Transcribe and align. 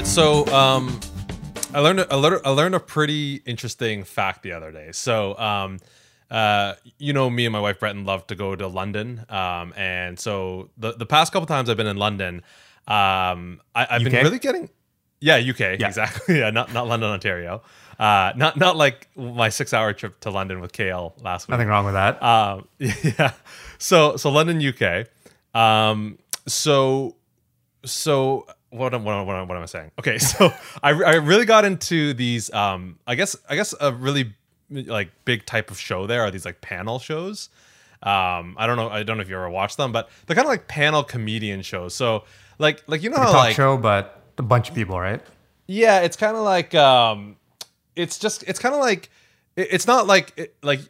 Right, 0.00 0.06
so 0.06 0.46
um, 0.46 0.98
I 1.74 1.80
learned 1.80 2.00
a, 2.00 2.10
I 2.10 2.16
learned 2.16 2.40
I 2.46 2.48
learned 2.48 2.74
a 2.74 2.80
pretty 2.80 3.42
interesting 3.44 4.04
fact 4.04 4.42
the 4.42 4.52
other 4.52 4.72
day. 4.72 4.92
So 4.92 5.36
um, 5.38 5.78
uh, 6.30 6.72
you 6.96 7.12
know, 7.12 7.28
me 7.28 7.44
and 7.44 7.52
my 7.52 7.60
wife 7.60 7.80
Breton 7.80 8.06
love 8.06 8.26
to 8.28 8.34
go 8.34 8.56
to 8.56 8.66
London, 8.66 9.26
um, 9.28 9.74
and 9.76 10.18
so 10.18 10.70
the 10.78 10.92
the 10.92 11.04
past 11.04 11.34
couple 11.34 11.46
times 11.46 11.68
I've 11.68 11.76
been 11.76 11.86
in 11.86 11.98
London, 11.98 12.36
um, 12.88 13.60
I, 13.74 13.88
I've 13.90 14.02
been 14.02 14.14
really 14.14 14.38
getting 14.38 14.70
yeah 15.20 15.36
UK 15.36 15.60
yeah. 15.60 15.86
exactly 15.86 16.38
yeah 16.38 16.48
not 16.48 16.72
not 16.72 16.88
London 16.88 17.10
Ontario, 17.10 17.60
uh, 17.98 18.32
not 18.36 18.56
not 18.56 18.78
like 18.78 19.06
my 19.16 19.50
six 19.50 19.74
hour 19.74 19.92
trip 19.92 20.18
to 20.20 20.30
London 20.30 20.60
with 20.60 20.72
KL 20.72 21.12
last 21.22 21.46
week. 21.46 21.50
Nothing 21.50 21.68
wrong 21.68 21.84
with 21.84 21.92
that. 21.92 22.22
Um, 22.22 22.66
yeah. 22.78 23.32
So 23.76 24.16
so 24.16 24.30
London, 24.30 24.66
UK. 24.66 25.08
Um, 25.54 26.18
so 26.46 27.16
so 27.84 28.46
what 28.70 28.94
am, 28.94 29.04
what, 29.04 29.14
am, 29.14 29.26
what, 29.26 29.36
am, 29.36 29.48
what 29.48 29.56
am 29.56 29.62
I 29.62 29.66
saying? 29.66 29.90
Okay, 29.98 30.18
so 30.18 30.52
I, 30.82 30.90
I 30.90 31.14
really 31.16 31.44
got 31.44 31.64
into 31.64 32.14
these. 32.14 32.52
Um, 32.52 32.98
I 33.06 33.14
guess 33.14 33.36
I 33.48 33.56
guess 33.56 33.74
a 33.80 33.92
really 33.92 34.34
like 34.70 35.10
big 35.24 35.44
type 35.46 35.70
of 35.70 35.78
show 35.78 36.06
there 36.06 36.22
are 36.22 36.30
these 36.30 36.44
like 36.44 36.60
panel 36.60 36.98
shows. 36.98 37.48
Um, 38.02 38.54
I 38.58 38.66
don't 38.66 38.76
know. 38.76 38.88
I 38.88 39.02
don't 39.02 39.16
know 39.18 39.22
if 39.22 39.28
you 39.28 39.36
ever 39.36 39.50
watched 39.50 39.76
them, 39.76 39.92
but 39.92 40.08
they're 40.26 40.36
kind 40.36 40.46
of 40.46 40.50
like 40.50 40.68
panel 40.68 41.02
comedian 41.02 41.62
shows. 41.62 41.94
So 41.94 42.24
like 42.58 42.82
like 42.86 43.02
you 43.02 43.10
know 43.10 43.16
how 43.18 43.26
talk 43.32 43.34
like 43.34 43.56
show, 43.56 43.76
but 43.76 44.22
a 44.38 44.42
bunch 44.42 44.68
of 44.70 44.74
people, 44.74 44.98
right? 44.98 45.20
yeah, 45.66 46.00
it's 46.00 46.16
kind 46.16 46.36
of 46.36 46.42
like 46.42 46.74
um, 46.74 47.36
it's 47.96 48.18
just 48.18 48.42
it's 48.44 48.58
kind 48.58 48.74
of 48.74 48.80
like 48.80 49.10
it- 49.56 49.68
it's 49.72 49.86
not 49.86 50.06
like 50.06 50.32
it, 50.36 50.54
like 50.62 50.80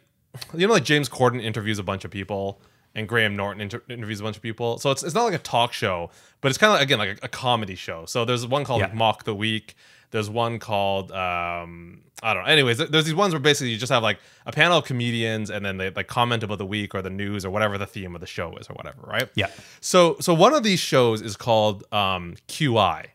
you 0.55 0.67
know 0.67 0.73
like 0.73 0.85
James 0.85 1.09
Corden 1.09 1.41
interviews 1.43 1.79
a 1.79 1.83
bunch 1.83 2.05
of 2.05 2.11
people 2.11 2.61
and 2.95 3.07
Graham 3.07 3.35
Norton 3.35 3.61
inter- 3.61 3.83
interviews 3.89 4.19
a 4.19 4.23
bunch 4.23 4.35
of 4.35 4.41
people. 4.41 4.77
So 4.79 4.91
it's 4.91 5.03
it's 5.03 5.15
not 5.15 5.23
like 5.23 5.33
a 5.33 5.37
talk 5.39 5.73
show, 5.73 6.09
but 6.41 6.49
it's 6.49 6.57
kind 6.57 6.69
of 6.71 6.75
like, 6.79 6.83
again 6.83 6.99
like 6.99 7.19
a, 7.21 7.25
a 7.25 7.29
comedy 7.29 7.75
show. 7.75 8.05
So 8.05 8.25
there's 8.25 8.45
one 8.45 8.63
called 8.63 8.81
Yeah. 8.81 8.91
Mock 8.93 9.23
the 9.23 9.35
Week. 9.35 9.75
There's 10.11 10.29
one 10.29 10.59
called 10.59 11.11
um, 11.11 12.01
I 12.21 12.33
don't 12.33 12.43
know. 12.43 12.49
Anyways, 12.49 12.77
there's 12.77 13.05
these 13.05 13.15
ones 13.15 13.33
where 13.33 13.39
basically 13.39 13.71
you 13.71 13.77
just 13.77 13.91
have 13.91 14.03
like 14.03 14.19
a 14.45 14.51
panel 14.51 14.77
of 14.79 14.85
comedians 14.85 15.49
and 15.49 15.65
then 15.65 15.77
they 15.77 15.89
like 15.89 16.07
comment 16.07 16.43
about 16.43 16.57
the 16.57 16.65
week 16.65 16.93
or 16.93 17.01
the 17.01 17.09
news 17.09 17.45
or 17.45 17.49
whatever 17.49 17.77
the 17.77 17.87
theme 17.87 18.13
of 18.13 18.21
the 18.21 18.27
show 18.27 18.55
is 18.57 18.69
or 18.69 18.73
whatever, 18.73 19.01
right? 19.03 19.29
Yeah. 19.35 19.47
So 19.79 20.17
so 20.19 20.33
one 20.33 20.53
of 20.53 20.63
these 20.63 20.79
shows 20.79 21.21
is 21.21 21.35
called 21.37 21.83
um, 21.93 22.35
QI 22.47 23.07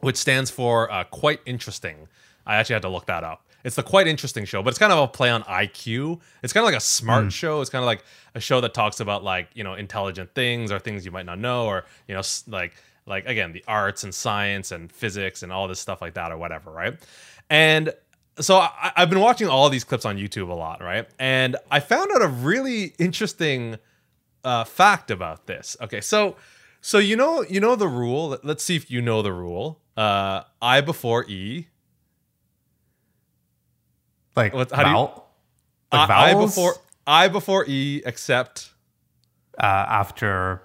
which 0.00 0.16
stands 0.16 0.50
for 0.50 0.90
uh, 0.92 1.04
quite 1.04 1.40
interesting. 1.46 2.08
I 2.46 2.56
actually 2.56 2.74
had 2.74 2.82
to 2.82 2.88
look 2.88 3.06
that 3.06 3.24
up. 3.24 3.46
It's 3.64 3.76
the 3.76 3.82
quite 3.82 4.06
interesting 4.06 4.44
show, 4.44 4.62
but 4.62 4.70
it's 4.70 4.78
kind 4.78 4.92
of 4.92 4.98
a 4.98 5.08
play 5.08 5.30
on 5.30 5.42
IQ. 5.44 6.20
It's 6.42 6.52
kind 6.52 6.62
of 6.62 6.66
like 6.72 6.76
a 6.76 6.80
smart 6.84 7.32
show. 7.32 7.60
It's 7.60 7.70
kind 7.70 7.82
of 7.82 7.86
like 7.86 8.04
a 8.34 8.40
show 8.40 8.60
that 8.60 8.74
talks 8.74 9.00
about 9.00 9.22
like 9.24 9.48
you 9.54 9.62
know 9.64 9.74
intelligent 9.74 10.34
things 10.34 10.72
or 10.72 10.78
things 10.78 11.04
you 11.04 11.10
might 11.12 11.26
not 11.26 11.38
know, 11.38 11.66
or 11.66 11.84
you 12.08 12.14
know 12.14 12.22
like 12.48 12.74
like 13.06 13.26
again 13.26 13.52
the 13.52 13.64
arts 13.68 14.04
and 14.04 14.14
science 14.14 14.72
and 14.72 14.90
physics 14.92 15.42
and 15.42 15.52
all 15.52 15.68
this 15.68 15.80
stuff 15.80 16.00
like 16.00 16.14
that 16.14 16.32
or 16.32 16.36
whatever, 16.38 16.70
right? 16.70 16.94
And 17.50 17.92
so 18.40 18.56
I, 18.56 18.92
I've 18.96 19.10
been 19.10 19.20
watching 19.20 19.48
all 19.48 19.68
these 19.68 19.84
clips 19.84 20.04
on 20.06 20.16
YouTube 20.16 20.48
a 20.48 20.54
lot, 20.54 20.80
right? 20.82 21.06
And 21.18 21.56
I 21.70 21.80
found 21.80 22.10
out 22.14 22.22
a 22.22 22.28
really 22.28 22.94
interesting 22.98 23.76
uh, 24.44 24.64
fact 24.64 25.10
about 25.10 25.46
this. 25.46 25.76
Okay, 25.80 26.00
so 26.00 26.36
so 26.80 26.98
you 26.98 27.14
know 27.16 27.42
you 27.48 27.60
know 27.60 27.76
the 27.76 27.88
rule. 27.88 28.30
Let- 28.30 28.44
Let's 28.44 28.64
see 28.64 28.74
if 28.76 28.90
you 28.90 29.00
know 29.02 29.22
the 29.22 29.32
rule. 29.32 29.80
Uh, 29.96 30.42
I 30.62 30.80
before 30.80 31.24
E. 31.28 31.66
Like 34.36 34.54
What- 34.54 34.70
how 34.72 34.82
do 34.84 34.90
you- 34.90 34.96
like 34.96 36.10
I, 36.10 36.30
I 36.30 36.34
before 36.34 36.74
I 37.06 37.28
before 37.28 37.64
E 37.68 38.02
except 38.06 38.70
uh, 39.58 39.66
after 39.66 40.62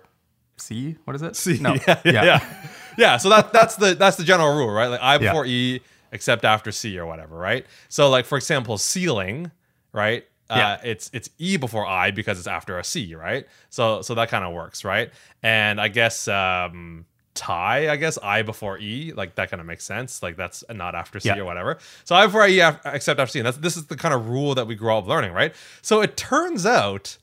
C. 0.57 0.95
What 1.03 1.15
is 1.15 1.21
it? 1.21 1.35
C. 1.35 1.57
No. 1.59 1.73
yeah, 1.87 2.01
yeah, 2.05 2.23
yeah. 2.23 2.67
Yeah, 2.97 3.17
So 3.17 3.29
that 3.29 3.51
that's 3.53 3.75
the 3.75 3.93
that's 3.93 4.17
the 4.17 4.23
general 4.23 4.55
rule, 4.57 4.71
right? 4.71 4.87
Like 4.87 5.01
I 5.01 5.13
Yeah. 5.13 5.17
before 5.19 5.45
E 5.45 5.81
except 6.11 6.45
after 6.45 6.71
C 6.71 6.97
or 6.97 7.05
whatever, 7.05 7.37
right? 7.37 7.65
So 7.89 8.09
like 8.09 8.25
for 8.25 8.37
example, 8.37 8.77
ceiling, 8.77 9.51
right? 9.91 10.25
Yeah. 10.49 10.73
Uh, 10.73 10.77
it's 10.85 11.09
it's 11.13 11.29
E 11.37 11.57
before 11.57 11.85
I 11.85 12.11
because 12.11 12.37
it's 12.39 12.47
after 12.47 12.79
a 12.79 12.83
C, 12.83 13.13
right? 13.15 13.45
So 13.69 14.01
so 14.01 14.15
that 14.15 14.29
kind 14.29 14.45
of 14.45 14.53
works, 14.53 14.85
right? 14.85 15.11
And 15.43 15.79
I 15.81 15.89
guess 15.89 16.27
um 16.29 17.05
tie, 17.37 17.89
I 17.89 17.95
guess 17.95 18.17
I 18.21 18.41
before 18.41 18.77
E, 18.79 19.13
like 19.15 19.35
that 19.35 19.49
kind 19.49 19.61
of 19.61 19.67
makes 19.67 19.85
sense. 19.85 20.21
Like 20.21 20.35
that's 20.35 20.63
not 20.69 20.95
after 20.95 21.19
C 21.19 21.29
Yeah. 21.29 21.37
or 21.39 21.45
whatever. 21.45 21.77
So 22.03 22.15
I 22.15 22.25
before 22.25 22.45
E 22.47 22.59
except 22.85 23.19
after 23.19 23.31
C. 23.31 23.39
And 23.39 23.45
that's 23.45 23.57
this 23.57 23.77
is 23.77 23.85
the 23.85 23.95
kind 23.95 24.13
of 24.13 24.27
rule 24.29 24.55
that 24.55 24.67
we 24.67 24.75
grow 24.75 24.97
up 24.97 25.07
learning, 25.07 25.31
right? 25.31 25.53
So 25.81 26.01
it 26.01 26.17
turns 26.17 26.65
out 26.65 27.17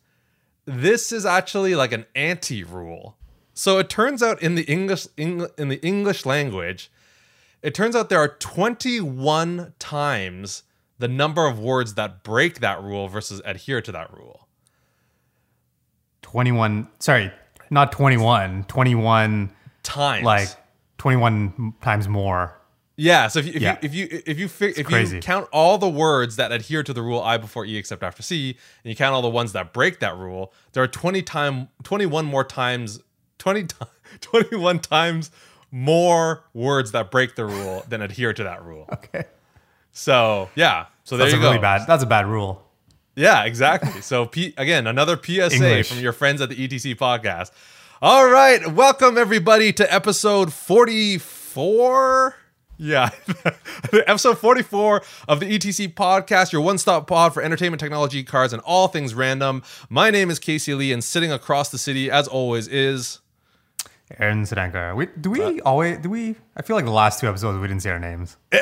this 0.65 1.13
is 1.13 1.27
actually 1.27 1.75
like 1.75 1.93
an 1.93 2.07
anti-rule. 2.15 3.17
So 3.53 3.79
it 3.79 3.89
turns 3.91 4.23
out 4.23 4.43
in 4.43 4.55
the 4.55 4.63
English 4.65 5.07
Eng- 5.19 5.49
in 5.59 5.69
the 5.69 5.81
English 5.85 6.25
language, 6.25 6.91
it 7.63 7.75
turns 7.75 7.95
out 7.95 8.09
there 8.09 8.19
are 8.19 8.29
21 8.29 9.75
times 9.79 10.63
the 10.99 11.09
number 11.09 11.47
of 11.47 11.59
words 11.59 11.95
that 11.95 12.23
break 12.23 12.61
that 12.61 12.83
rule 12.83 13.09
versus 13.09 13.43
adhere 13.45 13.81
to 13.83 13.93
that 13.93 14.13
rule. 14.13 14.49
21. 16.23 16.89
Sorry, 16.99 17.31
not 17.71 17.93
21. 17.93 18.65
21, 18.65 19.51
Times. 19.85 20.25
like 20.25 20.49
21 20.99 21.75
times 21.81 22.09
more. 22.09 22.59
yeah, 22.97 23.29
so 23.29 23.39
if 23.41 23.47
you 23.47 23.53
if 23.55 23.63
Yeah. 23.63 23.73
you 23.83 23.89
if 23.89 23.95
you 23.95 24.23
if 24.27 24.39
you 24.39 24.49
fig- 24.49 24.79
if 24.79 24.87
crazy. 24.87 25.17
you 25.17 25.23
count 25.23 25.49
all 25.53 25.79
the 25.79 25.89
words 25.89 26.37
that 26.37 26.51
adhere 26.53 26.83
to 26.83 26.93
the 26.93 27.03
rule 27.03 27.21
I 27.23 27.37
before 27.37 27.65
E 27.65 27.77
except 27.77 28.03
after 28.03 28.23
C, 28.23 28.51
and 28.51 28.91
you 28.91 28.97
count 28.97 29.15
all 29.15 29.23
the 29.23 29.29
ones 29.29 29.53
that 29.53 29.73
break 29.73 30.01
that 30.01 30.17
rule, 30.17 30.53
there 30.73 30.83
are 30.83 30.89
20 30.89 31.23
time 31.23 31.69
21 31.83 32.25
more 32.25 32.45
times 32.45 33.01
20 33.39 33.65
ti- 33.65 33.77
21 34.21 34.79
times 34.81 35.31
more 35.71 36.45
words 36.55 36.93
that 36.93 37.11
break 37.11 37.35
the 37.35 37.45
rule 37.45 37.85
than 37.89 38.01
adhere 38.01 38.33
to 38.33 38.45
that 38.45 38.65
rule. 38.65 38.89
Okay. 38.93 39.25
So 39.93 40.49
yeah, 40.57 40.87
so 41.05 41.17
there 41.17 41.27
That's 41.27 41.35
you 41.35 41.41
a 41.41 41.43
go. 41.43 41.49
really 41.51 41.61
bad. 41.61 41.87
That's 41.87 42.03
a 42.03 42.07
bad 42.07 42.27
rule. 42.27 42.63
Yeah, 43.17 43.45
exactly. 43.45 44.01
So 44.01 44.27
P- 44.27 44.55
again, 44.57 44.87
another 44.89 45.17
PSA 45.17 45.53
English. 45.55 45.89
from 45.89 46.01
your 46.01 46.13
friends 46.13 46.41
at 46.41 46.49
the 46.49 46.57
ETC 46.57 46.97
podcast. 46.97 47.51
All 48.07 48.29
right, 48.29 48.71
welcome 48.71 49.17
everybody 49.17 49.73
to 49.73 49.91
episode 49.91 50.53
44. 50.53 52.37
Yeah, 52.77 53.09
episode 54.07 54.37
44 54.37 55.03
of 55.27 55.41
the 55.41 55.47
ETC 55.47 55.95
podcast, 55.95 56.53
your 56.53 56.61
one 56.61 56.77
stop 56.77 57.07
pod 57.07 57.33
for 57.33 57.43
entertainment, 57.43 57.81
technology, 57.81 58.23
cars, 58.23 58.53
and 58.53 58.61
all 58.61 58.89
things 58.89 59.15
random. 59.15 59.63
My 59.89 60.11
name 60.11 60.29
is 60.29 60.39
Casey 60.39 60.75
Lee, 60.75 60.93
and 60.93 61.03
sitting 61.03 61.33
across 61.33 61.71
the 61.71 61.79
city, 61.79 62.11
as 62.11 62.29
always, 62.29 62.69
is. 62.69 63.21
Aaron 64.19 64.43
Sedanka. 64.45 64.95
We, 64.95 65.07
do 65.07 65.31
Uh, 65.43 65.51
we 65.51 65.61
always, 65.63 65.99
do 65.99 66.09
we, 66.11 66.37
I 66.57 66.63
feel 66.63 66.77
like 66.77 66.85
the 66.85 66.91
last 66.91 67.21
two 67.21 67.29
episodes 67.29 67.59
we 67.59 67.67
didn't 67.67 67.83
say 67.83 67.91
our 67.91 67.99
names. 67.99 68.37
yeah, 68.53 68.61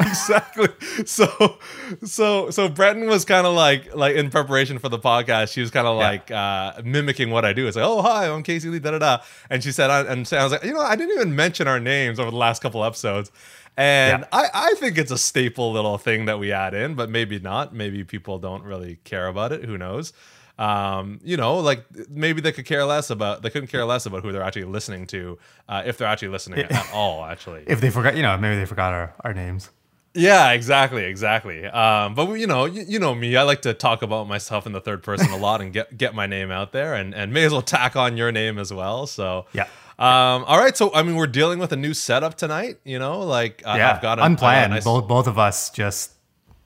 exactly. 0.00 0.68
So, 1.06 1.58
so, 2.04 2.50
so 2.50 2.68
Breton 2.68 3.06
was 3.06 3.24
kind 3.24 3.46
of 3.46 3.54
like, 3.54 3.94
like 3.94 4.16
in 4.16 4.30
preparation 4.30 4.78
for 4.78 4.88
the 4.88 4.98
podcast, 4.98 5.52
she 5.52 5.60
was 5.60 5.70
kind 5.70 5.86
of 5.86 5.98
Yeah. 5.98 6.08
like 6.08 6.30
uh, 6.30 6.82
mimicking 6.84 7.30
what 7.30 7.44
I 7.44 7.52
do. 7.52 7.66
It's 7.66 7.76
like, 7.76 7.84
oh 7.86 8.02
hi, 8.02 8.28
I'm 8.28 8.42
Casey 8.42 8.68
Lee, 8.68 8.78
da 8.78 8.92
da 8.92 8.98
da. 8.98 9.18
And 9.50 9.62
she 9.62 9.72
said, 9.72 9.90
I, 9.90 10.00
and 10.00 10.28
I 10.32 10.42
was 10.42 10.52
like, 10.52 10.64
you 10.64 10.72
know, 10.72 10.80
I 10.80 10.96
didn't 10.96 11.14
even 11.16 11.36
mention 11.36 11.68
our 11.68 11.80
names 11.80 12.18
over 12.18 12.30
the 12.30 12.36
last 12.36 12.62
couple 12.62 12.84
episodes. 12.84 13.30
And 13.76 14.22
Yeah. 14.22 14.28
I, 14.32 14.48
I 14.52 14.74
think 14.74 14.98
it's 14.98 15.10
a 15.10 15.18
staple 15.18 15.72
little 15.72 15.96
thing 15.98 16.26
that 16.26 16.38
we 16.38 16.52
add 16.52 16.74
in, 16.74 16.94
but 16.94 17.08
maybe 17.08 17.38
not. 17.38 17.74
Maybe 17.74 18.04
people 18.04 18.38
don't 18.38 18.62
really 18.64 18.98
care 19.04 19.28
about 19.28 19.52
it. 19.52 19.64
Who 19.64 19.78
knows? 19.78 20.12
Um, 20.58 21.18
you 21.24 21.36
know, 21.36 21.56
like 21.58 21.84
maybe 22.10 22.40
they 22.40 22.52
could 22.52 22.66
care 22.66 22.84
less 22.84 23.10
about 23.10 23.42
they 23.42 23.50
couldn't 23.50 23.68
care 23.68 23.84
less 23.84 24.06
about 24.06 24.22
who 24.22 24.32
they're 24.32 24.42
actually 24.42 24.64
listening 24.64 25.06
to, 25.08 25.38
uh, 25.68 25.82
if 25.86 25.96
they're 25.98 26.08
actually 26.08 26.28
listening 26.28 26.60
at 26.60 26.90
all. 26.92 27.24
Actually, 27.24 27.64
If 27.66 27.80
they 27.80 27.90
forgot, 27.90 28.16
you 28.16 28.22
know, 28.22 28.36
maybe 28.36 28.56
they 28.56 28.66
forgot 28.66 28.92
our, 28.92 29.14
our 29.24 29.32
names. 29.34 29.70
yeah, 30.14 30.50
exactly, 30.52 31.04
exactly. 31.04 31.64
Um, 31.64 32.14
but 32.14 32.30
you 32.34 32.46
know, 32.46 32.66
you, 32.66 32.84
you 32.86 32.98
know 32.98 33.14
me. 33.14 33.34
I 33.36 33.42
like 33.44 33.62
to 33.62 33.72
talk 33.74 34.02
about 34.02 34.28
myself 34.28 34.66
in 34.66 34.72
the 34.72 34.80
third 34.80 35.02
person 35.02 35.30
a 35.30 35.36
lot 35.38 35.62
and 35.62 35.72
get 35.72 35.96
get 35.96 36.14
my 36.14 36.26
name 36.26 36.50
out 36.50 36.72
there, 36.72 36.94
and 36.94 37.14
and 37.14 37.32
may 37.32 37.44
as 37.44 37.52
well 37.52 37.62
tack 37.62 37.96
on 37.96 38.16
your 38.18 38.30
name 38.30 38.58
as 38.58 38.72
well. 38.72 39.06
So 39.06 39.46
Yeah. 39.54 39.66
Um, 39.98 40.44
all 40.44 40.58
right. 40.58 40.76
So 40.76 40.92
I 40.94 41.02
mean, 41.02 41.16
we're 41.16 41.26
dealing 41.26 41.58
with 41.60 41.72
a 41.72 41.76
new 41.76 41.94
setup 41.94 42.36
tonight. 42.36 42.76
You 42.84 42.98
know, 42.98 43.20
like 43.20 43.62
uh, 43.64 43.74
Yeah. 43.78 43.92
I've 43.94 44.02
got 44.02 44.18
a, 44.18 44.24
unplanned. 44.26 44.72
nice- 44.74 44.84
both, 44.84 45.08
both 45.08 45.26
of 45.26 45.38
us 45.38 45.70
just, 45.70 46.12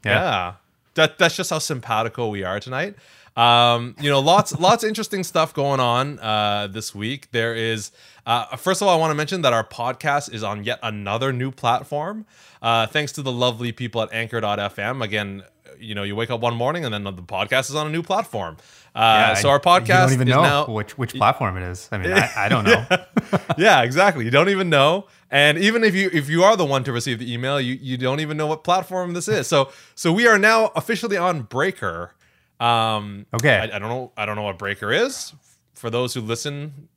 yeah. 0.04 0.12
yeah. 0.20 0.52
That 0.94 1.18
that's 1.18 1.36
just 1.36 1.50
how 1.50 1.58
simpatico 1.60 2.28
we 2.28 2.42
are 2.42 2.58
tonight. 2.58 2.96
Um, 3.36 3.94
you 4.00 4.08
know, 4.08 4.20
lots 4.20 4.58
lots 4.58 4.82
of 4.82 4.88
interesting 4.88 5.22
stuff 5.22 5.52
going 5.52 5.80
on 5.80 6.18
uh, 6.20 6.68
this 6.68 6.94
week. 6.94 7.30
There 7.32 7.54
is 7.54 7.92
uh, 8.24 8.56
first 8.56 8.80
of 8.82 8.88
all, 8.88 8.94
I 8.94 8.98
want 8.98 9.10
to 9.10 9.14
mention 9.14 9.42
that 9.42 9.52
our 9.52 9.64
podcast 9.64 10.32
is 10.32 10.42
on 10.42 10.64
yet 10.64 10.78
another 10.82 11.32
new 11.32 11.50
platform. 11.50 12.24
Uh, 12.62 12.86
thanks 12.86 13.12
to 13.12 13.22
the 13.22 13.32
lovely 13.32 13.72
people 13.72 14.00
at 14.02 14.12
Anchor.fm. 14.12 15.02
Again, 15.04 15.42
you 15.78 15.94
know, 15.94 16.02
you 16.02 16.16
wake 16.16 16.30
up 16.30 16.40
one 16.40 16.54
morning 16.54 16.84
and 16.84 16.94
then 16.94 17.04
the 17.04 17.12
podcast 17.12 17.68
is 17.70 17.74
on 17.74 17.86
a 17.86 17.90
new 17.90 18.02
platform. 18.02 18.56
Uh, 18.94 18.98
Yeah, 18.98 19.34
so 19.34 19.50
our 19.50 19.56
You 19.56 19.60
podcast 19.60 19.86
don't 20.06 20.12
even 20.14 20.28
is 20.28 20.34
know 20.34 20.42
now 20.42 20.66
which, 20.66 20.96
which 20.96 21.14
platform 21.14 21.56
it 21.58 21.62
is. 21.64 21.88
I 21.92 21.98
mean, 21.98 22.12
I, 22.12 22.30
I 22.36 22.48
don't 22.48 22.64
know. 22.64 22.86
yeah, 23.58 23.82
exactly. 23.82 24.24
You 24.24 24.30
don't 24.30 24.48
even 24.48 24.70
know, 24.70 25.06
and 25.30 25.58
even 25.58 25.84
if 25.84 25.94
you 25.94 26.08
if 26.12 26.30
you 26.30 26.42
are 26.44 26.56
the 26.56 26.64
one 26.64 26.82
to 26.84 26.92
receive 26.92 27.18
the 27.18 27.30
email, 27.30 27.60
you 27.60 27.74
you 27.74 27.98
don't 27.98 28.20
even 28.20 28.38
know 28.38 28.46
what 28.46 28.64
platform 28.64 29.12
this 29.12 29.28
is. 29.28 29.46
So 29.46 29.70
so 29.94 30.12
we 30.12 30.26
are 30.26 30.38
now 30.38 30.72
officially 30.74 31.18
on 31.18 31.42
Breaker. 31.42 32.12
Um, 32.61 33.26
Okay. 33.35 33.56
I, 33.56 33.64
I 33.76 33.79
don't 33.79 33.88
know. 33.88 34.12
I 34.17 34.26
don't 34.26 34.37
know 34.37 34.43
what 34.43 34.58
Breaker 34.58 34.93
is. 34.93 35.32
For 35.75 35.91
those 35.91 36.14
who 36.14 36.20
listen, 36.23 36.88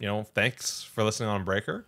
you 0.00 0.06
know, 0.08 0.24
thanks 0.24 0.82
for 0.82 1.04
listening 1.04 1.28
on 1.28 1.44
Breaker. 1.44 1.86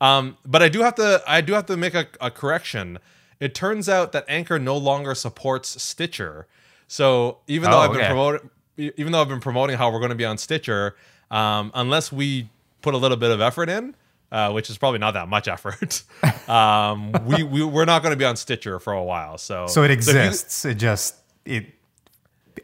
Um, 0.00 0.36
but 0.44 0.62
I 0.62 0.68
do 0.68 0.82
have 0.82 0.94
to 0.96 1.22
I 1.26 1.40
do 1.40 1.54
have 1.54 1.66
to 1.66 1.76
make 1.76 1.94
a, 1.94 2.06
a 2.20 2.30
correction. 2.30 2.98
It 3.40 3.54
turns 3.54 3.88
out 3.88 4.12
that 4.12 4.24
Anchor 4.28 4.58
no 4.58 4.76
longer 4.76 5.14
supports 5.14 5.80
Stitcher. 5.82 6.46
So 6.88 7.38
even 7.46 7.70
though 7.70 7.78
Oh, 7.78 7.80
I've 7.80 7.92
been 7.92 8.00
okay. 8.00 8.08
promoting 8.08 8.50
even 8.76 9.10
though 9.12 9.22
I've 9.22 9.28
been 9.28 9.40
promoting 9.40 9.78
how 9.78 9.90
we're 9.90 10.00
going 10.00 10.10
to 10.10 10.14
be 10.16 10.26
on 10.26 10.36
Stitcher, 10.36 10.96
um, 11.30 11.70
unless 11.74 12.12
we 12.12 12.50
put 12.82 12.92
a 12.92 12.98
little 12.98 13.16
bit 13.16 13.30
of 13.30 13.40
effort 13.40 13.70
in, 13.70 13.96
uh, 14.30 14.50
which 14.52 14.68
is 14.68 14.76
probably 14.76 14.98
not 14.98 15.12
that 15.14 15.28
much 15.28 15.48
effort, 15.48 16.02
um, 16.48 17.10
we, 17.24 17.42
we 17.42 17.64
we're 17.64 17.86
not 17.86 18.02
going 18.02 18.12
to 18.12 18.18
be 18.18 18.24
on 18.26 18.36
Stitcher 18.36 18.78
for 18.78 18.92
a 18.92 19.02
while. 19.02 19.38
So 19.38 19.66
So 19.66 19.82
it 19.82 19.90
if 19.90 20.06
you- 20.06 20.12
exists. 20.12 20.66
it 20.66 20.74
just 20.74 21.16
it 21.46 21.66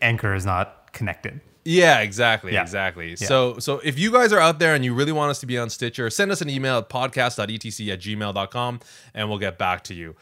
Anchor 0.00 0.34
is 0.34 0.44
not 0.46 0.92
connected. 0.92 1.40
Yeah, 1.64 2.00
exactly, 2.00 2.52
Yeah. 2.52 2.62
exactly. 2.62 3.14
So 3.16 3.58
so 3.58 3.78
if 3.84 3.98
you 3.98 4.10
guys 4.10 4.32
are 4.32 4.40
out 4.40 4.58
there 4.58 4.74
and 4.74 4.84
you 4.84 4.94
really 4.94 5.12
want 5.12 5.30
us 5.30 5.38
to 5.40 5.46
be 5.46 5.56
on 5.58 5.70
Stitcher, 5.70 6.10
send 6.10 6.32
us 6.32 6.40
an 6.40 6.50
email 6.50 6.78
at 6.78 6.88
podcast.etc 6.88 7.92
at 7.92 8.00
gmail.com 8.00 8.80
and 9.14 9.28
we'll 9.28 9.38
get 9.38 9.58
back 9.58 9.84
to 9.84 9.94
you. 9.94 10.16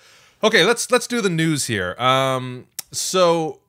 Okay, 0.44 0.64
let's 0.64 0.90
let's 0.90 1.06
do 1.06 1.20
the 1.20 1.30
news 1.30 1.66
here. 1.66 1.94
Um 1.98 2.66
so 2.92 3.60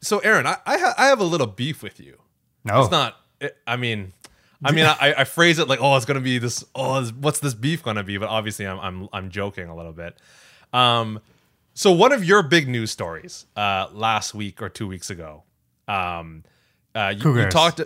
so 0.00 0.18
Aaron, 0.20 0.46
I 0.46 0.58
I, 0.64 0.78
ha- 0.78 0.94
I 0.96 1.06
have 1.06 1.20
a 1.20 1.24
little 1.24 1.46
beef 1.48 1.82
with 1.82 1.98
you. 1.98 2.18
No, 2.64 2.80
It's 2.82 2.90
not 2.90 3.16
it, 3.40 3.56
I 3.66 3.76
mean 3.76 4.12
I 4.64 4.72
mean, 4.72 4.86
I, 5.00 5.14
I 5.18 5.24
phrase 5.24 5.60
it 5.60 5.68
like, 5.68 5.78
"Oh, 5.80 5.94
it's 5.96 6.04
gonna 6.04 6.20
be 6.20 6.38
this. 6.38 6.64
Oh, 6.74 7.04
what's 7.20 7.38
this 7.38 7.54
beef 7.54 7.80
gonna 7.82 8.02
be?" 8.02 8.16
But 8.18 8.28
obviously, 8.28 8.66
I'm 8.66 8.80
I'm 8.80 9.08
I'm 9.12 9.30
joking 9.30 9.68
a 9.68 9.76
little 9.76 9.92
bit. 9.92 10.18
Um, 10.72 11.20
so 11.78 11.92
one 11.92 12.10
of 12.10 12.24
your 12.24 12.42
big 12.42 12.68
news 12.68 12.90
stories 12.90 13.46
uh, 13.56 13.86
last 13.92 14.34
week 14.34 14.60
or 14.60 14.68
two 14.68 14.88
weeks 14.88 15.10
ago, 15.10 15.44
um, 15.86 16.42
uh, 16.94 17.14
you, 17.16 17.38
you 17.38 17.48
talked. 17.50 17.80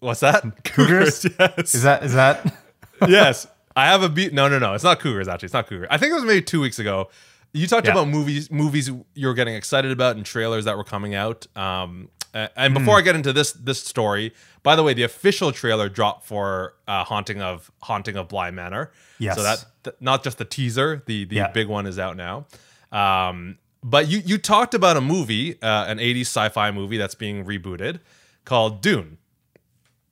What's 0.00 0.18
that? 0.20 0.64
Cougars? 0.64 1.24
yes. 1.38 1.74
Is 1.74 1.82
that 1.82 2.02
is 2.02 2.14
that? 2.14 2.54
yes. 3.08 3.46
I 3.76 3.86
have 3.86 4.02
a 4.02 4.08
beat. 4.08 4.32
No, 4.32 4.48
no, 4.48 4.58
no. 4.58 4.74
It's 4.74 4.82
not 4.82 4.98
Cougars. 4.98 5.28
Actually, 5.28 5.46
it's 5.46 5.52
not 5.54 5.68
Cougar. 5.68 5.86
I 5.90 5.96
think 5.96 6.10
it 6.10 6.14
was 6.14 6.24
maybe 6.24 6.42
two 6.42 6.60
weeks 6.60 6.78
ago. 6.80 7.08
You 7.52 7.66
talked 7.68 7.86
Yeah. 7.86 7.92
about 7.92 8.08
movies, 8.08 8.50
movies 8.50 8.90
you 9.14 9.26
were 9.28 9.34
getting 9.34 9.54
excited 9.54 9.92
about, 9.92 10.16
and 10.16 10.26
trailers 10.26 10.64
that 10.64 10.76
were 10.76 10.84
coming 10.84 11.14
out. 11.14 11.46
Um, 11.56 12.08
and 12.34 12.72
Hmm. 12.72 12.80
before 12.80 12.98
I 12.98 13.00
get 13.02 13.14
into 13.14 13.32
this 13.32 13.52
this 13.52 13.80
story, 13.82 14.34
by 14.64 14.74
the 14.76 14.82
way, 14.82 14.92
the 14.92 15.04
official 15.04 15.52
trailer 15.52 15.88
dropped 15.88 16.26
for 16.26 16.74
uh, 16.88 17.04
Haunting 17.04 17.40
of 17.40 17.70
Haunting 17.82 18.16
of 18.16 18.28
Bly 18.28 18.50
Manor. 18.50 18.90
Yes. 19.20 19.36
So 19.36 19.42
that 19.44 19.64
th- 19.84 19.96
not 20.00 20.24
just 20.24 20.38
the 20.38 20.44
teaser, 20.44 21.02
the 21.06 21.24
the 21.24 21.36
Yeah. 21.36 21.48
big 21.52 21.68
one 21.68 21.86
is 21.86 21.98
out 21.98 22.16
now. 22.16 22.46
Um, 22.92 23.58
but 23.82 24.08
you 24.08 24.18
you 24.24 24.38
talked 24.38 24.74
about 24.74 24.96
a 24.96 25.00
movie, 25.00 25.60
uh, 25.62 25.86
an 25.86 25.98
'80s 25.98 26.22
sci-fi 26.22 26.70
movie 26.70 26.96
that's 26.96 27.14
being 27.14 27.44
rebooted 27.44 28.00
called 28.44 28.80
Dune 28.82 29.18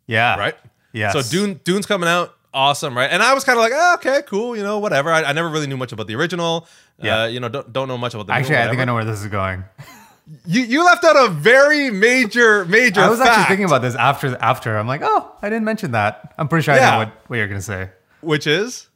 Yeah. 0.07 0.37
right? 0.37 0.55
Yeah. 0.93 1.11
So 1.13 1.23
Dune 1.23 1.61
Dune's 1.65 1.87
coming 1.87 2.09
out, 2.09 2.35
awesome, 2.53 2.97
right? 2.97 3.11
And 3.11 3.23
I 3.23 3.35
was 3.35 3.43
kind 3.45 3.59
of 3.59 3.63
like, 3.63 3.73
oh, 3.75 3.95
okay, 3.95 4.23
cool, 4.27 4.57
you 4.57 4.63
know, 4.63 4.79
whatever. 4.79 5.11
I, 5.11 5.23
I 5.25 5.33
never 5.33 5.49
really 5.49 5.67
knew 5.67 5.77
much 5.77 5.93
about 5.93 6.07
the 6.07 6.15
original. 6.15 6.69
Yeah. 7.01 7.23
Uh, 7.23 7.27
you 7.27 7.41
know, 7.41 7.49
don't 7.49 7.73
don't 7.73 7.89
know 7.89 7.99
much 7.99 8.15
about 8.15 8.27
the 8.29 8.33
Actually, 8.33 8.59
I 8.59 8.69
think 8.69 8.81
I 8.81 8.85
know 8.85 8.95
where 8.95 9.05
this 9.05 9.21
is 9.21 9.27
going. 9.29 9.65
You 10.47 10.63
you 10.63 10.85
left 10.85 11.05
out 11.05 11.17
a 11.17 11.29
very 11.31 11.91
major 11.91 12.65
major. 12.67 13.01
I 13.01 13.11
was 13.11 13.19
fact, 13.19 13.31
actually 13.31 13.45
thinking 13.57 13.67
about 13.67 13.83
this 13.83 13.95
after 13.95 14.37
after. 14.41 14.77
I'm 14.79 14.87
like, 14.87 15.01
oh, 15.03 15.33
I 15.43 15.51
didn't 15.51 15.65
mention 15.65 15.91
that. 15.93 16.33
I'm 16.39 16.49
pretty 16.49 16.63
sure 16.65 16.75
I 16.75 16.79
know 16.93 16.99
what, 16.99 17.13
what 17.29 17.37
you're 17.37 17.49
gonna 17.49 17.61
say. 17.61 17.91
which 18.21 18.47
is 18.47 18.89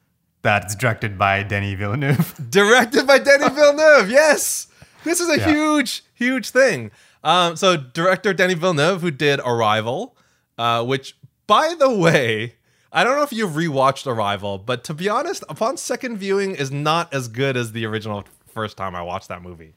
That 0.42 0.64
it's 0.64 0.74
directed 0.74 1.18
by 1.18 1.42
Denis 1.42 1.78
Villeneuve. 1.78 2.34
directed 2.50 3.06
by 3.06 3.18
Denis 3.18 3.50
Villeneuve. 3.50 4.10
Yes, 4.10 4.68
this 5.04 5.20
is 5.20 5.28
a 5.28 5.38
Yeah. 5.38 5.50
huge 5.50 6.04
huge 6.14 6.50
thing. 6.50 6.90
Um, 7.24 7.56
so 7.56 7.76
director 7.76 8.32
Denis 8.32 8.56
Villeneuve, 8.58 9.00
who 9.00 9.10
did 9.10 9.40
Arrival, 9.44 10.16
uh, 10.56 10.84
which 10.84 11.16
by 11.46 11.74
the 11.78 11.90
way. 11.94 12.54
I 12.90 13.04
don't 13.04 13.16
know 13.16 13.22
if 13.22 13.34
you've 13.34 13.50
rewatched 13.50 14.06
Arrival, 14.06 14.56
but 14.56 14.82
to 14.84 14.94
be 14.94 15.10
honest, 15.10 15.44
upon 15.50 15.76
second 15.76 16.16
viewing, 16.16 16.54
is 16.54 16.70
not 16.70 17.12
as 17.12 17.28
good 17.28 17.54
as 17.54 17.72
the 17.72 17.84
original 17.84 18.24
first 18.46 18.78
time 18.78 18.96
I 18.96 19.02
watched 19.02 19.28
that 19.28 19.42
movie. 19.42 19.74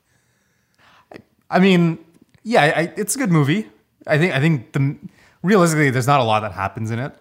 I 1.49 1.59
mean, 1.59 1.99
yeah, 2.43 2.61
I, 2.75 2.93
it's 2.95 3.15
a 3.15 3.19
good 3.19 3.31
movie. 3.31 3.69
I 4.07 4.17
think 4.17 4.33
I 4.33 4.39
think 4.39 4.71
the 4.71 4.97
realistically, 5.43 5.89
there's 5.89 6.07
not 6.07 6.21
a 6.21 6.23
lot 6.23 6.39
that 6.41 6.53
happens 6.53 6.89
in 6.91 6.99
it. 6.99 7.13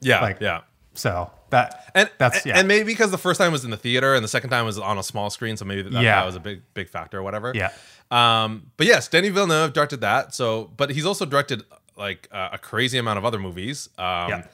Yeah, 0.00 0.20
Like- 0.20 0.40
yeah. 0.40 0.62
So 0.94 1.30
that 1.50 1.90
And 1.94 2.10
that's 2.18 2.44
yeah. 2.46 2.58
and 2.58 2.66
maybe 2.68 2.84
because 2.84 3.10
the 3.10 3.18
first 3.18 3.38
time 3.40 3.52
was 3.52 3.64
in 3.64 3.70
the 3.70 3.76
theater 3.76 4.14
and 4.14 4.24
the 4.24 4.28
second 4.28 4.50
time 4.50 4.64
was 4.64 4.78
on 4.78 4.98
a 4.98 5.02
small 5.02 5.30
screen, 5.30 5.56
so 5.56 5.64
maybe 5.64 5.82
that, 5.82 6.02
Yeah. 6.02 6.24
was 6.24 6.36
a 6.36 6.40
big 6.40 6.62
big 6.74 6.88
factor 6.88 7.18
or 7.18 7.22
whatever. 7.22 7.52
yeah. 7.54 7.70
Um, 8.10 8.70
but 8.76 8.86
yes, 8.86 9.06
Denis 9.08 9.30
Villeneuve 9.30 9.72
directed 9.72 10.00
that. 10.00 10.34
So, 10.34 10.70
but 10.76 10.90
he's 10.90 11.06
also 11.06 11.24
directed 11.24 11.62
like 11.96 12.28
uh, 12.32 12.48
a 12.52 12.58
crazy 12.58 12.98
amount 12.98 13.18
of 13.18 13.24
other 13.24 13.38
movies. 13.38 13.88
Um, 13.98 14.28
Yeah. 14.30 14.46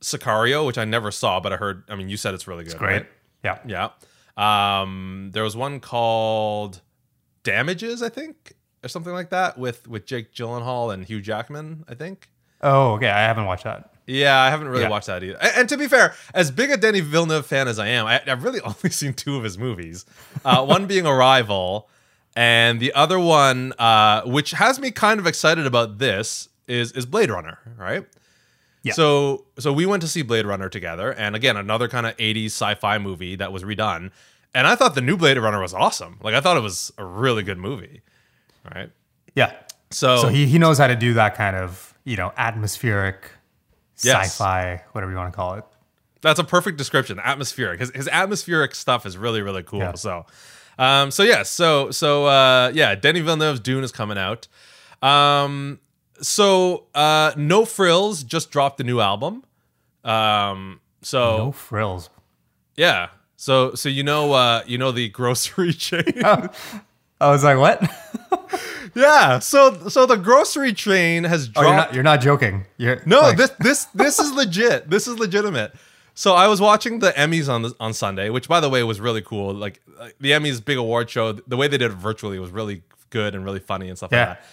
Sicario, 0.00 0.64
which 0.66 0.78
I 0.78 0.84
never 0.86 1.10
saw, 1.10 1.40
but 1.40 1.52
I 1.52 1.56
heard. 1.56 1.84
I 1.88 1.94
mean, 1.94 2.08
you 2.08 2.16
said 2.16 2.32
it's 2.34 2.46
really 2.48 2.64
good. 2.64 2.78
Great. 2.78 2.92
right? 2.92 3.06
Yeah. 3.44 3.58
Yeah. 3.66 3.88
Um, 4.36 5.30
there 5.32 5.42
was 5.42 5.54
one 5.56 5.80
called 5.80 6.80
Damages, 7.42 8.02
I 8.02 8.08
think, 8.08 8.54
or 8.82 8.88
something 8.88 9.12
like 9.12 9.30
that, 9.30 9.58
with 9.58 9.86
with 9.88 10.06
Jake 10.06 10.32
Gyllenhaal 10.32 10.92
and 10.94 11.04
Hugh 11.04 11.20
Jackman. 11.20 11.84
I 11.88 11.94
think. 11.94 12.30
Oh, 12.62 12.92
okay. 12.94 13.08
I 13.08 13.20
haven't 13.20 13.44
watched 13.46 13.64
that. 13.64 13.90
Yeah, 14.10 14.38
I 14.40 14.50
haven't 14.50 14.68
really 14.68 14.82
Yeah. 14.82 14.88
watched 14.88 15.06
that 15.06 15.22
either. 15.22 15.36
And, 15.40 15.52
and 15.56 15.68
to 15.68 15.76
be 15.76 15.86
fair, 15.86 16.14
as 16.34 16.50
big 16.50 16.70
a 16.70 16.76
Denis 16.76 17.02
Villeneuve 17.02 17.46
fan 17.46 17.68
as 17.68 17.78
I 17.78 17.88
am, 17.88 18.06
I, 18.06 18.20
I've 18.26 18.42
really 18.44 18.60
only 18.64 18.90
seen 18.90 19.14
two 19.14 19.36
of 19.36 19.44
his 19.44 19.56
movies. 19.58 20.04
Uh, 20.44 20.64
one 20.66 20.86
being 20.86 21.06
Arrival, 21.06 21.88
and 22.36 22.80
the 22.80 22.92
other 22.94 23.18
one, 23.18 23.72
uh, 23.78 24.22
which 24.22 24.52
has 24.52 24.78
me 24.80 24.90
kind 24.90 25.20
of 25.20 25.26
excited 25.26 25.66
about 25.66 25.98
this, 25.98 26.48
is 26.66 26.92
is 26.92 27.06
Blade 27.06 27.30
Runner. 27.30 27.58
Right. 27.76 28.04
Yeah. 28.82 28.92
So 28.94 29.44
so 29.58 29.72
we 29.72 29.84
went 29.86 30.00
to 30.02 30.08
see 30.08 30.22
Blade 30.22 30.46
Runner 30.46 30.68
together, 30.68 31.12
and 31.12 31.34
again 31.36 31.56
another 31.56 31.86
kind 31.88 32.06
of 32.06 32.16
'80s 32.16 32.46
sci-fi 32.46 32.98
movie 32.98 33.36
that 33.36 33.52
was 33.52 33.62
redone. 33.64 34.10
And 34.54 34.66
I 34.66 34.74
thought 34.74 34.94
the 34.96 35.00
new 35.00 35.16
Blade 35.16 35.38
Runner 35.38 35.60
was 35.60 35.74
awesome. 35.74 36.18
Like 36.22 36.34
I 36.34 36.40
thought 36.40 36.56
it 36.56 36.62
was 36.62 36.92
a 36.98 37.04
really 37.04 37.42
good 37.42 37.58
movie. 37.58 38.02
Right. 38.74 38.90
Yeah. 39.34 39.52
So, 39.90 40.16
So 40.22 40.28
he, 40.28 40.46
he 40.46 40.58
knows 40.58 40.78
how 40.78 40.86
to 40.86 40.96
do 40.96 41.14
that 41.14 41.34
kind 41.36 41.56
of, 41.56 41.94
you 42.04 42.16
know, 42.16 42.32
atmospheric 42.36 43.30
Yes. 44.04 44.32
sci-fi, 44.32 44.82
whatever 44.92 45.10
you 45.12 45.16
want 45.18 45.32
to 45.32 45.36
call 45.36 45.54
it. 45.54 45.64
That's 46.22 46.38
a 46.38 46.44
perfect 46.44 46.76
description. 46.78 47.18
Atmospheric. 47.18 47.80
His 47.80 47.90
his 47.94 48.08
atmospheric 48.08 48.74
stuff 48.74 49.06
is 49.06 49.16
really 49.16 49.40
really 49.42 49.62
cool. 49.62 49.78
Yeah. 49.80 49.94
So, 49.94 50.26
um, 50.78 51.10
so 51.10 51.22
yeah, 51.22 51.42
so 51.44 51.90
so 51.90 52.26
uh, 52.26 52.70
yeah, 52.74 52.94
Denis 52.94 53.22
Villeneuve's 53.22 53.60
Dune 53.60 53.84
is 53.84 53.92
coming 53.92 54.18
out. 54.18 54.46
Um, 55.02 55.80
so 56.20 56.86
uh, 56.94 57.32
No 57.36 57.64
Frills 57.64 58.22
just 58.22 58.50
dropped 58.50 58.80
a 58.80 58.84
new 58.84 59.00
album. 59.00 59.44
Um, 60.04 60.80
so 61.02 61.36
No 61.38 61.52
frills. 61.52 62.10
yeah, 62.76 63.08
so 63.36 63.74
so 63.74 63.88
you 63.88 64.02
know 64.02 64.32
uh, 64.32 64.62
you 64.66 64.76
know 64.76 64.92
the 64.92 65.08
grocery 65.18 65.72
chain. 65.72 66.04
I 66.24 67.30
was 67.30 67.44
like, 67.44 67.58
what? 67.58 67.82
yeah, 68.94 69.38
so 69.38 69.88
so 69.88 70.06
the 70.06 70.16
grocery 70.16 70.72
chain 70.72 71.24
has 71.24 71.48
Oh, 71.56 71.62
dropped. 71.62 71.66
you're 71.66 71.76
not 71.76 71.94
you're 71.94 72.02
not 72.04 72.20
joking. 72.20 72.66
You're 72.76 73.02
No, 73.06 73.20
like, 73.20 73.36
this 73.36 73.50
this 73.60 73.84
this 73.94 74.18
is 74.18 74.32
legit. 74.32 74.88
This 74.90 75.06
is 75.08 75.18
legitimate. 75.18 75.72
So 76.14 76.34
I 76.34 76.48
was 76.48 76.60
watching 76.60 76.98
the 76.98 77.12
Emmys 77.12 77.48
on 77.48 77.62
the, 77.62 77.74
on 77.80 77.94
Sunday, 77.94 78.28
which 78.30 78.48
by 78.48 78.60
the 78.60 78.68
way 78.68 78.82
was 78.82 79.00
really 79.00 79.22
cool. 79.22 79.54
Like 79.54 79.80
the 80.20 80.32
Emmys 80.32 80.62
big 80.64 80.76
award 80.76 81.08
show, 81.08 81.32
the 81.32 81.56
way 81.56 81.66
they 81.68 81.78
did 81.78 81.90
it 81.92 81.94
virtually 81.96 82.38
was 82.38 82.50
really 82.50 82.82
good 83.10 83.34
and 83.34 83.44
really 83.44 83.60
funny 83.60 83.88
and 83.88 83.96
stuff 83.96 84.10
Yeah. 84.12 84.18
like 84.20 84.28
that. 84.38 84.44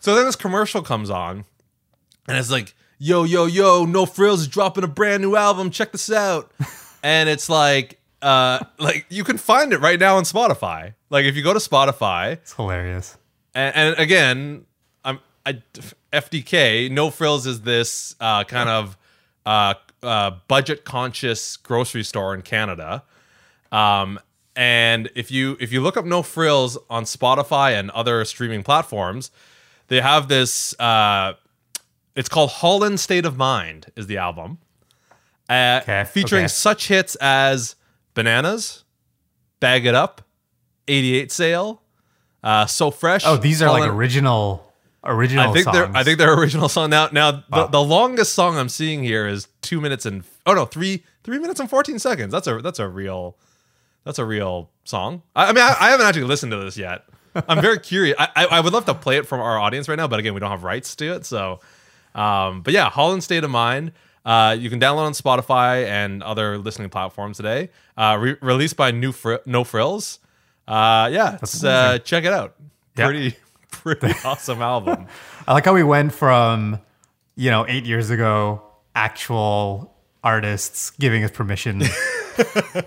So 0.00 0.14
then 0.14 0.24
this 0.26 0.36
commercial 0.36 0.82
comes 0.82 1.10
on, 1.10 1.44
and 2.28 2.36
it's 2.38 2.50
like, 2.50 2.74
"Yo, 2.98 3.24
yo, 3.24 3.46
yo! 3.46 3.84
No 3.84 4.04
Frills 4.06 4.42
is 4.42 4.48
dropping 4.48 4.84
a 4.84 4.88
brand 4.88 5.22
new 5.22 5.34
album. 5.36 5.70
Check 5.70 5.92
this 5.92 6.10
out!" 6.12 6.52
and 7.02 7.28
it's 7.28 7.48
like, 7.48 8.00
uh, 8.22 8.60
like 8.78 9.06
you 9.08 9.24
can 9.24 9.36
find 9.38 9.72
it 9.72 9.78
right 9.78 9.98
now 9.98 10.16
on 10.16 10.24
Spotify. 10.24 10.94
Like 11.10 11.24
if 11.24 11.36
you 11.36 11.42
go 11.42 11.52
to 11.52 11.58
Spotify, 11.58 12.32
it's 12.34 12.52
hilarious. 12.54 13.16
And, 13.54 13.76
and 13.76 13.98
again, 13.98 14.66
I'm 15.04 15.20
I, 15.46 15.62
FDK. 16.12 16.90
No 16.90 17.10
frills 17.10 17.46
is 17.46 17.62
this 17.62 18.14
uh, 18.20 18.44
kind 18.44 18.68
of 18.68 18.96
uh, 19.46 19.74
uh, 20.02 20.32
budget 20.48 20.84
conscious 20.84 21.56
grocery 21.56 22.02
store 22.04 22.34
in 22.34 22.42
Canada. 22.42 23.02
Um, 23.72 24.20
and 24.56 25.10
if 25.16 25.30
you 25.30 25.56
if 25.60 25.72
you 25.72 25.80
look 25.80 25.96
up 25.96 26.04
No 26.04 26.22
Frills 26.22 26.78
on 26.88 27.04
Spotify 27.04 27.78
and 27.78 27.90
other 27.90 28.24
streaming 28.24 28.62
platforms, 28.62 29.30
they 29.88 30.00
have 30.00 30.28
this. 30.28 30.78
Uh, 30.78 31.34
it's 32.14 32.28
called 32.28 32.50
Haulin' 32.50 32.96
State 32.96 33.26
of 33.26 33.36
Mind 33.36 33.90
is 33.96 34.06
the 34.06 34.18
album, 34.18 34.58
uh, 35.48 35.80
Okay, 35.82 36.04
featuring 36.04 36.44
okay. 36.44 36.48
such 36.48 36.86
hits 36.86 37.16
as 37.16 37.74
Bananas, 38.14 38.84
Bag 39.58 39.84
It 39.84 39.96
Up, 39.96 40.22
88 40.86 41.32
Sale, 41.32 41.82
uh, 42.44 42.66
So 42.66 42.92
Fresh. 42.92 43.24
Oh, 43.26 43.36
these 43.36 43.60
are 43.62 43.70
like 43.70 43.88
original 43.90 44.72
original 45.02 45.50
I 45.50 45.52
think 45.52 45.64
songs. 45.64 45.76
they're 45.76 45.90
I 45.96 46.04
think 46.04 46.18
they're 46.18 46.34
original 46.38 46.68
song. 46.68 46.90
Now 46.90 47.08
now 47.10 47.30
the, 47.32 47.42
Wow. 47.50 47.66
the 47.66 47.82
longest 47.82 48.34
song 48.34 48.56
I'm 48.56 48.68
seeing 48.68 49.02
here 49.02 49.26
is 49.26 49.48
two 49.62 49.80
minutes 49.80 50.06
and 50.06 50.22
oh 50.46 50.54
no 50.54 50.64
three 50.64 51.02
three 51.24 51.38
minutes 51.38 51.58
and 51.60 51.68
fourteen 51.68 51.98
seconds. 51.98 52.30
That's 52.32 52.46
a 52.46 52.58
that's 52.60 52.78
a 52.78 52.86
real 52.88 53.36
that's 54.04 54.18
a 54.18 54.24
real 54.24 54.70
song. 54.84 55.22
I, 55.34 55.46
I 55.46 55.52
mean 55.52 55.62
I, 55.64 55.74
I 55.80 55.90
haven't 55.90 56.06
actually 56.06 56.24
listened 56.24 56.52
to 56.52 56.58
this 56.58 56.76
yet. 56.78 57.04
I'm 57.48 57.60
very 57.60 57.80
curious. 57.80 58.14
I, 58.18 58.28
I 58.36 58.44
I 58.46 58.60
would 58.60 58.72
love 58.72 58.84
to 58.84 58.94
play 58.94 59.16
it 59.16 59.26
from 59.26 59.40
our 59.40 59.58
audience 59.58 59.88
right 59.88 59.96
now, 59.96 60.06
but 60.06 60.20
again 60.20 60.34
we 60.34 60.40
don't 60.40 60.50
have 60.52 60.62
rights 60.62 60.94
to 60.96 61.14
it. 61.16 61.26
So, 61.26 61.58
um, 62.14 62.62
but 62.62 62.72
yeah, 62.72 62.88
Haulin' 62.90 63.20
State 63.22 63.42
of 63.44 63.50
Mind. 63.50 63.92
Uh, 64.24 64.56
you 64.58 64.70
can 64.70 64.80
download 64.80 65.04
on 65.04 65.12
Spotify 65.12 65.84
and 65.86 66.22
other 66.22 66.56
listening 66.56 66.88
platforms 66.88 67.36
today. 67.36 67.68
Uh, 67.94 68.16
re- 68.18 68.36
released 68.40 68.74
by 68.74 68.90
New 68.90 69.12
Fr- 69.12 69.34
No 69.44 69.64
Frills. 69.64 70.18
Uh, 70.66 71.08
yeah, 71.12 71.38
it's, 71.42 71.62
uh, 71.64 71.98
check 71.98 72.24
it 72.24 72.32
out. 72.32 72.54
Yeah. 72.96 73.06
Pretty, 73.06 73.36
pretty 73.70 74.14
awesome 74.24 74.62
album. 74.62 75.06
I 75.46 75.52
like 75.52 75.64
how 75.64 75.74
we 75.74 75.82
went 75.82 76.12
from, 76.12 76.80
you 77.36 77.50
know, 77.50 77.66
eight 77.68 77.84
years 77.84 78.10
ago, 78.10 78.62
actual 78.94 79.94
artists 80.22 80.90
giving 80.92 81.22
us 81.24 81.30
permission 81.30 81.80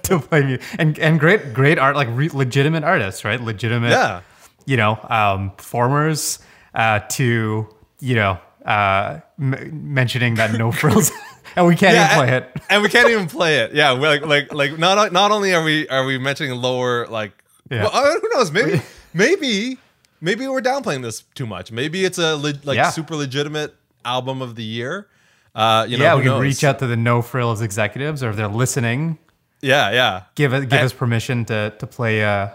to 0.04 0.20
play 0.20 0.44
music, 0.44 0.66
and 0.80 0.98
and 1.00 1.20
great 1.20 1.54
great 1.54 1.78
art, 1.78 1.96
like 1.96 2.08
re- 2.12 2.30
legitimate 2.30 2.84
artists, 2.84 3.24
right? 3.24 3.40
Legitimate, 3.40 3.92
Yeah. 3.92 4.22
you 4.66 4.78
know, 4.78 4.98
um, 5.10 5.52
performers. 5.52 6.40
Uh, 6.74 7.00
to 7.10 7.68
you 8.00 8.16
know, 8.16 8.38
uh, 8.66 9.20
m- 9.40 9.94
mentioning 9.94 10.36
that 10.36 10.52
no 10.54 10.72
frills, 10.72 11.12
and 11.56 11.66
we 11.66 11.76
can't 11.76 11.96
even 11.96 12.08
play 12.16 12.28
and, 12.36 12.46
it. 12.46 12.62
and 12.70 12.84
we 12.84 12.90
can't 12.90 13.10
even 13.10 13.28
play 13.28 13.60
it. 13.62 13.74
Yeah, 13.74 13.94
we're 13.94 14.10
like 14.10 14.26
like 14.26 14.54
like 14.54 14.78
not 14.78 15.12
not 15.12 15.32
only 15.32 15.56
are 15.56 15.64
we 15.64 15.88
are 15.90 16.06
we 16.06 16.18
mentioning 16.20 16.52
lower 16.62 17.08
like 17.08 17.32
Yeah. 17.70 17.84
well, 17.84 18.20
who 18.22 18.30
knows 18.34 18.52
maybe 18.52 18.82
maybe 19.14 19.78
maybe 20.22 20.48
we're 20.48 20.62
downplaying 20.62 21.02
this 21.04 21.24
too 21.36 21.46
much. 21.46 21.72
Maybe 21.72 22.06
it's 22.06 22.18
a 22.18 22.36
le- 22.36 22.54
like 22.64 22.78
Yeah. 22.78 22.90
super 22.92 23.16
legitimate 23.16 23.76
album 24.06 24.42
of 24.42 24.56
the 24.56 24.64
year. 24.64 25.08
Uh, 25.56 25.86
you 25.90 25.98
know, 25.98 26.04
yeah, 26.04 26.16
we 26.16 26.22
can 26.22 26.32
knows? 26.32 26.42
reach 26.42 26.64
out 26.64 26.80
to 26.80 26.88
the 26.88 26.96
no 26.98 27.22
frills 27.22 27.62
executives, 27.62 28.22
or 28.24 28.30
if 28.30 28.36
they're 28.36 28.48
listening, 28.48 29.18
Yeah, 29.62 29.92
yeah. 29.92 30.24
give 30.36 30.54
it 30.54 30.62
give 30.70 30.74
And- 30.74 30.86
us 30.86 30.94
permission 30.94 31.46
to 31.46 31.74
to 31.80 31.88
play 31.88 32.24
uh 32.24 32.50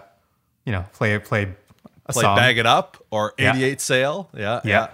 you 0.65 0.71
know 0.71 0.85
play 0.93 1.17
play 1.19 1.53
a 2.05 2.11
Play 2.13 2.21
song. 2.23 2.35
Bag 2.35 2.57
It 2.57 2.65
Up 2.65 2.97
or 3.11 3.33
Yeah. 3.37 3.51
88 3.55 3.79
Sale. 3.81 4.29
Yeah, 4.35 4.59
Yeah. 4.65 4.87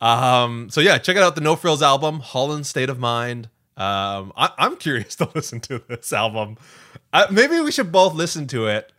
yeah. 0.00 0.42
Um, 0.42 0.70
so 0.70 0.80
yeah, 0.80 0.98
check 0.98 1.16
it 1.16 1.22
out. 1.22 1.34
The 1.36 1.40
No 1.40 1.54
Frills 1.56 1.82
album, 1.82 2.20
Haulin' 2.20 2.64
State 2.64 2.88
of 2.90 2.98
Mind. 2.98 3.48
Um, 3.76 4.32
I, 4.36 4.50
I'm 4.58 4.76
curious 4.76 5.14
to 5.22 5.28
listen 5.34 5.60
to 5.62 5.82
this 5.88 6.12
album. 6.12 6.56
Uh, 7.12 7.26
maybe 7.30 7.60
we 7.60 7.70
should 7.72 7.92
both 7.92 8.14
listen 8.14 8.46
to 8.48 8.66
it 8.66 8.92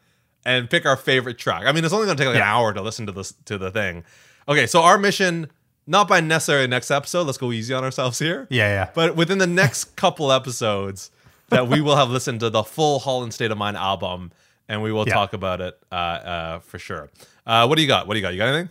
and 0.50 0.70
pick 0.70 0.86
our 0.86 0.98
favorite 0.98 1.38
track. 1.38 1.64
I 1.66 1.72
mean, 1.72 1.84
it's 1.86 1.94
only 1.94 2.06
going 2.08 2.18
to 2.18 2.24
take 2.24 2.28
like 2.28 2.38
an 2.38 2.42
hour 2.48 2.74
to 2.74 2.82
listen 2.82 3.06
to 3.06 3.12
this 3.12 3.34
to 3.46 3.58
the 3.58 3.72
thing. 3.72 4.04
Okay, 4.48 4.66
so 4.68 4.82
our 4.82 4.98
mission, 4.98 5.50
not 5.88 6.08
by 6.08 6.20
necessarily 6.22 6.68
next 6.68 6.90
episode. 6.92 7.24
Let's 7.26 7.38
go 7.38 7.52
easy 7.52 7.74
on 7.74 7.84
ourselves 7.84 8.18
here. 8.20 8.48
Yeah, 8.50 8.68
yeah. 8.68 8.90
But 8.94 9.16
within 9.16 9.38
the 9.38 9.48
next 9.48 9.96
couple 9.96 10.32
episodes, 10.32 11.12
that 11.50 11.68
we 11.68 11.82
will 11.82 11.96
have 11.96 12.10
listened 12.10 12.40
to 12.42 12.50
the 12.50 12.64
full 12.64 13.00
Haulin' 13.00 13.32
State 13.32 13.52
of 13.52 13.58
Mind 13.58 13.78
album, 13.78 14.32
and 14.68 14.82
we 14.82 14.92
will 14.92 15.08
Yeah. 15.08 15.14
talk 15.14 15.34
about 15.34 15.62
it 15.62 15.80
uh, 15.92 15.96
uh, 15.96 16.60
for 16.60 16.80
sure. 16.80 17.10
Uh, 17.46 17.66
what 17.68 17.76
do 17.76 17.82
you 17.82 17.88
got? 17.88 18.08
What 18.08 18.14
do 18.16 18.20
you 18.20 18.24
got? 18.24 18.34
You 18.34 18.40
got 18.40 18.48
anything? 18.50 18.70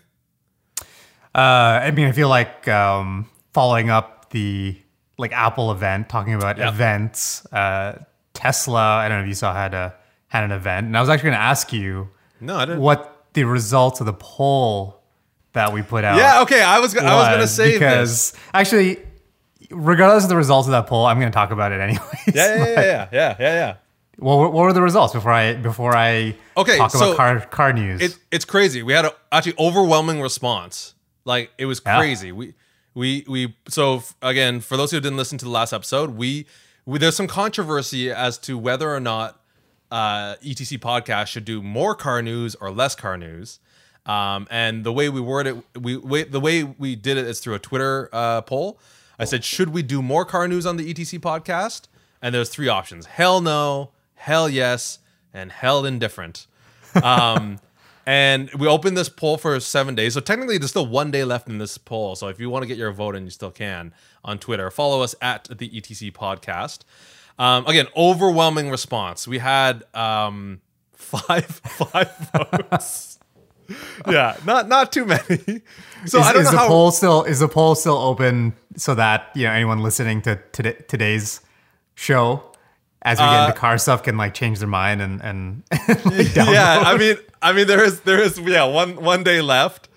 Uh, 1.35 1.81
I 1.85 1.91
mean, 1.91 2.07
I 2.07 2.13
feel 2.13 2.29
like 2.29 2.67
um, 2.69 3.29
following 3.53 3.91
up 3.91 4.31
the 4.31 4.77
like 5.19 5.33
Apple 5.33 5.73
event, 5.73 6.09
talking 6.09 6.35
about 6.35 6.59
Yeah. 6.59 6.69
events. 6.69 7.45
Uh, 7.53 7.99
Tesla, 8.35 8.97
I 8.99 9.09
don't 9.09 9.19
know 9.19 9.23
if 9.25 9.29
you 9.29 9.35
saw 9.35 9.53
had 9.53 9.75
a 9.75 9.95
had 10.29 10.45
an 10.45 10.53
event, 10.53 10.87
and 10.87 10.97
I 10.97 11.01
was 11.01 11.09
actually 11.11 11.31
going 11.31 11.39
to 11.41 11.45
ask 11.45 11.73
you 11.73 12.09
No, 12.41 12.57
I 12.57 12.65
didn't. 12.67 12.81
what 12.81 13.27
the 13.35 13.45
results 13.45 14.01
of 14.01 14.07
the 14.07 14.13
poll 14.13 15.01
that 15.53 15.73
we 15.73 15.83
put 15.83 16.05
out. 16.05 16.17
Yeah, 16.19 16.43
okay. 16.43 16.63
I 16.63 16.79
was 16.81 16.95
go- 16.95 17.01
I 17.01 17.15
was 17.15 17.27
gonna 17.29 17.39
was, 17.43 17.55
say 17.55 17.73
because 17.73 18.33
this. 18.33 18.41
actually, 18.55 18.99
regardless 19.71 20.25
of 20.25 20.29
the 20.31 20.37
results 20.37 20.69
of 20.69 20.73
that 20.73 20.87
poll, 20.87 21.07
I'm 21.07 21.19
going 21.19 21.31
to 21.31 21.35
talk 21.35 21.51
about 21.51 21.73
it 21.73 21.81
anyways. 21.81 22.03
Yeah, 22.35 22.57
yeah, 22.57 22.65
yeah, 22.65 22.75
yeah, 22.81 23.09
yeah, 23.13 23.37
yeah, 23.39 23.55
yeah. 23.55 23.75
What, 24.19 24.37
were- 24.39 24.49
what 24.51 24.63
were 24.63 24.73
the 24.73 24.83
results 24.83 25.13
before 25.15 25.33
I 25.33 25.55
before 25.55 25.95
I 25.97 26.35
Okay, 26.57 26.77
talk 26.77 26.91
so 26.91 27.13
about 27.13 27.17
car 27.17 27.41
car 27.41 27.73
news? 27.73 28.01
It, 28.01 28.19
it's 28.31 28.45
crazy. 28.45 28.83
We 28.83 28.93
had 28.93 29.05
a 29.05 29.15
actually 29.31 29.55
overwhelming 29.59 30.21
response. 30.21 30.95
Like 31.25 31.51
it 31.59 31.67
was 31.67 31.81
Yeah. 31.85 31.99
crazy. 31.99 32.33
We 32.33 32.55
we 32.95 33.25
we 33.29 33.55
so 33.69 33.99
f- 33.99 34.17
again 34.23 34.61
for 34.61 34.77
those 34.77 34.91
who 34.91 34.99
didn't 35.01 35.17
listen 35.19 35.39
to 35.39 35.45
the 35.45 35.51
last 35.53 35.73
episode, 35.73 36.11
we, 36.17 36.47
we 36.85 36.99
there's 36.99 37.15
some 37.17 37.29
controversy 37.29 38.11
as 38.11 38.39
to 38.39 38.59
whether 38.59 38.93
or 38.93 38.99
not 39.01 39.41
uh, 39.91 40.37
ETC 40.43 40.79
podcast 40.79 41.29
should 41.29 41.45
do 41.45 41.63
more 41.63 41.95
car 41.95 42.23
news 42.23 42.55
or 42.57 42.71
less 42.71 42.95
car 42.95 43.17
news. 43.17 43.61
Um, 44.07 44.47
and 44.51 44.85
the 44.85 44.93
way 44.93 45.09
we 45.09 45.21
worded 45.21 45.59
it, 45.75 45.81
we, 45.81 45.97
we 45.97 46.23
the 46.25 46.41
way 46.41 46.65
we 46.65 46.97
did 46.97 47.19
it 47.19 47.27
is 47.27 47.41
through 47.41 47.55
a 47.55 47.59
Twitter 47.59 48.09
uh, 48.13 48.41
poll. 48.43 48.79
I 49.19 49.25
said, 49.25 49.45
should 49.45 49.71
we 49.71 49.83
do 49.83 50.01
more 50.01 50.25
car 50.25 50.49
news 50.49 50.65
on 50.65 50.77
the 50.77 50.95
ETC 50.95 51.19
podcast? 51.19 51.89
And 52.23 52.35
there's 52.35 52.49
three 52.49 52.69
options: 52.69 53.07
hell 53.07 53.41
no, 53.41 53.91
hell 54.15 54.49
yes, 54.49 54.99
and 55.33 55.53
hell 55.53 55.85
indifferent. 55.85 56.47
Um, 57.03 57.61
and 58.07 58.51
we 58.55 58.67
opened 58.67 58.97
this 58.97 59.09
poll 59.09 59.37
for 59.37 59.61
seven 59.61 59.95
days. 59.95 60.15
So 60.15 60.21
technically, 60.21 60.59
there's 60.59 60.71
still 60.71 60.87
one 60.87 61.11
day 61.11 61.25
left 61.25 61.49
in 61.49 61.59
this 61.59 61.77
poll. 61.79 62.17
So 62.17 62.29
if 62.29 62.41
you 62.41 62.49
want 62.51 62.63
to 62.63 62.67
get 62.67 62.79
your 62.79 62.91
vote 62.93 63.15
in, 63.15 63.25
you 63.25 63.31
still 63.31 63.51
can 63.51 63.93
on 64.25 64.39
Twitter. 64.39 64.71
Follow 64.71 65.03
us 65.03 65.15
at 65.21 65.45
the 65.45 65.69
ETC 65.69 66.13
podcast. 66.13 66.81
Um, 67.39 67.67
again, 67.67 67.87
overwhelming 67.97 68.71
response. 68.71 69.29
We 69.29 69.39
had 69.39 69.85
um, 69.95 70.61
five 70.93 71.47
five 71.47 72.31
votes. 72.33 73.19
yeah, 74.09 74.37
not 74.45 74.69
not 74.69 74.93
too 74.93 75.05
many. 75.05 75.63
So 76.07 76.19
is, 76.21 76.27
I 76.27 76.33
don't 76.33 76.43
is 76.43 76.47
know 76.47 76.51
the 76.53 76.59
how. 76.59 76.67
poll 76.69 76.91
still 76.91 77.25
is 77.25 77.41
the 77.41 77.49
poll 77.49 77.75
still 77.75 77.97
open 77.99 78.55
so 78.77 78.95
that 78.95 79.31
you 79.35 79.45
know 79.45 79.53
anyone 79.53 79.81
listening 79.83 80.23
to 80.23 80.41
today, 80.53 80.77
today's 80.89 81.41
show 81.95 82.43
as 83.03 83.19
we 83.19 83.25
get 83.25 83.41
Uh, 83.41 83.47
into 83.49 83.59
car 83.59 83.79
stuff 83.79 84.03
can 84.03 84.17
like 84.17 84.35
change 84.35 84.59
their 84.59 84.69
mind 84.69 85.01
and 85.03 85.23
and 85.23 85.63
like, 85.89 86.35
yeah, 86.35 86.83
I 86.85 86.97
mean, 86.97 87.17
I 87.43 87.53
mean, 87.53 87.67
there 87.67 87.83
is 87.85 88.01
there 88.01 88.21
is 88.21 88.39
yeah 88.39 88.65
one 88.65 88.97
one 89.03 89.23
day 89.23 89.41
left. 89.41 89.88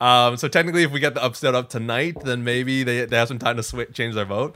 Um, 0.00 0.36
so 0.36 0.46
technically, 0.46 0.84
if 0.84 0.92
we 0.92 1.00
get 1.00 1.14
the 1.14 1.24
upset 1.24 1.54
up 1.54 1.68
tonight, 1.68 2.16
then 2.22 2.44
maybe 2.44 2.84
they, 2.84 3.04
they 3.04 3.16
have 3.16 3.28
some 3.28 3.38
time 3.38 3.56
to 3.56 3.62
switch, 3.62 3.92
change 3.94 4.14
their 4.14 4.24
vote. 4.24 4.54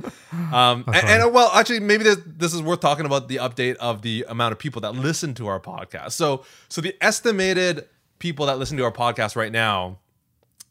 Um, 0.52 0.84
and, 0.94 0.96
and, 0.96 1.22
uh, 1.24 1.28
well, 1.28 1.50
actually, 1.52 1.80
maybe 1.80 2.04
this, 2.04 2.18
this 2.24 2.54
is 2.54 2.62
worth 2.62 2.80
talking 2.80 3.06
about 3.06 3.28
the 3.28 3.36
update 3.36 3.74
of 3.76 4.02
the 4.02 4.24
amount 4.28 4.52
of 4.52 4.58
people 4.58 4.80
that 4.82 4.94
listen 4.94 5.34
to 5.34 5.48
our 5.48 5.58
podcast. 5.58 6.12
So, 6.12 6.44
so 6.68 6.80
the 6.80 6.94
estimated 7.00 7.88
people 8.20 8.46
that 8.46 8.58
listen 8.58 8.76
to 8.76 8.84
our 8.84 8.92
podcast 8.92 9.34
right 9.34 9.50
now 9.50 9.98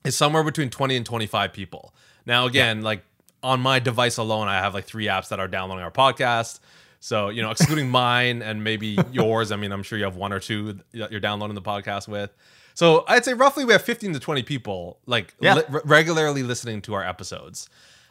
is 0.05 0.15
somewhere 0.15 0.43
between 0.43 0.69
20 0.69 0.95
and 0.95 1.05
25 1.05 1.51
people. 1.51 1.93
Now, 2.25 2.45
again, 2.45 2.81
like 2.81 3.03
on 3.43 3.59
my 3.59 3.79
device 3.79 4.17
alone, 4.17 4.47
I 4.47 4.59
have 4.59 4.73
like 4.73 4.85
three 4.85 5.07
apps 5.07 5.29
that 5.29 5.39
are 5.39 5.47
downloading 5.47 5.83
our 5.83 5.91
podcast. 5.91 6.59
So, 6.99 7.29
you 7.29 7.41
know, 7.41 7.51
excluding 7.51 7.89
mine 7.91 8.41
and 8.41 8.63
maybe 8.63 8.97
yours, 9.11 9.51
I 9.51 9.57
mean, 9.57 9.71
I'm 9.71 9.83
sure 9.83 9.97
you 9.97 10.05
have 10.05 10.15
one 10.15 10.31
or 10.31 10.39
two 10.39 10.79
that 10.93 11.11
you're 11.11 11.19
downloading 11.19 11.55
the 11.55 11.61
podcast 11.61 12.07
with. 12.07 12.31
So 12.73 13.03
I'd 13.07 13.23
say 13.25 13.33
roughly 13.33 13.65
we 13.65 13.73
have 13.73 13.81
15 13.81 14.13
to 14.13 14.19
20 14.19 14.43
people 14.43 14.97
like 15.05 15.33
Yeah. 15.39 15.55
li- 15.55 15.79
regularly 15.85 16.43
listening 16.43 16.81
to 16.83 16.93
our 16.93 17.03
episodes. 17.05 17.69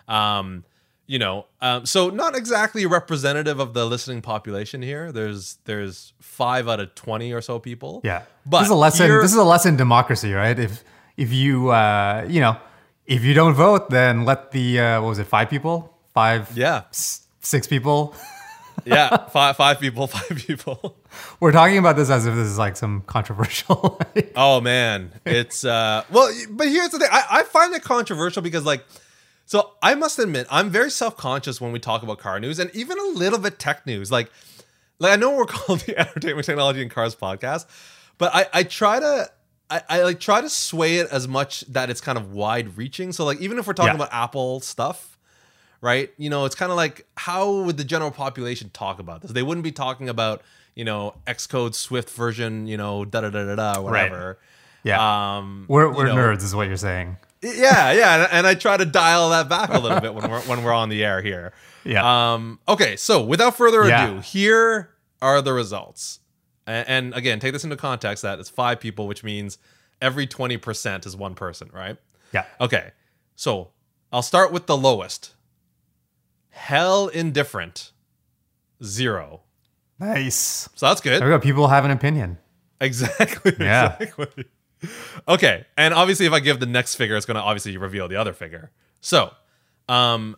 Um, 0.09 0.64
you 1.07 1.19
know, 1.19 1.47
um, 1.61 1.87
so 1.87 2.09
not 2.09 2.37
exactly 2.37 2.87
representative 2.87 3.59
of 3.59 3.75
the 3.75 3.85
listening 3.85 4.23
population 4.23 4.81
here. 4.83 5.11
There's 5.11 5.59
there's 5.64 6.12
five 6.21 6.69
out 6.69 6.79
of 6.79 6.95
20 6.95 7.33
or 7.33 7.40
so 7.40 7.59
people. 7.59 8.00
yeah. 8.05 8.23
But 8.47 8.61
this 8.61 8.67
is 8.69 8.73
a 8.73 8.76
lesson. 8.76 9.07
here- 9.07 9.21
this 9.23 9.33
is 9.33 9.37
a 9.38 9.43
lesson 9.45 9.71
in 9.73 9.76
democracy, 9.76 10.33
right? 10.33 10.57
If 10.59 10.85
if 11.17 11.33
you 11.33 11.71
uh, 11.71 12.25
you 12.29 12.40
know 12.40 12.57
if 13.07 13.25
you 13.25 13.35
don't 13.35 13.55
vote, 13.55 13.90
then 13.90 14.25
let 14.25 14.52
the 14.52 14.79
uh, 14.79 15.00
what 15.02 15.09
was 15.09 15.19
it? 15.19 15.26
Five 15.26 15.50
people, 15.50 15.93
five, 16.14 16.57
yeah, 16.57 16.83
s- 16.90 17.26
six 17.40 17.67
people. 17.67 18.14
yeah, 18.87 19.27
five 19.29 19.57
five 19.57 19.81
people, 19.81 20.07
five 20.17 20.39
people. 20.39 20.97
We're 21.41 21.53
talking 21.53 21.79
about 21.79 21.97
this 21.97 22.11
as 22.11 22.27
if 22.27 22.35
this 22.35 22.47
is 22.47 22.59
like 22.59 22.77
some 22.77 23.03
controversial. 23.03 24.01
like- 24.17 24.33
Oh 24.37 24.61
man, 24.61 25.13
it's 25.25 25.65
uh 25.65 26.05
well, 26.11 26.33
but 26.51 26.69
here's 26.69 26.91
the 26.91 26.99
thing. 26.99 27.09
I, 27.11 27.25
I 27.31 27.43
find 27.45 27.75
it 27.75 27.83
controversial 27.83 28.43
because 28.43 28.65
like, 28.65 28.85
so 29.47 29.73
I 29.83 29.95
must 29.95 30.19
admit 30.19 30.47
I'm 30.51 30.71
very 30.71 30.91
self 30.91 31.17
conscious 31.17 31.61
when 31.61 31.73
we 31.73 31.79
talk 31.79 32.03
about 32.03 32.19
car 32.19 32.39
news 32.41 32.59
and 32.59 32.71
even 32.75 32.99
a 32.99 33.05
little 33.19 33.39
bit 33.39 33.59
tech 33.59 33.87
news. 33.87 34.11
Like, 34.13 34.31
like 34.99 35.13
I 35.13 35.17
know 35.17 35.35
we're 35.37 35.47
called 35.47 35.81
the 35.81 35.99
Entertainment 35.99 36.47
Technology 36.47 36.83
and 36.83 36.91
Cars 36.91 37.15
podcast, 37.17 37.67
but 38.19 38.35
I 38.35 38.47
I 38.53 38.63
try 38.65 39.01
to. 39.01 39.31
I, 39.73 39.83
I 39.89 40.03
like 40.03 40.19
try 40.19 40.41
to 40.41 40.49
sway 40.51 40.97
it 40.97 41.07
as 41.13 41.29
much 41.29 41.61
that 41.69 41.91
it's 41.91 42.01
kind 42.01 42.19
of 42.19 42.33
wide 42.33 42.77
reaching. 42.77 43.13
So 43.13 43.25
like 43.25 43.41
even 43.41 43.57
if 43.57 43.69
we're 43.69 43.73
talking 43.73 43.91
Yeah. 43.91 43.95
about 44.05 44.09
Apple 44.13 44.59
stuff, 44.59 45.17
right? 45.81 46.11
You 46.19 46.31
know, 46.31 46.45
it's 46.45 46.55
kind 46.55 46.71
of 46.71 46.77
like 46.77 47.07
how 47.17 47.63
would 47.63 47.77
the 47.77 47.85
general 47.85 48.11
population 48.11 48.71
talk 48.73 48.99
about 48.99 49.23
this? 49.23 49.31
They 49.33 49.43
wouldn't 49.43 49.65
be 49.65 49.73
talking 49.73 50.09
about, 50.09 50.43
you 50.75 50.85
know, 50.85 51.15
Xcode 51.27 51.75
Swift 51.75 52.11
version, 52.11 52.67
you 52.67 52.77
know, 52.77 53.05
da 53.05 53.21
da 53.23 53.31
da 53.31 53.45
da 53.47 53.55
da, 53.75 53.81
whatever. 53.81 54.27
Right. 54.29 54.37
yeah, 54.85 55.37
Um, 55.39 55.67
we're 55.69 55.93
we're 55.93 56.07
know, 56.07 56.15
nerds, 56.17 56.43
is 56.43 56.55
what 56.55 56.69
you're 56.69 56.77
saying. 56.77 57.17
Yeah, 57.43 57.93
yeah, 57.93 58.25
and, 58.25 58.33
and 58.33 58.47
I 58.47 58.55
try 58.55 58.77
to 58.77 58.85
dial 58.85 59.31
that 59.31 59.49
back 59.49 59.71
a 59.73 59.79
little 59.79 60.01
bit 60.01 60.13
when 60.15 60.31
we're 60.31 60.41
when 60.43 60.63
we're 60.63 60.73
on 60.75 60.89
the 60.89 61.05
air 61.05 61.23
here. 61.23 61.53
Yeah. 61.83 62.35
Um. 62.35 62.59
Okay. 62.69 62.97
So 62.97 63.25
without 63.25 63.57
further 63.57 63.81
ado, 63.81 63.89
Yeah. 63.89 64.21
here 64.21 64.91
are 65.23 65.41
the 65.41 65.55
results. 65.55 66.21
And, 66.67 66.87
and 66.89 67.15
again, 67.15 67.41
take 67.41 67.55
this 67.55 67.65
into 67.65 67.75
context 67.77 68.23
that 68.23 68.39
it's 68.39 68.51
five 68.51 68.81
people, 68.81 69.07
which 69.09 69.25
means 69.25 69.57
every 70.03 70.27
twenty 70.27 70.59
percent 70.59 71.07
is 71.07 71.17
one 71.17 71.35
person, 71.35 71.71
right? 71.73 71.97
yeah. 72.33 72.45
Okay. 72.61 72.91
So 73.35 73.71
I'll 74.13 74.21
start 74.21 74.53
with 74.53 74.67
the 74.67 74.77
lowest. 74.77 75.33
Hell 76.61 77.09
indifferent. 77.09 77.93
Zero. 78.85 79.40
Nice. 79.99 80.69
So 80.75 80.87
that's 80.88 81.00
good. 81.00 81.21
There 81.21 81.29
good. 81.29 81.35
we 81.35 81.38
go. 81.38 81.40
People 81.40 81.69
have 81.69 81.85
an 81.87 81.90
opinion. 81.90 82.38
Exactly. 82.81 83.52
Yeah. 83.61 83.97
Exactly. 83.99 84.45
Okay. 85.26 85.64
And 85.76 85.93
obviously, 85.95 86.26
if 86.26 86.33
I 86.33 86.40
give 86.40 86.61
the 86.61 86.67
next 86.67 86.95
figure, 86.97 87.17
it's 87.17 87.26
going 87.26 87.37
to 87.37 87.43
obviously 87.43 87.76
reveal 87.76 88.09
the 88.09 88.17
other 88.17 88.33
figure. 88.35 88.71
So, 89.00 89.31
um, 89.88 90.37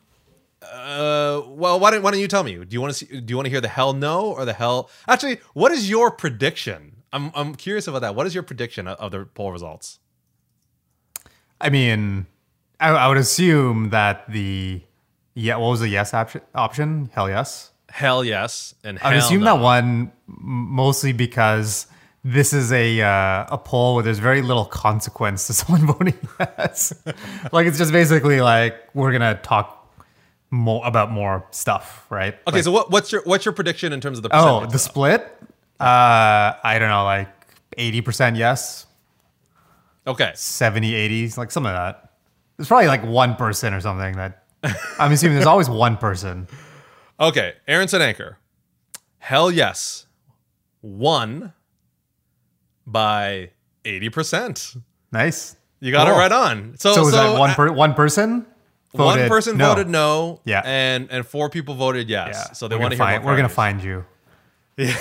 Uh, 0.62 1.42
well, 1.48 1.80
why 1.80 1.90
don't 1.90 2.02
why 2.04 2.10
don't 2.12 2.20
you 2.20 2.28
tell 2.28 2.44
me? 2.44 2.54
Do 2.54 2.66
you 2.70 2.80
want 2.80 2.92
to 2.94 2.98
see? 3.04 3.20
Do 3.20 3.30
you 3.32 3.36
want 3.36 3.46
to 3.46 3.50
hear 3.50 3.60
the 3.60 3.68
hell 3.68 3.92
no 3.92 4.32
or 4.32 4.44
the 4.44 4.52
hell? 4.52 4.90
Actually, 5.08 5.40
what 5.54 5.72
is 5.72 5.90
your 5.90 6.10
prediction? 6.12 7.02
I'm 7.12 7.32
I'm 7.34 7.54
curious 7.56 7.88
about 7.88 8.00
that. 8.02 8.14
What 8.14 8.26
is 8.28 8.34
your 8.34 8.44
prediction 8.44 8.86
of, 8.86 8.96
of 8.98 9.10
the 9.10 9.24
poll 9.26 9.50
results? 9.50 9.98
I 11.60 11.68
mean, 11.70 12.26
I, 12.80 12.90
I 12.90 13.08
would 13.08 13.18
assume 13.18 13.90
that 13.90 14.30
the 14.30 14.82
yeah, 15.34 15.56
what 15.56 15.70
was 15.70 15.80
the 15.80 15.88
yes 15.88 16.14
option? 16.14 16.42
Option? 16.54 17.10
Hell 17.12 17.28
yes. 17.28 17.70
Hell 17.88 18.24
yes, 18.24 18.74
and 18.84 18.98
I 19.02 19.10
would 19.10 19.18
assume 19.18 19.40
no. 19.40 19.56
that 19.56 19.62
one 19.62 20.12
mostly 20.26 21.12
because 21.12 21.86
this 22.24 22.54
is 22.54 22.72
a 22.72 23.02
uh, 23.02 23.46
a 23.50 23.58
poll 23.58 23.96
where 23.96 24.04
there's 24.04 24.18
very 24.18 24.40
little 24.40 24.64
consequence 24.64 25.46
to 25.48 25.52
someone 25.52 25.86
voting 25.86 26.18
yes. 26.40 26.94
like 27.52 27.66
it's 27.66 27.76
just 27.76 27.92
basically 27.92 28.40
like 28.40 28.76
we're 28.94 29.12
gonna 29.12 29.38
talk 29.42 29.78
more 30.50 30.86
about 30.86 31.10
more 31.10 31.46
stuff, 31.50 32.06
right? 32.10 32.34
Okay, 32.46 32.56
Like, 32.56 32.64
so 32.64 32.70
what, 32.70 32.90
what's 32.90 33.12
your 33.12 33.22
what's 33.24 33.44
your 33.44 33.52
prediction 33.52 33.92
in 33.92 34.00
terms 34.00 34.18
of 34.18 34.22
the 34.22 34.30
oh, 34.32 34.66
the 34.66 34.78
split. 34.78 35.20
Uh, 35.78 36.54
I 36.62 36.78
don't 36.78 36.88
know, 36.88 37.04
like 37.04 37.28
eighty 37.76 38.00
percent 38.00 38.36
yes, 38.36 38.86
okay, 40.06 40.32
70, 40.34 40.94
80, 40.94 41.32
like 41.36 41.50
some 41.50 41.66
of 41.66 41.72
that. 41.72 42.10
There's 42.56 42.68
probably 42.68 42.86
like 42.86 43.04
one 43.04 43.34
person 43.36 43.74
or 43.74 43.80
something 43.80 44.16
that 44.16 44.41
I'm 44.98 45.12
assuming 45.12 45.34
there's 45.36 45.46
always 45.46 45.68
one 45.68 45.96
person. 45.96 46.46
okay. 47.18 47.54
Aronson 47.66 48.00
Anchor, 48.02 48.38
hell 49.18 49.50
yes, 49.50 50.06
won 50.82 51.52
by 52.86 53.50
eighty 53.84 54.08
percent. 54.08 54.74
Nice. 55.10 55.56
You 55.80 55.90
got 55.92 56.06
Cool. 56.06 56.16
it 56.16 56.18
right 56.18 56.32
on. 56.32 56.74
So, 56.78 56.94
So 56.94 57.00
was 57.04 57.12
so 57.14 57.32
that 57.32 57.38
one 57.38 57.54
per- 57.54 57.72
one 57.72 57.94
person? 57.94 58.46
one 58.92 59.26
person 59.28 59.56
no. 59.56 59.68
voted 59.70 59.88
no, 59.88 60.40
Yeah. 60.44 60.60
and 60.64 61.08
and 61.10 61.26
four 61.26 61.48
people 61.50 61.74
voted 61.74 62.08
yes. 62.08 62.28
Yeah. 62.34 62.52
So 62.52 62.68
they 62.68 62.76
want 62.76 62.92
to 62.92 62.96
hear 62.96 63.04
find, 63.06 63.24
We're 63.24 63.36
gonna 63.36 63.48
find 63.48 63.82
you. 63.82 64.04
Yeah. 64.76 64.96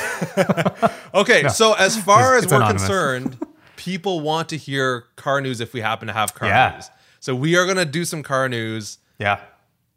Okay, 1.14 1.50
so 1.50 1.74
as 1.74 1.98
far 2.02 2.38
as 2.38 2.46
it's 2.46 2.54
we're 2.54 2.60
anonymous. 2.60 2.84
concerned, 2.84 3.38
people 3.76 4.22
want 4.22 4.48
to 4.50 4.58
hear 4.58 5.08
car 5.18 5.42
news 5.42 5.60
if 5.60 5.74
we 5.74 5.82
happen 5.82 6.08
to 6.08 6.14
have 6.14 6.34
car 6.34 6.48
Yeah. 6.48 6.72
news. 6.76 6.90
So 7.20 7.36
we 7.36 7.58
are 7.58 7.66
gonna 7.68 7.84
do 7.86 8.06
some 8.06 8.24
car 8.24 8.48
news. 8.48 8.98
Yeah. 9.20 9.42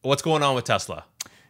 What's 0.05 0.23
going 0.23 0.43
on 0.43 0.55
with 0.55 0.65
Tesla? 0.65 1.05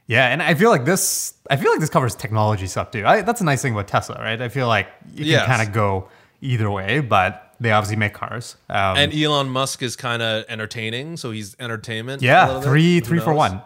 Yeah, 0.06 0.28
and 0.28 0.42
I 0.42 0.54
feel 0.54 0.70
like 0.70 0.84
this. 0.84 1.34
I 1.50 1.56
feel 1.56 1.70
like 1.70 1.80
this 1.80 1.90
covers 1.90 2.14
technology 2.14 2.66
stuff 2.66 2.90
too. 2.90 3.04
I, 3.06 3.23
that's 3.23 3.40
a 3.40 3.44
nice 3.44 3.62
thing 3.62 3.73
about 3.73 3.88
Tesla, 3.88 4.16
right? 4.20 4.40
I 4.40 4.49
feel 4.49 4.68
like 4.68 4.87
you 5.14 5.25
Yes. 5.25 5.40
can 5.46 5.56
kind 5.56 5.68
of 5.68 5.75
go 5.75 6.08
either 6.40 6.70
way, 6.70 7.00
but 7.00 7.54
they 7.58 7.73
obviously 7.73 7.96
make 7.96 8.12
cars. 8.14 8.56
Um, 8.68 8.96
And 8.96 9.14
Elon 9.14 9.49
Musk 9.49 9.82
is 9.82 9.96
kind 9.96 10.23
of 10.23 10.44
entertaining, 10.49 11.16
so 11.16 11.30
he's 11.30 11.56
entertainment. 11.58 12.23
yeah, 12.23 12.61
three 12.61 12.96
Who 12.96 13.00
three 13.00 13.18
for 13.18 13.32
one. 13.34 13.61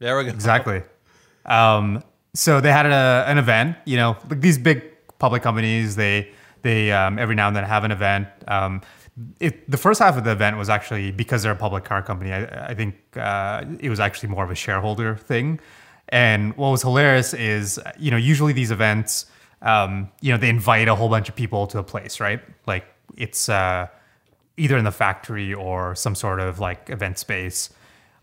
There 0.00 0.16
we 0.18 0.24
go. 0.24 0.30
Exactly. 0.30 0.82
Um, 1.46 2.02
so 2.34 2.60
they 2.60 2.72
had 2.72 2.86
a, 2.86 3.24
an 3.28 3.38
event. 3.38 3.76
You 3.84 3.96
know, 3.98 4.16
like 4.28 4.40
these 4.40 4.58
big 4.58 4.82
public 5.18 5.42
companies, 5.42 5.94
they 5.96 6.32
they 6.62 6.90
um, 6.92 7.18
every 7.18 7.34
now 7.34 7.46
and 7.48 7.54
then 7.56 7.64
have 7.64 7.84
an 7.84 7.92
event. 7.92 8.26
It, 9.38 9.70
the 9.70 9.76
first 9.76 10.00
half 10.00 10.16
of 10.16 10.24
the 10.24 10.32
event 10.32 10.56
was 10.56 10.68
actually 10.68 11.12
because 11.12 11.42
they're 11.44 11.52
a 11.52 11.56
public 11.56 11.84
car 11.84 12.02
company. 12.02 12.32
I, 12.32 12.68
I 12.70 12.74
think 12.74 12.96
uh, 13.16 13.64
it 13.78 13.88
was 13.88 14.00
actually 14.00 14.30
more 14.30 14.42
of 14.44 14.50
a 14.50 14.54
shareholder 14.56 15.14
thing. 15.16 15.60
And 16.08 16.56
what 16.56 16.70
was 16.70 16.82
hilarious 16.82 17.32
is, 17.32 17.80
you 17.98 18.10
know, 18.10 18.16
usually 18.16 18.52
these 18.52 18.70
events, 18.70 19.26
um, 19.62 20.10
you 20.20 20.32
know, 20.32 20.38
they 20.38 20.48
invite 20.48 20.88
a 20.88 20.94
whole 20.94 21.08
bunch 21.08 21.28
of 21.28 21.36
people 21.36 21.66
to 21.68 21.78
a 21.78 21.82
place, 21.84 22.18
right? 22.20 22.40
Like 22.66 22.84
it's 23.16 23.48
uh, 23.48 23.86
either 24.56 24.76
in 24.76 24.84
the 24.84 24.92
factory 24.92 25.54
or 25.54 25.94
some 25.94 26.14
sort 26.14 26.40
of 26.40 26.58
like 26.58 26.90
event 26.90 27.18
space. 27.18 27.70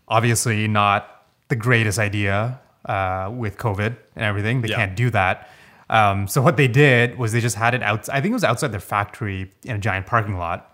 Obviously, 0.08 0.68
not 0.68 1.24
the 1.48 1.56
greatest 1.56 1.98
idea 1.98 2.60
uh, 2.84 3.30
with 3.34 3.56
COVID 3.56 3.96
and 4.16 4.24
everything. 4.24 4.60
They 4.60 4.68
Yeah. 4.68 4.76
can't 4.76 4.94
do 4.96 5.10
that. 5.10 5.48
Um, 5.88 6.28
so 6.28 6.40
what 6.42 6.56
they 6.56 6.68
did 6.68 7.18
was 7.18 7.32
they 7.32 7.40
just 7.40 7.56
had 7.56 7.74
it 7.74 7.82
out. 7.82 8.08
I 8.08 8.20
think 8.20 8.32
it 8.32 8.34
was 8.34 8.44
outside 8.44 8.72
their 8.72 8.80
factory 8.80 9.50
in 9.64 9.76
a 9.76 9.78
giant 9.78 10.06
parking 10.06 10.36
lot. 10.38 10.68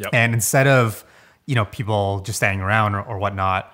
Yep. 0.00 0.10
And 0.12 0.34
instead 0.34 0.66
of 0.66 1.04
you 1.46 1.54
know 1.54 1.64
people 1.66 2.20
just 2.20 2.36
standing 2.38 2.60
around 2.60 2.94
or, 2.94 3.02
or 3.02 3.18
whatnot, 3.18 3.72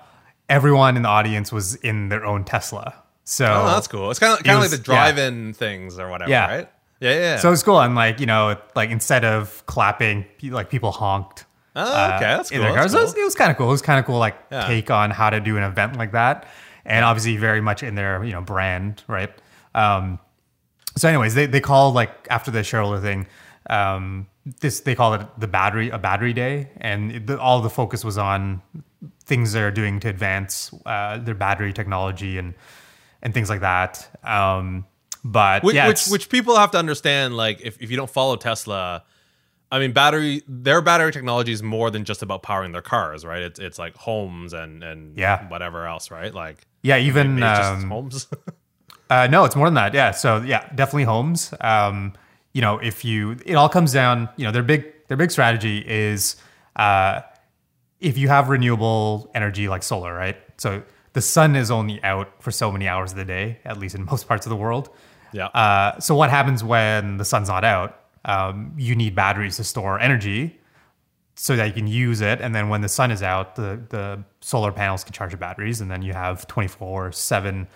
everyone 0.49 0.95
in 0.97 1.03
the 1.03 1.09
audience 1.09 1.51
was 1.51 1.75
in 1.75 2.09
their 2.09 2.25
own 2.25 2.43
Tesla. 2.43 2.93
So 3.23 3.45
oh, 3.45 3.65
that's 3.67 3.87
cool. 3.87 4.09
It's 4.09 4.19
kind 4.19 4.37
of 4.37 4.43
kind 4.43 4.55
of 4.57 4.61
like 4.61 4.71
the 4.71 4.77
drive-in 4.77 5.53
things 5.53 5.99
or 5.99 6.09
whatever, 6.09 6.31
Yeah. 6.31 6.47
right? 6.47 6.69
Yeah, 6.99 7.11
yeah. 7.11 7.19
yeah. 7.19 7.37
So 7.39 7.51
it's 7.51 7.61
cool. 7.61 7.79
And 7.81 7.93
like, 7.93 8.19
you 8.21 8.25
know, 8.25 8.57
like 8.75 8.89
instead 8.89 9.25
of 9.25 9.65
clapping, 9.65 10.25
like 10.43 10.69
people 10.69 10.91
honked. 10.91 11.45
Oh, 11.75 11.81
uh, 11.81 12.13
okay, 12.15 12.25
that's 12.25 12.49
cool. 12.49 12.61
their 12.61 12.73
cars. 12.73 12.93
So 12.93 12.99
it 12.99 13.01
was, 13.03 13.13
was 13.15 13.35
kind 13.35 13.51
of 13.51 13.57
cool. 13.57 13.67
It 13.67 13.71
was 13.71 13.81
kind 13.81 13.99
of 13.99 14.05
cool, 14.05 14.17
like 14.17 14.35
Yeah. 14.51 14.65
take 14.67 14.89
on 14.89 15.11
how 15.11 15.29
to 15.29 15.39
do 15.41 15.57
an 15.57 15.63
event 15.63 15.97
like 15.97 16.13
that. 16.13 16.47
And 16.85 17.03
obviously 17.03 17.35
very 17.37 17.59
much 17.61 17.83
in 17.83 17.95
their, 17.95 18.23
you 18.23 18.31
know, 18.31 18.41
brand, 18.41 19.03
right? 19.07 19.31
Um, 19.75 20.19
so 20.95 21.07
anyways, 21.09 21.35
they, 21.35 21.45
they 21.45 21.59
called 21.59 21.93
like 21.93 22.11
after 22.31 22.49
the 22.49 22.63
shareholder 22.63 23.01
thing, 23.01 23.27
um, 23.69 24.25
this, 24.61 24.81
they 24.81 24.95
call 24.95 25.13
it 25.15 25.21
the 25.37 25.47
battery, 25.47 25.89
a 25.89 25.97
battery 25.97 26.33
day. 26.33 26.69
And 26.77 27.11
it, 27.11 27.27
the, 27.27 27.39
all 27.39 27.61
the 27.61 27.69
focus 27.69 28.03
was 28.05 28.17
on 28.17 28.61
things 29.25 29.53
they're 29.53 29.71
doing 29.71 29.99
to 30.01 30.09
advance 30.09 30.73
uh, 30.85 31.17
their 31.17 31.35
battery 31.35 31.73
technology 31.73 32.37
and, 32.37 32.53
and 33.21 33.33
things 33.33 33.49
like 33.49 33.61
that. 33.61 34.07
Um, 34.23 34.85
but 35.23 35.63
which, 35.63 35.75
yeah, 35.75 35.87
which 35.87 36.07
which 36.07 36.29
people 36.29 36.55
have 36.55 36.71
to 36.71 36.77
understand 36.77 37.35
like 37.35 37.59
if, 37.61 37.81
if 37.81 37.89
you 37.91 37.97
don't 37.97 38.09
follow 38.09 38.37
tesla 38.37 39.03
i 39.71 39.79
mean 39.79 39.91
battery 39.91 40.41
their 40.47 40.79
battery 40.79 41.11
technology 41.11 41.51
is 41.51 41.61
more 41.61 41.89
than 41.91 42.05
just 42.05 42.21
about 42.21 42.43
powering 42.43 42.71
their 42.71 42.83
cars 42.83 43.25
right 43.25 43.41
it's 43.41 43.59
it's 43.59 43.77
like 43.77 43.93
homes 43.97 44.53
and 44.53 44.83
and 44.83 45.17
Yeah. 45.17 45.45
whatever 45.49 45.85
else 45.85 46.11
right 46.11 46.33
like 46.33 46.59
yeah, 46.81 46.97
even 46.99 47.35
maybe 47.35 47.47
it's 47.47 47.57
just 47.59 47.83
um, 47.83 47.89
homes 47.89 48.27
Uh, 49.09 49.27
no, 49.27 49.43
it's 49.45 49.55
more 49.55 49.67
than 49.67 49.73
that. 49.75 49.93
Yeah. 49.93 50.11
So 50.11 50.41
yeah, 50.41 50.67
definitely 50.75 51.05
homes. 51.05 51.53
Um, 51.61 52.13
you 52.57 52.61
know, 52.61 52.79
if 52.79 53.05
you, 53.05 53.37
it 53.45 53.53
all 53.53 53.69
comes 53.69 53.93
down. 53.93 54.29
You 54.35 54.45
know, 54.45 54.51
their 54.51 54.63
big 54.63 54.83
their 55.09 55.15
big 55.15 55.29
strategy 55.29 55.77
is 55.87 56.37
uh, 56.75 57.21
if 57.99 58.17
you 58.17 58.29
have 58.29 58.49
renewable 58.49 59.29
energy 59.35 59.69
like 59.69 59.83
solar, 59.83 60.11
right? 60.11 60.37
So 60.57 60.81
the 61.13 61.21
sun 61.21 61.55
is 61.55 61.69
only 61.69 62.03
out 62.03 62.41
for 62.41 62.49
so 62.49 62.71
many 62.71 62.87
hours 62.87 63.11
of 63.11 63.17
the 63.17 63.25
day, 63.25 63.59
at 63.63 63.77
least 63.77 63.93
in 63.93 64.05
most 64.11 64.27
parts 64.27 64.47
of 64.47 64.49
the 64.49 64.55
world. 64.55 64.89
yeah 65.33 65.45
Uh, 65.53 65.99
so 65.99 66.15
what 66.15 66.31
happens 66.31 66.63
when 66.63 67.17
the 67.17 67.25
sun's 67.25 67.47
not 67.47 67.63
out? 67.63 67.91
Um, 68.25 68.73
you 68.75 68.95
need 68.95 69.13
batteries 69.13 69.57
to 69.57 69.63
store 69.63 69.99
energy 69.99 70.59
so 71.35 71.55
that 71.55 71.67
you 71.67 71.73
can 71.73 71.85
use 71.85 72.21
it. 72.21 72.41
And 72.41 72.55
then 72.55 72.69
when 72.69 72.81
the 72.81 72.89
sun 72.89 73.11
is 73.11 73.21
out, 73.21 73.55
the, 73.55 73.79
the 73.89 74.23
solar 74.41 74.71
panels 74.71 75.03
can 75.03 75.13
charge 75.13 75.31
the 75.31 75.37
batteries, 75.37 75.79
and 75.81 75.91
then 75.91 76.01
you 76.01 76.13
have 76.13 76.47
24 76.47 77.11
7 77.11 77.67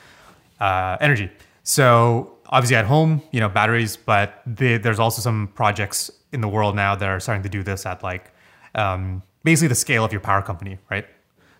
uh, 0.59 0.97
energy. 0.99 1.29
So 1.61 2.39
obviously 2.51 2.75
at 2.75 2.85
home, 2.85 3.21
you 3.31 3.39
know, 3.39 3.49
batteries, 3.49 3.95
but 3.97 4.41
the, 4.45 4.77
there's 4.77 4.99
also 4.99 5.21
some 5.21 5.47
projects 5.55 6.11
in 6.31 6.41
the 6.41 6.47
world 6.47 6.75
now 6.75 6.95
that 6.95 7.07
are 7.07 7.19
starting 7.19 7.43
to 7.43 7.49
do 7.49 7.63
this 7.63 7.85
at 7.85 8.03
like 8.03 8.31
um, 8.75 9.21
basically 9.43 9.67
the 9.67 9.75
scale 9.75 10.03
of 10.03 10.11
your 10.11 10.21
power 10.21 10.41
company, 10.41 10.77
right? 10.89 11.05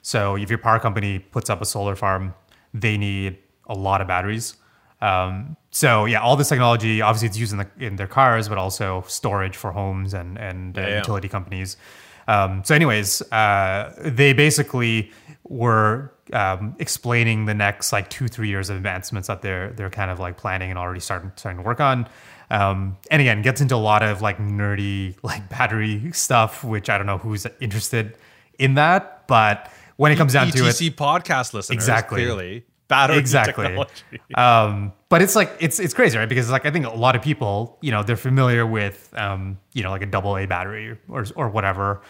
So 0.01 0.35
if 0.35 0.49
your 0.49 0.59
power 0.59 0.79
company 0.79 1.19
puts 1.19 1.49
up 1.49 1.61
a 1.61 1.65
solar 1.65 1.95
farm, 1.95 2.33
they 2.73 2.97
need 2.97 3.37
a 3.67 3.73
lot 3.73 4.01
of 4.01 4.07
batteries. 4.07 4.55
Um, 5.01 5.57
so 5.71 6.05
yeah, 6.05 6.21
all 6.21 6.35
this 6.35 6.49
technology, 6.49 7.01
obviously 7.01 7.27
it's 7.27 7.37
used 7.37 7.53
in, 7.53 7.59
the, 7.59 7.67
in 7.79 7.95
their 7.95 8.07
cars, 8.07 8.47
but 8.49 8.57
also 8.57 9.03
storage 9.07 9.55
for 9.55 9.71
homes 9.71 10.13
and, 10.13 10.37
and 10.37 10.77
uh, 10.77 10.81
Yeah, 10.81 10.87
yeah. 10.87 10.97
utility 10.97 11.27
companies. 11.29 11.77
Um, 12.27 12.63
so 12.63 12.75
anyways, 12.75 13.21
uh, 13.31 13.93
they 13.97 14.33
basically 14.33 15.11
were 15.43 16.13
um, 16.33 16.75
explaining 16.79 17.45
the 17.45 17.53
next 17.53 17.91
like 17.91 18.09
two, 18.09 18.27
three 18.27 18.49
years 18.49 18.69
of 18.69 18.77
advancements 18.77 19.27
that 19.27 19.41
they're, 19.41 19.71
they're 19.71 19.89
kind 19.89 20.11
of 20.11 20.19
like 20.19 20.37
planning 20.37 20.69
and 20.69 20.79
already 20.79 20.99
starting, 20.99 21.31
starting 21.35 21.61
to 21.61 21.65
work 21.65 21.79
on. 21.79 22.07
Um, 22.49 22.97
and 23.09 23.21
again, 23.21 23.41
gets 23.41 23.61
into 23.61 23.75
a 23.75 23.77
lot 23.77 24.03
of 24.03 24.21
like 24.21 24.37
nerdy, 24.37 25.15
like 25.23 25.47
battery 25.49 26.11
stuff, 26.13 26.63
which 26.63 26.89
I 26.89 26.97
don't 26.97 27.07
know 27.07 27.17
who's 27.17 27.47
interested 27.59 28.17
in 28.59 28.75
that, 28.75 29.27
but 29.27 29.71
when 29.97 30.11
it 30.11 30.15
comes 30.15 30.33
down 30.33 30.49
to 30.49 30.65
it, 30.65 30.69
etc 30.69 30.89
podcast 30.95 31.53
listeners 31.53 31.75
Exactly. 31.75 32.17
clearly. 32.17 32.65
Battery 32.87 33.17
exactly. 33.17 33.65
technology. 33.67 34.03
Um 34.35 34.93
but 35.09 35.21
it's 35.21 35.35
like 35.35 35.51
it's 35.59 35.79
it's 35.79 35.93
crazy 35.93 36.17
right? 36.17 36.27
Because 36.27 36.49
like 36.49 36.65
i 36.65 36.71
think 36.71 36.85
a 36.85 36.89
lot 36.89 37.15
of 37.15 37.21
people 37.21 37.77
you 37.81 37.91
know 37.91 38.01
they're 38.03 38.17
familiar 38.17 38.65
with 38.65 39.13
um 39.15 39.57
you 39.73 39.83
know 39.83 39.89
like 39.91 40.01
a 40.01 40.05
double 40.05 40.37
a 40.37 40.45
battery 40.45 40.97
or 41.07 41.25
or 41.35 41.49
whatever. 41.49 42.01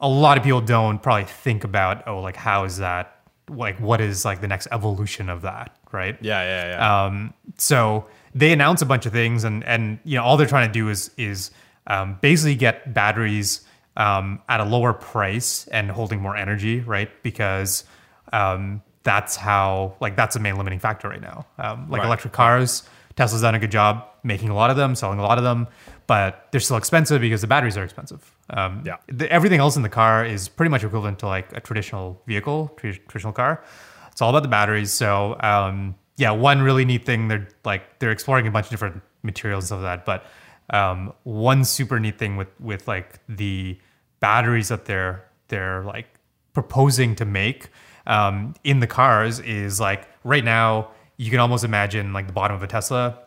A 0.00 0.08
lot 0.08 0.38
of 0.38 0.44
people 0.44 0.60
don't 0.60 1.02
probably 1.02 1.24
think 1.24 1.64
about 1.64 2.06
oh 2.08 2.20
like 2.20 2.36
how 2.36 2.64
is 2.64 2.78
that 2.78 3.21
like 3.56 3.78
what 3.80 4.00
is 4.00 4.24
like 4.24 4.40
the 4.40 4.48
next 4.48 4.68
evolution 4.72 5.28
of 5.28 5.42
that 5.42 5.76
right 5.92 6.16
yeah 6.20 6.42
yeah 6.42 6.70
yeah 6.70 7.04
um, 7.06 7.34
so 7.58 8.06
they 8.34 8.52
announce 8.52 8.80
a 8.80 8.86
bunch 8.86 9.04
of 9.06 9.12
things, 9.12 9.44
and 9.44 9.62
and 9.64 9.98
you 10.04 10.16
know 10.16 10.24
all 10.24 10.36
they're 10.36 10.46
trying 10.46 10.68
to 10.68 10.72
do 10.72 10.88
is 10.88 11.10
is 11.18 11.50
um, 11.86 12.18
basically 12.22 12.54
get 12.54 12.94
batteries 12.94 13.60
um, 13.96 14.40
at 14.48 14.60
a 14.60 14.64
lower 14.64 14.92
price 14.94 15.66
and 15.68 15.90
holding 15.90 16.20
more 16.20 16.34
energy, 16.36 16.80
right? 16.80 17.10
Because 17.22 17.84
um, 18.32 18.82
that's 19.02 19.36
how 19.36 19.96
like 20.00 20.16
that's 20.16 20.34
the 20.34 20.40
main 20.40 20.56
limiting 20.56 20.78
factor 20.78 21.08
right 21.08 21.20
now. 21.20 21.46
Um, 21.58 21.90
like 21.90 21.98
Right. 22.00 22.06
electric 22.06 22.32
cars, 22.32 22.84
Tesla's 23.16 23.42
done 23.42 23.54
a 23.54 23.58
good 23.58 23.70
job 23.70 24.06
making 24.24 24.48
a 24.48 24.54
lot 24.54 24.70
of 24.70 24.76
them, 24.76 24.94
selling 24.94 25.18
a 25.18 25.22
lot 25.22 25.36
of 25.36 25.44
them, 25.44 25.66
but 26.06 26.46
they're 26.52 26.60
still 26.60 26.76
expensive 26.78 27.20
because 27.20 27.40
the 27.42 27.46
batteries 27.46 27.76
are 27.76 27.84
expensive. 27.84 28.31
Um, 28.50 28.82
Yeah. 28.84 28.96
the, 29.08 29.30
everything 29.32 29.60
else 29.60 29.76
in 29.76 29.82
the 29.82 29.88
car 29.88 30.24
is 30.24 30.48
pretty 30.48 30.70
much 30.70 30.84
equivalent 30.84 31.18
to 31.20 31.26
like 31.26 31.52
a 31.56 31.60
traditional 31.60 32.20
vehicle, 32.26 32.72
tra- 32.76 32.96
traditional 32.96 33.32
car. 33.32 33.62
It's 34.10 34.20
all 34.20 34.30
about 34.30 34.42
the 34.42 34.48
batteries. 34.48 34.92
So 34.92 35.36
um, 35.40 35.94
yeah, 36.16 36.30
one 36.32 36.60
really 36.62 36.84
neat 36.84 37.06
thing 37.06 37.28
they're 37.28 37.48
like 37.64 37.98
they're 37.98 38.10
exploring 38.10 38.46
a 38.46 38.50
bunch 38.50 38.66
of 38.66 38.70
different 38.70 39.00
materials 39.22 39.70
of 39.72 39.80
that, 39.82 40.04
but 40.04 40.26
um, 40.70 41.12
one 41.24 41.64
super 41.64 41.98
neat 41.98 42.18
thing 42.18 42.36
with 42.36 42.48
with 42.60 42.86
like 42.88 43.20
the 43.28 43.78
batteries 44.20 44.68
that 44.68 44.84
they're 44.84 45.24
they're 45.48 45.82
like 45.84 46.06
proposing 46.52 47.14
to 47.16 47.24
make 47.24 47.68
um, 48.06 48.54
in 48.64 48.80
the 48.80 48.86
cars 48.86 49.38
is 49.40 49.80
like 49.80 50.06
right 50.24 50.44
now 50.44 50.90
you 51.16 51.30
can 51.30 51.40
almost 51.40 51.64
imagine 51.64 52.12
like 52.12 52.26
the 52.26 52.32
bottom 52.32 52.54
of 52.56 52.62
a 52.62 52.66
Tesla 52.66 53.18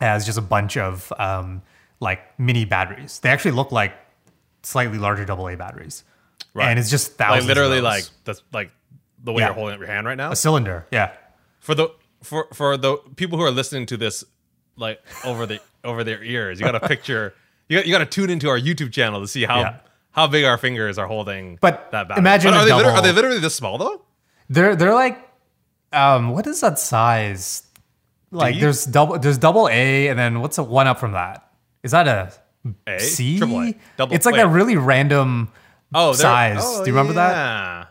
as 0.00 0.26
just 0.26 0.38
a 0.38 0.42
bunch 0.42 0.76
of 0.76 1.12
um, 1.18 1.62
like 2.00 2.20
mini 2.38 2.64
batteries. 2.64 3.18
They 3.20 3.28
actually 3.30 3.52
look 3.52 3.72
like 3.72 3.94
slightly 4.62 4.98
larger 4.98 5.30
AA 5.30 5.56
batteries, 5.56 6.04
Right. 6.54 6.68
and 6.68 6.78
it's 6.78 6.90
just 6.90 7.18
Like 7.18 7.28
thousands. 7.28 7.46
literally, 7.48 7.78
of 7.78 7.84
like 7.84 8.04
that's 8.24 8.42
like 8.52 8.70
the 9.22 9.32
way 9.32 9.40
Yeah. 9.40 9.46
you're 9.48 9.54
holding 9.54 9.74
up 9.74 9.80
your 9.80 9.88
hand 9.88 10.06
right 10.06 10.16
now. 10.16 10.30
a 10.32 10.36
cylinder. 10.36 10.86
Yeah, 10.90 11.12
For 11.60 11.74
the 11.74 11.88
for 12.22 12.48
for 12.54 12.76
the 12.76 12.96
people 13.16 13.38
who 13.38 13.44
are 13.44 13.50
listening 13.50 13.86
to 13.86 13.96
this, 13.96 14.24
like 14.76 15.00
over 15.24 15.46
the 15.46 15.60
over 15.84 16.04
their 16.04 16.22
ears, 16.22 16.60
you 16.60 16.66
got 16.66 16.72
to 16.72 16.86
picture. 16.86 17.34
You 17.68 17.78
got 17.78 17.86
you 17.86 17.92
got 17.92 17.98
to 17.98 18.06
tune 18.06 18.30
into 18.30 18.48
our 18.48 18.58
YouTube 18.58 18.92
channel 18.92 19.20
to 19.20 19.28
see 19.28 19.44
how 19.44 19.60
Yeah. 19.60 19.76
how 20.12 20.26
big 20.26 20.44
our 20.44 20.58
fingers 20.58 20.98
are 20.98 21.06
holding. 21.06 21.58
But 21.60 21.90
that 21.92 22.08
battery. 22.08 22.20
imagine 22.20 22.50
but 22.52 22.58
are, 22.58 22.64
they, 22.64 22.70
double- 22.70 22.90
are 22.90 23.02
they 23.02 23.12
literally 23.12 23.38
this 23.38 23.54
small 23.54 23.78
though? 23.78 24.02
they're 24.48 24.74
they're 24.76 24.94
like, 24.94 25.18
um, 25.92 26.30
what 26.30 26.46
is 26.46 26.60
that 26.60 26.78
size? 26.78 27.62
Like 28.32 28.54
D? 28.54 28.60
there's 28.60 28.84
double 28.84 29.18
there's 29.18 29.38
double 29.38 29.68
A, 29.68 30.08
and 30.08 30.18
then 30.18 30.40
what's 30.40 30.58
a 30.58 30.62
one 30.62 30.86
up 30.86 30.98
from 31.00 31.12
that? 31.12 31.48
Is 31.82 31.90
that 31.92 32.06
a 32.08 32.32
A 32.86 32.98
C? 33.00 33.38
triple 33.38 33.60
A 33.62 33.74
double. 33.96 34.14
it's 34.14 34.26
like 34.26 34.34
wait. 34.34 34.42
a 34.42 34.48
really 34.48 34.76
random 34.76 35.50
oh, 35.94 36.12
size. 36.12 36.58
oh, 36.60 36.84
Do 36.84 36.90
you 36.90 36.94
remember 36.96 37.14
that? 37.14 37.88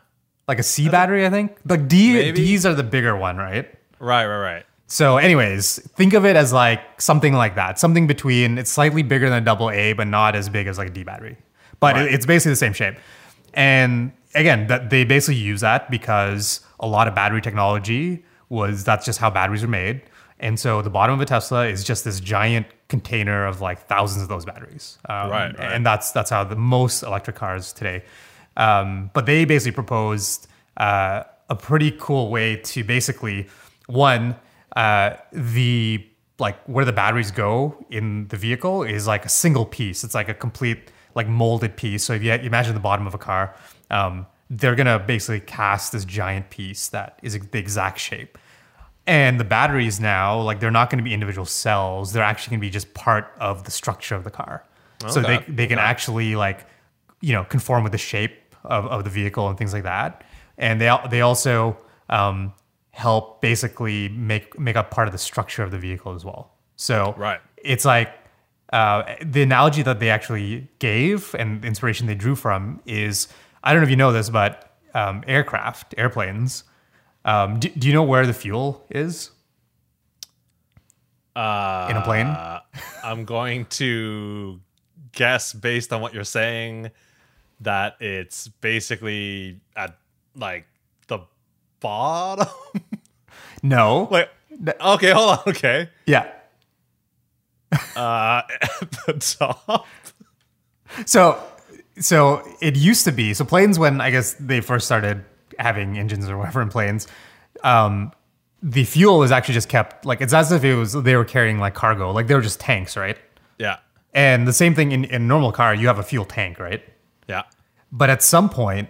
like 0.47 0.59
a 0.59 0.63
C 0.63 0.89
battery, 0.89 1.25
I 1.25 1.29
think. 1.29 1.55
Like 1.65 1.87
D 1.87 2.13
Maybe. 2.13 2.35
D's 2.37 2.65
are 2.65 2.73
the 2.73 2.83
bigger 2.83 3.15
one, 3.15 3.37
right? 3.37 3.71
Right, 3.99 4.25
right, 4.25 4.37
right. 4.41 4.65
So, 4.87 5.17
anyways, 5.17 5.77
think 5.95 6.13
of 6.13 6.25
it 6.25 6.35
as 6.35 6.51
like 6.51 6.99
something 6.99 7.33
like 7.33 7.53
that, 7.55 7.77
something 7.77 8.07
between 8.07 8.57
it's 8.57 8.71
slightly 8.71 9.03
bigger 9.03 9.29
than 9.29 9.37
a 9.41 9.45
double 9.45 9.69
A, 9.69 9.93
but 9.93 10.07
not 10.07 10.35
as 10.35 10.49
big 10.49 10.65
as 10.65 10.77
like 10.79 10.87
a 10.87 10.91
D 10.91 11.03
battery. 11.03 11.37
But 11.79 11.95
Right. 11.95 12.05
it- 12.07 12.13
it's 12.15 12.25
basically 12.25 12.53
the 12.53 12.55
same 12.57 12.73
shape. 12.73 12.95
And 13.53 14.11
again, 14.35 14.67
that 14.67 14.89
they 14.89 15.03
basically 15.03 15.35
use 15.39 15.61
that 15.61 15.89
because 15.91 16.61
a 16.79 16.87
lot 16.87 17.07
of 17.07 17.13
battery 17.15 17.41
technology 17.41 18.23
was 18.49 18.83
that's 18.83 19.05
just 19.05 19.19
how 19.19 19.29
batteries 19.29 19.63
are 19.63 19.67
made. 19.67 20.01
And 20.39 20.59
so 20.59 20.81
the 20.81 20.89
bottom 20.89 21.15
of 21.15 21.21
a 21.21 21.25
Tesla 21.25 21.67
is 21.67 21.83
just 21.83 22.03
this 22.03 22.19
giant 22.19 22.67
container 22.87 23.45
of 23.45 23.61
like 23.61 23.87
thousands 23.87 24.23
of 24.23 24.29
those 24.29 24.45
batteries. 24.45 24.97
Um, 25.07 25.29
Right, 25.29 25.57
right. 25.57 25.73
And 25.73 25.85
that's 25.85 26.11
that's 26.11 26.29
how 26.29 26.43
the 26.43 26.55
most 26.55 27.03
electric 27.03 27.35
cars 27.35 27.73
today. 27.73 28.03
Um, 28.57 29.09
but 29.13 29.25
they 29.25 29.45
basically 29.45 29.73
proposed 29.73 30.47
uh, 30.77 31.23
a 31.49 31.55
pretty 31.55 31.91
cool 31.99 32.29
way 32.29 32.57
to 32.57 32.83
basically 32.83 33.47
one 33.87 34.35
uh, 34.75 35.15
the 35.31 36.05
like 36.39 36.61
where 36.65 36.85
the 36.85 36.93
batteries 36.93 37.31
go 37.31 37.85
in 37.89 38.27
the 38.29 38.37
vehicle 38.37 38.83
is 38.83 39.07
like 39.07 39.25
a 39.25 39.29
single 39.29 39.65
piece. 39.65 40.03
It's 40.03 40.15
like 40.15 40.29
a 40.29 40.33
complete 40.33 40.91
like 41.15 41.27
molded 41.27 41.75
piece. 41.75 42.03
So 42.03 42.13
if 42.13 42.23
you 42.23 42.31
imagine 42.31 42.73
the 42.73 42.79
bottom 42.79 43.07
of 43.07 43.13
a 43.13 43.17
car, 43.17 43.55
um, 43.91 44.25
they're 44.49 44.75
gonna 44.75 44.99
basically 44.99 45.41
cast 45.41 45.91
this 45.91 46.05
giant 46.05 46.49
piece 46.49 46.87
that 46.89 47.19
is 47.21 47.37
the 47.37 47.59
exact 47.59 47.99
shape. 47.99 48.37
And 49.09 49.39
the 49.39 49.43
batteries 49.43 49.99
now, 49.99 50.39
like 50.39 50.59
they're 50.59 50.69
not 50.69 50.89
going 50.89 50.99
to 50.99 51.03
be 51.03 51.13
individual 51.13 51.45
cells. 51.45 52.13
They're 52.13 52.23
actually 52.23 52.51
going 52.51 52.59
to 52.61 52.67
be 52.67 52.69
just 52.69 52.93
part 52.93 53.33
of 53.39 53.63
the 53.63 53.71
structure 53.71 54.15
of 54.15 54.23
the 54.23 54.29
car. 54.29 54.63
So 55.07 55.21
they, 55.21 55.43
they 55.47 55.65
can 55.67 55.79
actually 55.79 56.35
like, 56.35 56.67
you 57.21 57.33
know, 57.33 57.43
conform 57.45 57.83
with 57.83 57.91
the 57.93 57.97
shape 57.97 58.33
of, 58.63 58.85
of 58.85 59.03
the 59.05 59.09
vehicle 59.09 59.47
and 59.49 59.57
things 59.57 59.73
like 59.73 59.83
that. 59.83 60.23
And 60.57 60.79
they 60.79 60.95
they 61.09 61.21
also 61.21 61.77
um, 62.09 62.53
help 62.91 63.41
basically 63.41 64.09
make 64.09 64.59
make 64.59 64.75
up 64.75 64.91
part 64.91 65.07
of 65.07 65.11
the 65.11 65.17
structure 65.17 65.63
of 65.63 65.71
the 65.71 65.79
vehicle 65.79 66.13
as 66.13 66.23
well. 66.25 66.51
So 66.75 67.13
Right. 67.17 67.39
it's 67.57 67.85
like 67.85 68.11
uh, 68.73 69.15
the 69.25 69.41
analogy 69.41 69.81
that 69.83 69.99
they 69.99 70.09
actually 70.09 70.67
gave 70.79 71.33
and 71.39 71.61
the 71.61 71.67
inspiration 71.67 72.07
they 72.07 72.15
drew 72.15 72.35
from 72.35 72.81
is 72.85 73.27
I 73.63 73.71
don't 73.71 73.81
know 73.81 73.85
if 73.85 73.89
you 73.89 73.95
know 73.95 74.11
this, 74.11 74.29
but 74.29 74.77
um, 74.93 75.23
aircraft, 75.27 75.95
airplanes. 75.97 76.63
Um, 77.29 77.59
do, 77.59 77.69
do 77.69 77.87
you 77.87 77.93
know 77.93 78.03
where 78.03 78.25
the 78.25 78.33
fuel 78.33 78.83
is 78.89 79.29
Uh, 81.35 81.87
in 81.91 81.97
a 81.97 82.01
plane? 82.01 82.35
I'm 83.03 83.23
going 83.23 83.65
to 83.65 84.59
guess 85.11 85.53
based 85.53 85.93
on 85.93 86.01
what 86.01 86.13
you're 86.13 86.23
saying 86.23 86.89
that 87.61 87.97
it's 87.99 88.47
basically 88.47 89.59
at 89.75 89.95
like 90.35 90.65
the 91.07 91.19
bottom. 91.79 92.47
No. 93.61 94.07
Wait. 94.09 94.27
Okay, 94.79 95.11
hold 95.11 95.29
on. 95.31 95.39
Okay. 95.47 95.89
Yeah. 96.05 96.31
Uh, 97.93 98.41
at 98.81 98.91
the 99.05 99.37
top. 99.37 99.85
So, 101.05 101.43
so 101.99 102.41
it 102.61 102.77
used 102.77 103.03
to 103.03 103.11
be 103.11 103.33
so 103.33 103.43
planes 103.43 103.77
when 103.77 103.99
I 103.99 104.11
guess 104.11 104.33
they 104.39 104.61
first 104.61 104.85
started 104.85 105.25
having 105.59 105.97
engines 105.97 106.29
or 106.29 106.37
whatever 106.37 106.61
in 106.61 106.69
planes, 106.69 107.07
um, 107.63 108.11
the 108.61 108.83
fuel 108.83 109.19
was 109.19 109.31
actually 109.31 109.53
just 109.53 109.69
kept 109.69 110.05
like 110.05 110.21
it's 110.21 110.33
as 110.33 110.51
if 110.51 110.63
it 110.63 110.75
was 110.75 110.93
they 110.93 111.15
were 111.15 111.25
carrying 111.25 111.59
like 111.59 111.73
cargo, 111.73 112.11
like 112.11 112.27
they 112.27 112.35
were 112.35 112.41
just 112.41 112.59
tanks, 112.59 112.97
right? 112.97 113.17
Yeah. 113.57 113.77
And 114.13 114.47
the 114.47 114.53
same 114.53 114.73
thing 114.73 114.91
in, 114.91 115.05
in 115.05 115.21
a 115.21 115.25
normal 115.25 115.51
car, 115.51 115.73
you 115.75 115.87
have 115.87 115.99
a 115.99 116.03
fuel 116.03 116.25
tank, 116.25 116.59
right? 116.59 116.83
Yeah. 117.27 117.43
But 117.91 118.09
at 118.09 118.23
some 118.23 118.49
point, 118.49 118.89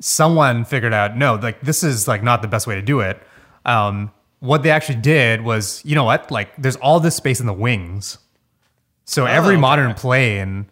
someone 0.00 0.64
figured 0.64 0.92
out 0.92 1.16
no, 1.16 1.36
like 1.36 1.60
this 1.60 1.82
is 1.82 2.08
like 2.08 2.22
not 2.22 2.42
the 2.42 2.48
best 2.48 2.66
way 2.66 2.74
to 2.74 2.82
do 2.82 3.00
it. 3.00 3.22
Um, 3.64 4.10
what 4.40 4.62
they 4.62 4.70
actually 4.70 5.00
did 5.00 5.42
was, 5.42 5.82
you 5.84 5.94
know 5.94 6.04
what? 6.04 6.30
Like, 6.30 6.54
there's 6.56 6.76
all 6.76 7.00
this 7.00 7.16
space 7.16 7.40
in 7.40 7.46
the 7.46 7.52
wings. 7.52 8.18
So 9.04 9.24
every 9.24 9.54
okay. 9.54 9.60
modern 9.60 9.94
plane, 9.94 10.68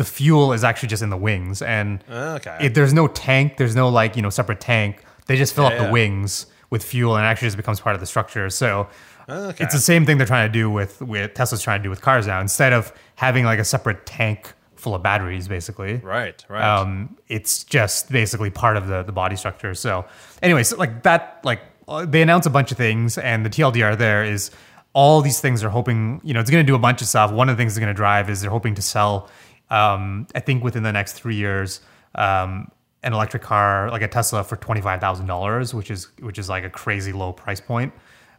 the 0.00 0.04
fuel 0.18 0.52
is 0.54 0.64
actually 0.64 0.88
just 0.88 1.02
in 1.02 1.10
the 1.10 1.16
wings, 1.28 1.60
and 1.60 2.02
Okay. 2.10 2.56
it, 2.60 2.74
there's 2.74 2.94
no 2.94 3.06
tank. 3.06 3.58
There's 3.58 3.76
no 3.76 3.88
like 3.90 4.16
you 4.16 4.22
know 4.22 4.30
separate 4.30 4.60
tank. 4.60 5.04
They 5.26 5.36
just 5.36 5.54
fill 5.54 5.66
up 5.66 5.74
Yeah, 5.74 5.84
the 5.86 5.92
wings 5.92 6.46
with 6.70 6.82
fuel, 6.82 7.16
and 7.16 7.24
it 7.24 7.28
actually 7.28 7.48
just 7.48 7.56
becomes 7.58 7.80
part 7.80 7.94
of 7.94 8.00
the 8.00 8.06
structure. 8.06 8.48
So 8.50 8.88
Okay. 9.28 9.62
it's 9.64 9.74
the 9.74 9.80
same 9.92 10.06
thing 10.06 10.16
they're 10.18 10.26
trying 10.26 10.48
to 10.48 10.52
do 10.62 10.70
with 10.70 11.02
with 11.02 11.34
Tesla's 11.34 11.62
trying 11.62 11.80
to 11.80 11.82
do 11.82 11.90
with 11.90 12.00
cars 12.00 12.26
now. 12.26 12.40
Instead 12.40 12.72
of 12.72 12.92
having 13.16 13.44
like 13.44 13.58
a 13.58 13.64
separate 13.64 14.06
tank 14.06 14.52
full 14.76 14.94
of 14.94 15.02
batteries, 15.02 15.46
basically, 15.46 15.96
right. 15.96 16.42
Right. 16.48 16.64
um, 16.64 17.16
it's 17.28 17.62
just 17.64 18.10
basically 18.10 18.48
part 18.50 18.76
of 18.78 18.86
the 18.86 19.02
the 19.02 19.12
body 19.12 19.36
structure. 19.36 19.74
So, 19.74 20.06
anyways, 20.42 20.68
so 20.68 20.76
like 20.78 21.02
that, 21.02 21.40
like 21.44 21.60
uh, 21.88 22.06
they 22.06 22.22
announce 22.22 22.46
a 22.46 22.50
bunch 22.50 22.70
of 22.72 22.78
things, 22.78 23.18
and 23.18 23.44
the 23.44 23.50
TLDR 23.50 23.98
there 23.98 24.24
is 24.24 24.50
all 24.92 25.20
these 25.20 25.38
things 25.40 25.62
are 25.62 25.68
hoping, 25.70 26.20
you 26.24 26.34
know, 26.34 26.40
it's 26.40 26.50
going 26.50 26.64
to 26.66 26.66
do 26.66 26.74
a 26.74 26.78
bunch 26.88 27.00
of 27.00 27.06
stuff. 27.06 27.30
One 27.30 27.48
of 27.48 27.56
the 27.56 27.60
things 27.60 27.72
it's 27.74 27.78
going 27.78 27.94
to 27.94 28.00
drive 28.04 28.28
is 28.28 28.40
they're 28.40 28.50
hoping 28.50 28.74
to 28.74 28.82
sell, 28.82 29.28
um, 29.70 30.26
I 30.34 30.40
think 30.40 30.62
within 30.64 30.82
the 30.82 30.92
next 30.92 31.12
three 31.14 31.36
years, 31.36 31.80
um, 32.14 32.70
an 33.02 33.12
electric 33.14 33.42
car 33.42 33.90
like 33.90 34.02
a 34.02 34.08
Tesla 34.08 34.44
for 34.44 34.56
twenty 34.56 34.80
five 34.80 35.00
thousand 35.00 35.26
dollars, 35.26 35.72
which 35.74 35.90
is 35.90 36.08
which 36.20 36.38
is 36.38 36.48
like 36.48 36.64
a 36.64 36.70
crazy 36.70 37.12
low 37.12 37.32
price 37.32 37.60
point. 37.60 37.92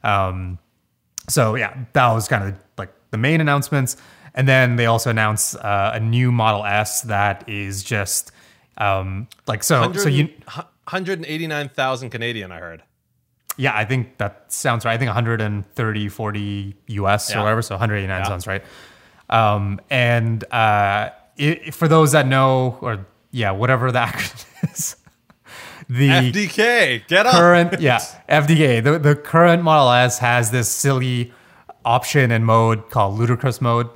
Um, 0.04 0.60
so 1.30 1.56
yeah, 1.56 1.76
that 1.94 2.12
was 2.14 2.28
kind 2.28 2.44
of 2.44 2.56
like 2.78 2.90
the 3.12 3.18
main 3.18 3.42
announcements, 3.42 3.98
and 4.36 4.48
then 4.48 4.76
they 4.76 4.86
also 4.88 5.10
announced 5.10 5.56
uh, 5.58 5.92
a 5.94 6.00
new 6.00 6.32
Model 6.32 6.66
S 6.66 7.02
that 7.04 7.48
is 7.50 7.84
just 7.84 8.32
um, 8.78 9.28
like 9.48 9.64
so. 9.64 9.92
So 9.94 10.10
you, 10.10 10.30
189,000 10.86 12.10
Canadian, 12.10 12.52
I 12.52 12.60
heard. 12.60 12.84
yeah, 13.58 13.76
I 13.76 13.86
think 13.86 14.18
that 14.18 14.52
sounds 14.52 14.86
right. 14.86 14.94
I 14.94 14.98
think 14.98 15.08
130, 15.10 16.10
40 16.10 16.76
US 16.88 17.30
Yeah. 17.30 17.38
or 17.40 17.44
whatever. 17.44 17.62
So 17.62 17.76
189 17.76 18.20
Yeah. 18.22 18.28
sounds 18.28 18.48
right. 18.48 18.64
Um, 19.30 19.80
and 19.90 20.44
uh, 20.54 21.12
it, 21.42 21.74
for 21.74 21.88
those 21.88 22.12
that 22.14 22.28
know, 22.28 22.78
or 22.82 23.06
yeah, 23.32 23.52
whatever 23.52 23.92
the 23.92 24.00
acronym 24.08 24.72
is, 24.74 24.96
the 25.90 26.10
FDK, 26.10 27.08
get 27.08 27.26
up. 27.26 27.34
current 27.34 27.80
yeah 27.82 28.00
FDA 28.30 28.82
the, 28.84 28.98
the 29.00 29.16
current 29.16 29.64
Model 29.64 29.90
S 29.92 30.20
has 30.20 30.52
this 30.52 30.70
silly 30.70 31.34
option 31.84 32.32
and 32.32 32.46
mode 32.46 32.90
called 32.90 33.18
ludicrous 33.18 33.60
mode 33.60 33.90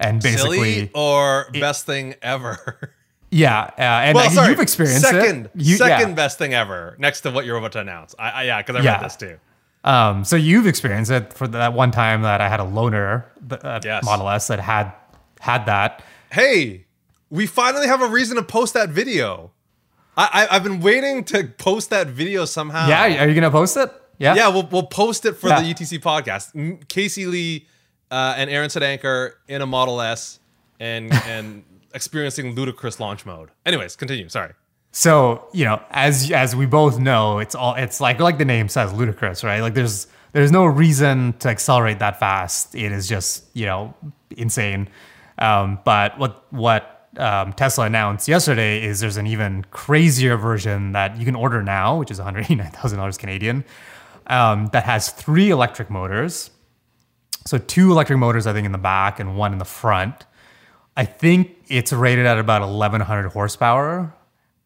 and 0.00 0.20
basically 0.22 0.74
Silly 0.74 0.90
or 0.94 1.46
best 1.52 1.86
thing 1.86 2.14
ever? 2.22 2.92
yeah 3.30 3.70
uh, 3.78 3.82
and 3.82 4.14
well, 4.16 4.30
sorry. 4.30 4.50
you've 4.50 4.60
experienced 4.60 5.02
second, 5.06 5.46
it 5.46 5.50
You- 5.54 5.76
second 5.76 6.08
yeah. 6.10 6.14
best 6.14 6.38
thing 6.38 6.54
ever. 6.54 6.96
Next 6.98 7.20
to 7.22 7.30
what 7.30 7.44
you're 7.44 7.56
about 7.58 7.72
to 7.72 7.80
announce. 7.80 8.14
I, 8.18 8.30
I 8.30 8.42
yeah, 8.44 8.62
because 8.62 8.76
I 8.76 8.80
Yeah. 8.80 8.92
read 8.96 9.04
this 9.04 9.16
too. 9.16 9.38
um 9.84 10.24
so 10.24 10.34
you've 10.36 10.66
experienced 10.66 11.10
it 11.12 11.32
for 11.32 11.46
that 11.48 11.74
one 11.74 11.90
time 11.92 12.22
that 12.22 12.40
I 12.40 12.48
had 12.48 12.58
a 12.60 12.64
loaner 12.64 13.24
uh, 13.50 13.78
Yes. 13.84 14.04
Model 14.04 14.28
S 14.30 14.48
that 14.48 14.58
had 14.58 14.92
had 15.40 15.66
that 15.66 16.02
Hey, 16.32 16.85
we 17.30 17.46
finally 17.46 17.86
have 17.86 18.02
a 18.02 18.08
reason 18.08 18.36
to 18.36 18.42
post 18.42 18.74
that 18.74 18.90
video. 18.90 19.52
I, 20.16 20.46
I 20.48 20.56
I've 20.56 20.62
been 20.62 20.80
waiting 20.80 21.24
to 21.24 21.44
post 21.58 21.90
that 21.90 22.06
video 22.08 22.44
somehow. 22.44 22.88
yeah 22.88 23.22
are 23.24 23.28
you 23.28 23.34
gonna 23.34 23.50
post 23.50 23.76
it 23.76 23.90
yeah 24.18 24.34
yeah. 24.34 24.48
We'll 24.48 24.66
we'll 24.70 24.86
post 24.86 25.24
it 25.26 25.34
for 25.34 25.48
Yeah. 25.48 25.60
the 25.62 25.74
ETC 25.74 26.00
podcast. 26.00 26.88
Casey 26.88 27.26
Lee 27.26 27.66
uh, 28.10 28.34
and 28.36 28.48
Aaron 28.48 28.70
Sedanker 28.70 29.32
in 29.48 29.60
a 29.62 29.66
Model 29.66 30.00
S 30.00 30.40
and 30.80 31.12
and 31.26 31.64
experiencing 31.94 32.54
ludicrous 32.54 32.98
launch 33.00 33.26
mode. 33.26 33.50
Anyways, 33.66 33.96
continue. 33.96 34.28
Sorry. 34.28 34.52
So 34.92 35.48
you 35.52 35.64
know, 35.66 35.82
as 35.90 36.30
as 36.30 36.56
we 36.56 36.64
both 36.64 36.98
know, 36.98 37.38
it's 37.40 37.54
all 37.54 37.74
it's 37.74 38.00
like 38.00 38.18
like 38.20 38.38
the 38.38 38.44
name 38.46 38.68
says, 38.70 38.92
ludicrous, 38.94 39.44
right? 39.44 39.60
Like 39.60 39.74
there's 39.74 40.06
there's 40.32 40.52
no 40.52 40.64
reason 40.64 41.34
to 41.40 41.48
accelerate 41.50 41.98
that 41.98 42.18
fast. 42.18 42.74
It 42.74 42.92
is 42.92 43.06
just 43.06 43.44
you 43.54 43.66
know 43.66 43.92
insane. 44.30 44.88
Um, 45.38 45.78
but 45.84 46.18
what 46.18 46.50
what 46.50 46.95
um, 47.18 47.52
Tesla 47.54 47.86
announced 47.86 48.28
yesterday 48.28 48.82
is 48.84 49.00
there's 49.00 49.16
an 49.16 49.26
even 49.26 49.64
crazier 49.70 50.36
version 50.36 50.92
that 50.92 51.16
you 51.18 51.24
can 51.24 51.34
order 51.34 51.62
now, 51.62 51.98
which 51.98 52.10
is 52.10 52.18
189,000 52.18 52.98
dollars 52.98 53.16
Canadian, 53.18 53.64
um, 54.26 54.66
that 54.72 54.84
has 54.84 55.10
three 55.10 55.50
electric 55.50 55.90
motors. 55.90 56.50
So 57.46 57.58
two 57.58 57.90
electric 57.92 58.18
motors, 58.18 58.46
I 58.46 58.52
think, 58.52 58.66
in 58.66 58.72
the 58.72 58.78
back 58.78 59.20
and 59.20 59.36
one 59.36 59.52
in 59.52 59.58
the 59.58 59.64
front. 59.64 60.26
I 60.96 61.04
think 61.04 61.56
it's 61.68 61.92
rated 61.92 62.26
at 62.26 62.38
about 62.38 62.62
1100 62.62 63.28
horsepower, 63.28 64.12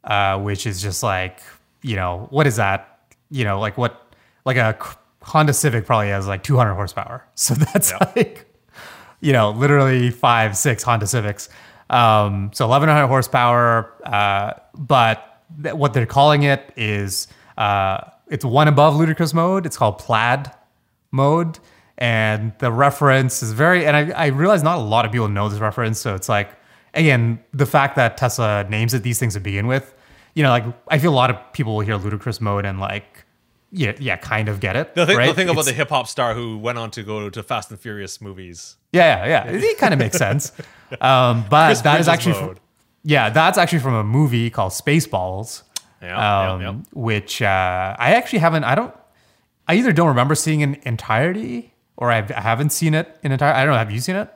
uh, 0.05 0.39
which 0.41 0.67
is 0.67 0.81
just 0.81 1.03
like, 1.03 1.41
you 1.83 1.97
know, 1.97 2.27
what 2.31 2.47
is 2.47 2.57
that? 2.57 3.01
You 3.31 3.45
know, 3.45 3.61
like 3.61 3.77
what, 3.77 4.15
like 4.45 4.57
a 4.57 4.79
Honda 5.23 5.53
Civic 5.53 5.85
probably 5.87 6.09
has 6.09 6.27
like 6.27 6.43
200 6.43 6.75
horsepower. 6.75 7.27
So 7.35 7.55
that's 7.55 7.91
Yep. 7.93 8.17
like, 8.17 8.47
you 9.21 9.33
know, 9.33 9.51
literally 9.51 10.11
five, 10.11 10.57
six 10.57 10.83
Honda 10.83 11.07
Civics. 11.07 11.49
Um, 11.90 12.50
so 12.55 12.66
1100 12.66 13.07
horsepower. 13.09 13.92
Uh, 14.05 14.53
but 14.74 15.42
th- 15.62 15.74
what 15.74 15.92
they're 15.92 16.07
calling 16.07 16.44
it 16.44 16.72
is, 16.76 17.29
uh, 17.59 18.00
it's 18.29 18.44
one 18.44 18.68
above 18.68 18.96
ludicrous 18.96 19.35
mode. 19.35 19.66
It's 19.66 19.76
called 19.76 19.98
plaid 19.98 20.50
mode. 21.11 21.59
And 21.98 22.53
the 22.61 22.72
reference 22.72 23.42
is 23.42 23.53
very, 23.53 23.85
and 23.85 23.96
I, 23.96 24.11
I 24.11 24.26
realize 24.29 24.62
not 24.62 24.79
a 24.79 24.83
lot 24.83 25.05
of 25.05 25.12
people 25.12 25.29
know 25.29 25.48
this 25.50 25.59
reference. 25.59 25.98
So 25.98 26.14
it's 26.14 26.29
like, 26.29 26.50
again, 26.94 27.42
the 27.53 27.66
fact 27.66 27.96
that 27.96 28.16
Tesla 28.16 28.64
names 28.70 28.94
it 28.94 29.03
these 29.03 29.18
things 29.18 29.35
to 29.35 29.40
begin 29.40 29.66
with, 29.66 29.92
you 30.35 30.42
know, 30.42 30.48
like 30.48 30.64
I 30.88 30.98
feel 30.98 31.12
a 31.12 31.14
lot 31.14 31.29
of 31.29 31.37
people 31.53 31.74
will 31.74 31.83
hear 31.85 31.96
ludicrous 31.96 32.40
mode 32.40 32.64
and 32.64 32.81
like, 32.81 33.26
yeah, 33.73 33.93
yeah, 33.99 34.17
kind 34.17 34.49
of 34.49 34.61
get 34.61 34.77
it. 34.77 34.95
The 34.95 35.07
thing, 35.07 35.17
right? 35.17 35.27
the 35.29 35.35
thing 35.35 35.49
about 35.49 35.65
the 35.65 35.73
hip 35.73 35.89
hop 35.91 36.09
star 36.09 36.35
who 36.35 36.59
went 36.59 36.79
on 36.79 36.91
to 36.93 37.03
go 37.03 37.31
to 37.31 37.43
Fast 37.43 37.71
and 37.71 37.79
Furious 37.81 38.21
movies. 38.21 38.77
Yeah, 38.93 39.27
yeah, 39.27 39.45
yeah. 39.51 39.57
It 39.59 39.79
kind 39.79 39.93
of 39.95 39.99
makes 40.01 40.17
sense. 40.17 40.53
Um, 41.01 41.45
but 41.49 41.69
Chris 41.69 41.83
that 41.83 42.01
is 42.01 42.09
actually, 42.09 42.35
fr- 42.35 42.41
mode. 42.47 42.61
yeah, 43.05 43.31
that's 43.31 43.57
actually 43.59 43.79
from 43.79 43.95
a 43.95 44.03
movie 44.03 44.51
called 44.51 44.73
Spaceballs, 44.73 45.63
Yeah, 46.03 46.09
yeah, 46.17 46.53
um, 46.53 46.61
yeah. 46.61 46.73
which 46.93 47.41
uh, 47.41 47.95
I 47.97 48.15
actually 48.15 48.41
haven't. 48.41 48.65
I 48.65 48.75
don't. 48.75 48.93
I 49.69 49.77
either 49.77 49.93
don't 49.93 50.09
remember 50.09 50.35
seeing 50.35 50.63
in 50.63 50.75
entirety 50.83 51.73
or 51.97 52.11
I've, 52.11 52.33
I 52.33 52.41
haven't 52.41 52.71
seen 52.71 52.95
it 52.95 53.17
in 53.23 53.31
entirety. 53.31 53.57
I 53.57 53.65
don't 53.65 53.75
know. 53.75 53.79
Have 53.79 53.93
you 53.93 54.01
seen 54.01 54.17
it? 54.17 54.29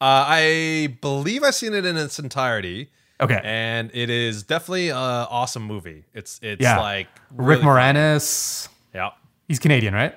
Uh, 0.00 0.24
I 0.26 0.96
believe 1.02 1.42
I've 1.42 1.54
seen 1.54 1.74
it 1.74 1.84
in 1.84 1.98
its 1.98 2.18
entirety. 2.18 2.88
Okay. 3.22 3.40
And 3.42 3.90
it 3.94 4.10
is 4.10 4.42
definitely 4.42 4.90
an 4.90 4.96
awesome 4.96 5.62
movie. 5.62 6.04
It's 6.12 6.40
it's 6.42 6.60
yeah. 6.62 6.80
like 6.80 7.08
Rick 7.30 7.60
really- 7.60 7.62
Moranis. 7.62 8.68
Yeah, 8.94 9.10
He's 9.48 9.58
Canadian, 9.58 9.94
right? 9.94 10.14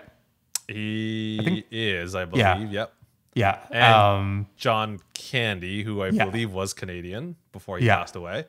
he 0.67 1.63
is. 1.69 2.15
I 2.15 2.25
believe. 2.25 2.41
Yeah. 2.41 2.57
Yep. 2.57 2.93
Yeah. 3.35 3.59
And 3.69 3.93
um, 3.93 4.47
John 4.57 4.99
Candy, 5.13 5.83
who 5.83 6.01
I 6.01 6.09
Yeah. 6.09 6.25
believe 6.25 6.51
was 6.51 6.73
Canadian 6.73 7.35
before 7.51 7.77
he 7.77 7.85
Yeah. 7.85 7.97
passed 7.97 8.15
away. 8.15 8.45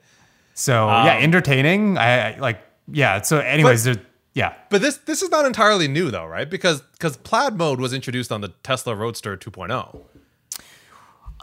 so 0.54 0.88
um, 0.88 1.06
yeah, 1.06 1.18
entertaining. 1.18 1.98
I, 1.98 2.34
I 2.34 2.38
like. 2.38 2.60
Yeah. 2.90 3.20
So, 3.22 3.38
anyways, 3.40 3.84
there. 3.84 3.96
Yeah. 4.34 4.54
But 4.70 4.80
this 4.82 4.98
this 4.98 5.22
is 5.22 5.30
not 5.30 5.44
entirely 5.44 5.88
new 5.88 6.10
though, 6.10 6.26
right? 6.26 6.48
Because 6.48 6.80
because 6.80 7.16
plaid 7.16 7.56
mode 7.56 7.80
was 7.80 7.92
introduced 7.92 8.32
on 8.32 8.40
the 8.40 8.48
Tesla 8.62 8.94
Roadster 8.94 9.32
oh. 9.32 9.50
2.0. 9.50 10.02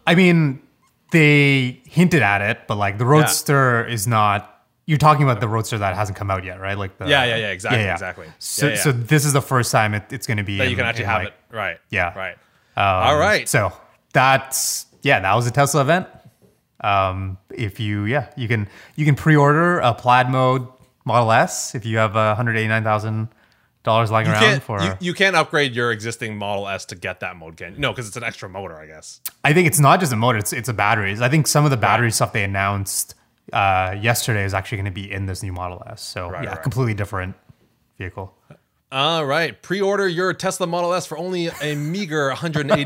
I 0.05 0.15
mean, 0.15 0.61
they 1.13 1.81
hinted 1.87 2.21
at 2.21 2.41
it, 2.41 2.67
but 2.67 2.75
like 2.77 2.97
the 2.97 3.05
Roadster 3.05 3.85
is 3.87 4.05
not. 4.05 4.49
You're 4.85 4.97
talking 4.97 5.23
about 5.23 5.39
the 5.39 5.47
Roadster 5.47 5.77
that 5.77 5.95
hasn't 5.95 6.17
come 6.17 6.29
out 6.29 6.43
yet, 6.43 6.59
right? 6.59 6.77
Like 6.77 6.97
the 6.97 7.07
Yeah, 7.07 7.23
yeah, 7.23 7.37
yeah, 7.37 7.51
exactly, 7.51 7.83
exactly. 7.83 8.27
So, 8.39 8.67
Yeah, 8.67 8.73
yeah. 8.73 8.79
so 8.81 8.91
this 8.91 9.23
is 9.23 9.31
the 9.31 9.41
first 9.41 9.71
time 9.71 9.93
it, 9.93 10.03
it's 10.11 10.27
going 10.27 10.39
to 10.39 10.43
be 10.43 10.57
That 10.57 10.65
you 10.65 10.71
in- 10.71 10.75
can 10.75 10.85
actually 10.85 11.05
have 11.05 11.23
like- 11.23 11.27
it. 11.29 11.55
Right. 11.55 11.77
Yeah. 11.89 12.13
Right. 12.17 12.35
um, 12.75 12.83
All 13.07 13.17
right. 13.17 13.47
So 13.47 13.71
that's 14.11 14.87
yeah, 15.01 15.21
that 15.21 15.33
was 15.35 15.47
a 15.47 15.51
Tesla 15.51 15.79
event. 15.81 16.07
Um, 16.81 17.37
if 17.49 17.79
you 17.79 18.03
yeah, 18.03 18.27
you 18.35 18.49
can 18.49 18.67
you 18.97 19.05
can 19.05 19.15
pre-order 19.15 19.79
a 19.79 19.93
Plaid 19.93 20.29
mode 20.29 20.67
Model 21.05 21.31
S 21.31 21.75
if 21.75 21.85
you 21.85 21.97
have 21.97 22.17
uh, 22.17 22.35
hundred 22.35 22.57
eighty 22.57 22.67
nine 22.67 22.83
thousand 22.83 23.29
dollars 23.83 24.09
lying 24.11 24.27
You 24.27 24.33
around 24.33 24.63
for. 24.63 24.81
you, 24.81 24.93
you 24.99 25.13
can't 25.13 25.35
upgrade 25.35 25.75
your 25.75 25.91
existing 25.91 26.37
Model 26.37 26.67
S 26.67 26.85
to 26.85 26.95
get 26.95 27.19
that 27.19 27.35
mode, 27.35 27.57
can 27.57 27.73
you? 27.73 27.79
No, 27.79 27.91
because 27.91 28.07
it's 28.07 28.17
an 28.17 28.23
extra 28.23 28.49
motor, 28.49 28.77
I 28.77 28.87
guess. 28.87 29.21
I 29.43 29.53
think 29.53 29.67
it's 29.67 29.79
not 29.79 29.99
just 29.99 30.11
a 30.13 30.15
motor; 30.15 30.37
it's 30.39 30.53
it's 30.53 30.69
a 30.69 30.73
batteries. 30.73 31.21
I 31.21 31.29
think 31.29 31.47
some 31.47 31.65
of 31.65 31.71
the 31.71 31.77
battery 31.77 32.11
stuff 32.11 32.33
they 32.33 32.43
announced 32.43 33.15
uh, 33.51 33.95
yesterday 33.99 34.43
is 34.45 34.53
actually 34.53 34.77
going 34.77 34.85
to 34.85 34.91
be 34.91 35.11
in 35.11 35.25
this 35.25 35.43
new 35.43 35.51
Model 35.51 35.83
S. 35.87 36.01
So 36.01 36.29
Right, 36.29 36.43
yeah, 36.45 36.51
right. 36.51 36.63
completely 36.63 36.93
different 36.93 37.35
vehicle. 37.97 38.33
All 38.91 39.25
right, 39.25 39.59
pre-order 39.61 40.07
your 40.07 40.33
Tesla 40.33 40.67
Model 40.67 40.93
S 40.93 41.07
for 41.07 41.17
only 41.17 41.47
a 41.61 41.75
meager 41.75 42.27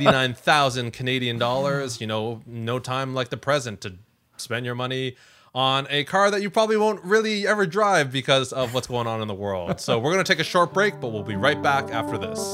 189,000 0.08 0.92
Canadian 0.92 1.38
dollars. 1.38 2.00
You 2.02 2.08
know, 2.08 2.42
no 2.46 2.80
time 2.80 3.14
like 3.14 3.30
the 3.30 3.38
present 3.38 3.82
to 3.82 3.96
spend 4.38 4.66
your 4.66 4.76
money 4.76 5.16
on 5.58 5.88
a 5.90 6.04
car 6.04 6.30
that 6.30 6.44
you 6.44 6.52
probably 6.52 6.78
won't 6.78 7.04
really 7.04 7.48
ever 7.48 7.66
drive 7.66 8.12
because 8.12 8.54
of 8.54 8.76
what's 8.76 8.86
going 8.86 9.08
on 9.08 9.24
in 9.24 9.28
the 9.28 9.34
world. 9.34 9.82
So 9.82 9.98
we're 9.98 10.14
going 10.14 10.24
to 10.24 10.32
take 10.32 10.40
a 10.40 10.44
short 10.44 10.72
break, 10.72 11.00
but 11.02 11.08
we'll 11.08 11.24
be 11.24 11.36
right 11.36 11.60
back 11.60 11.90
after 11.90 12.16
this. 12.16 12.54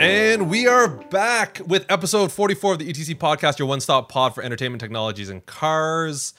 And 0.00 0.50
we 0.50 0.66
are 0.66 0.88
back 0.88 1.60
with 1.64 1.86
episode 1.88 2.32
44 2.32 2.72
of 2.72 2.78
the 2.80 2.92
ETC 2.92 3.14
podcast, 3.14 3.60
your 3.60 3.68
one 3.68 3.80
stop 3.80 4.08
pod 4.08 4.34
for 4.34 4.42
entertainment 4.42 4.80
technologies 4.80 5.28
and 5.30 5.46
cars 5.46 6.34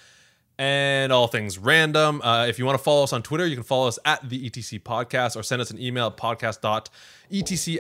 and 0.58 1.12
all 1.12 1.28
things 1.28 1.58
random. 1.58 2.22
Uh, 2.22 2.46
if 2.48 2.60
you 2.60 2.66
want 2.66 2.78
to 2.78 2.84
follow 2.84 3.04
us 3.04 3.14
on 3.14 3.24
Twitter, 3.24 3.46
you 3.46 3.56
can 3.56 3.64
follow 3.64 3.88
us 3.88 3.98
at 4.06 4.28
the 4.30 4.50
ETC 4.50 4.82
podcast 4.82 5.36
or 5.36 5.44
send 5.44 5.62
us 5.62 5.72
an 5.72 5.80
email 5.80 6.08
at 6.08 6.18
podcast.etc 6.18 6.92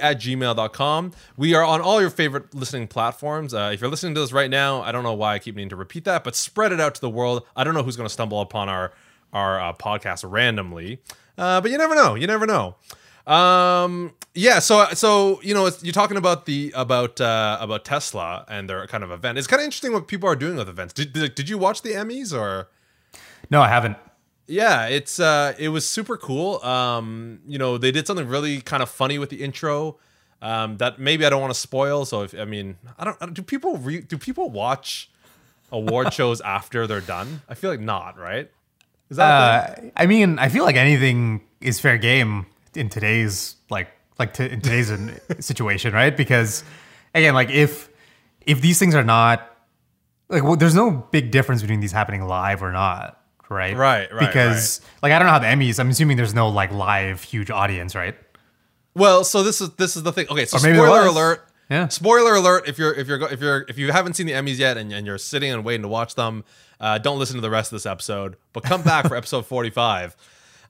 at 0.01 0.19
gmail.com. 0.19 1.11
We 1.37 1.53
are 1.53 1.63
on 1.63 1.81
all 1.81 2.01
your 2.01 2.09
favorite 2.09 2.53
listening 2.55 2.87
platforms. 2.87 3.53
Uh, 3.53 3.71
if 3.73 3.81
you're 3.81 3.89
listening 3.89 4.15
to 4.15 4.21
this 4.21 4.31
right 4.31 4.49
now, 4.49 4.81
I 4.81 4.91
don't 4.91 5.03
know 5.03 5.13
why 5.13 5.35
I 5.35 5.39
keep 5.39 5.55
needing 5.55 5.69
to 5.69 5.75
repeat 5.75 6.05
that, 6.05 6.23
but 6.23 6.35
spread 6.35 6.71
it 6.71 6.79
out 6.79 6.95
to 6.95 7.01
the 7.01 7.09
world. 7.09 7.45
I 7.55 7.63
don't 7.63 7.73
know 7.73 7.83
who's 7.83 7.95
going 7.95 8.07
to 8.07 8.13
stumble 8.13 8.41
upon 8.41 8.69
our, 8.69 8.93
our 9.31 9.59
uh, 9.59 9.73
podcast 9.73 10.29
randomly, 10.29 10.99
uh, 11.37 11.61
but 11.61 11.69
you 11.69 11.77
never 11.77 11.95
know. 11.95 12.15
You 12.15 12.25
never 12.27 12.47
know. 12.47 12.75
Um. 13.27 14.13
Yeah. 14.35 14.59
So 14.59 14.87
so 14.93 15.39
you 15.41 15.53
know 15.53 15.65
it's, 15.65 15.83
you're 15.83 15.93
talking 15.93 16.17
about 16.17 16.45
the 16.45 16.71
about 16.75 17.21
uh, 17.21 17.57
about 17.61 17.85
Tesla 17.85 18.45
and 18.49 18.69
their 18.69 18.85
kind 18.87 19.03
of 19.03 19.11
event. 19.11 19.37
It's 19.37 19.47
kind 19.47 19.61
of 19.61 19.65
interesting 19.65 19.93
what 19.93 20.07
people 20.07 20.27
are 20.27 20.35
doing 20.35 20.57
with 20.57 20.67
events. 20.67 20.93
Did, 20.93 21.13
did 21.13 21.35
did 21.35 21.49
you 21.49 21.57
watch 21.57 21.81
the 21.81 21.91
Emmys 21.91 22.37
or? 22.37 22.69
No, 23.49 23.61
I 23.61 23.69
haven't. 23.69 23.97
Yeah, 24.47 24.87
it's 24.87 25.19
uh, 25.19 25.53
it 25.57 25.69
was 25.69 25.87
super 25.87 26.17
cool. 26.17 26.61
Um, 26.63 27.39
you 27.47 27.57
know, 27.57 27.77
they 27.77 27.91
did 27.91 28.07
something 28.07 28.27
really 28.27 28.59
kind 28.61 28.83
of 28.83 28.89
funny 28.89 29.17
with 29.17 29.29
the 29.29 29.41
intro. 29.43 29.97
Um, 30.41 30.75
that 30.77 30.99
maybe 30.99 31.25
I 31.25 31.29
don't 31.29 31.39
want 31.39 31.53
to 31.53 31.59
spoil. 31.59 32.03
So 32.03 32.23
if 32.23 32.37
I 32.37 32.43
mean, 32.43 32.77
I 32.97 33.05
don't. 33.05 33.19
Don't- 33.19 33.47
people 33.47 33.77
re, 33.77 34.01
do 34.01 34.17
people 34.17 34.49
watch 34.49 35.09
award 35.71 36.13
shows 36.19 36.41
after 36.41 36.87
they're 36.87 36.99
done? 36.99 37.41
I 37.47 37.53
feel 37.53 37.69
like 37.69 37.79
not. 37.79 38.17
Right? 38.17 38.51
Is 39.09 39.15
that? 39.17 39.79
Uh, 39.79 39.89
I 39.95 40.07
mean, 40.07 40.39
I 40.39 40.49
feel 40.49 40.65
like 40.65 40.75
anything 40.75 41.41
is 41.61 41.79
fair 41.79 41.97
game 41.97 42.45
in 42.75 42.89
today's 42.89 43.55
like 43.69 43.89
like 44.19 44.33
to, 44.35 44.51
in 44.51 44.61
today's 44.61 44.91
situation, 45.39 45.93
right? 45.93 46.15
Because 46.15 46.63
again, 47.13 47.33
like 47.33 47.49
if 47.49 47.89
if 48.41 48.61
these 48.61 48.79
things 48.79 48.95
are 48.95 49.03
not 49.03 49.49
like 50.29 50.43
well, 50.43 50.55
there's 50.55 50.75
no 50.75 50.91
big 50.91 51.31
difference 51.31 51.61
between 51.61 51.79
these 51.79 51.91
happening 51.91 52.23
live 52.23 52.63
or 52.63 52.71
not, 52.71 53.21
right? 53.49 53.75
Right, 53.75 54.11
right, 54.13 54.19
Because 54.19 54.81
like 55.01 55.11
I 55.11 55.19
don't 55.19 55.27
know 55.27 55.33
how 55.33 55.39
the 55.39 55.47
Emmys. 55.47 55.79
I'm 55.79 55.89
assuming 55.89 56.17
there's 56.17 56.33
no 56.33 56.49
like 56.49 56.71
live 56.71 57.23
huge 57.23 57.49
audience, 57.51 57.95
right? 57.95 58.15
Well, 58.95 59.23
so 59.23 59.43
this 59.43 59.61
is 59.61 59.71
this 59.71 59.95
is 59.95 60.03
the 60.03 60.11
thing. 60.11 60.27
Okay, 60.29 60.45
so 60.45 60.57
Or 60.57 60.61
maybe 60.61 60.77
there 60.77 60.85
spoiler 60.85 61.07
alert. 61.07 61.47
Yeah. 61.69 61.87
Spoiler 61.87 62.35
alert! 62.35 62.67
If 62.67 62.77
you're 62.77 62.93
if 62.93 63.07
you're 63.07 63.21
if 63.31 63.41
you're 63.41 63.65
if 63.67 63.77
you 63.77 63.91
haven't 63.91 64.13
seen 64.13 64.27
the 64.27 64.33
Emmys 64.33 64.59
yet 64.59 64.77
and, 64.77 64.91
and 64.91 65.07
you're 65.07 65.17
sitting 65.17 65.51
and 65.51 65.63
waiting 65.63 65.81
to 65.81 65.87
watch 65.87 66.15
them, 66.15 66.43
uh, 66.79 66.97
don't 66.97 67.17
listen 67.17 67.35
to 67.35 67.41
the 67.41 67.49
rest 67.49 67.71
of 67.71 67.77
this 67.77 67.85
episode. 67.85 68.35
But 68.51 68.63
come 68.63 68.83
back 68.83 69.07
for 69.07 69.15
episode 69.17 69.45
forty 69.45 69.69
five. 69.69 70.15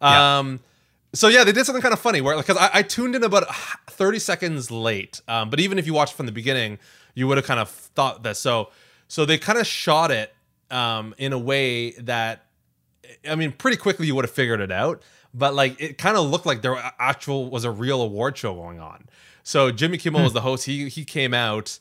Yeah. 0.01 0.39
So 1.13 1.28
yeah, 1.28 1.43
they 1.43 1.52
did 1.52 1.65
something 1.65 1.82
kind 1.82 1.93
of 1.93 1.99
funny 1.99 2.21
where 2.21 2.36
because 2.36 2.58
I, 2.58 2.69
I 2.73 2.82
tuned 2.82 3.15
in 3.15 3.23
about 3.23 3.43
thirty 3.88 4.19
seconds 4.19 4.71
late. 4.71 5.21
Um, 5.28 5.49
but 5.49 5.60
even 5.60 5.78
if 5.78 5.86
you 5.86 5.93
watched 5.93 6.15
from 6.15 6.26
the 6.26 6.32
beginning, 6.32 6.80
you 7.13 7.28
would 7.28 7.38
have 7.38 7.45
kind 7.45 7.60
of 7.60 7.69
thought 7.69 8.23
that. 8.23 8.38
So 8.38 8.69
so 9.08 9.26
they 9.26 9.38
kind 9.38 9.60
of 9.60 9.67
shot 9.67 10.10
it 10.10 10.34
um, 10.71 11.13
in 11.17 11.34
a 11.34 11.38
way 11.38 11.91
that 11.91 12.45
I 13.30 13.36
mean, 13.36 13.52
pretty 13.52 13.78
quickly 13.78 14.08
you 14.08 14.15
would 14.15 14.26
have 14.26 14.34
figured 14.34 14.60
it 14.60 14.71
out, 14.71 15.04
but 15.34 15.54
like 15.54 15.80
it 15.80 15.97
kind 15.97 16.17
of 16.17 16.30
looked 16.30 16.45
like 16.45 16.62
there 16.62 16.78
actual 16.97 17.49
was 17.49 17.63
a 17.63 17.71
real 17.71 18.02
award 18.02 18.38
show 18.38 18.54
going 18.54 18.80
on. 18.80 19.06
So 19.43 19.71
Jimmy 19.71 19.97
Kimmel 19.97 20.23
was 20.23 20.34
the 20.34 20.41
host. 20.41 20.65
He 20.65 20.89
he 20.89 21.06
came 21.06 21.34
out 21.34 21.80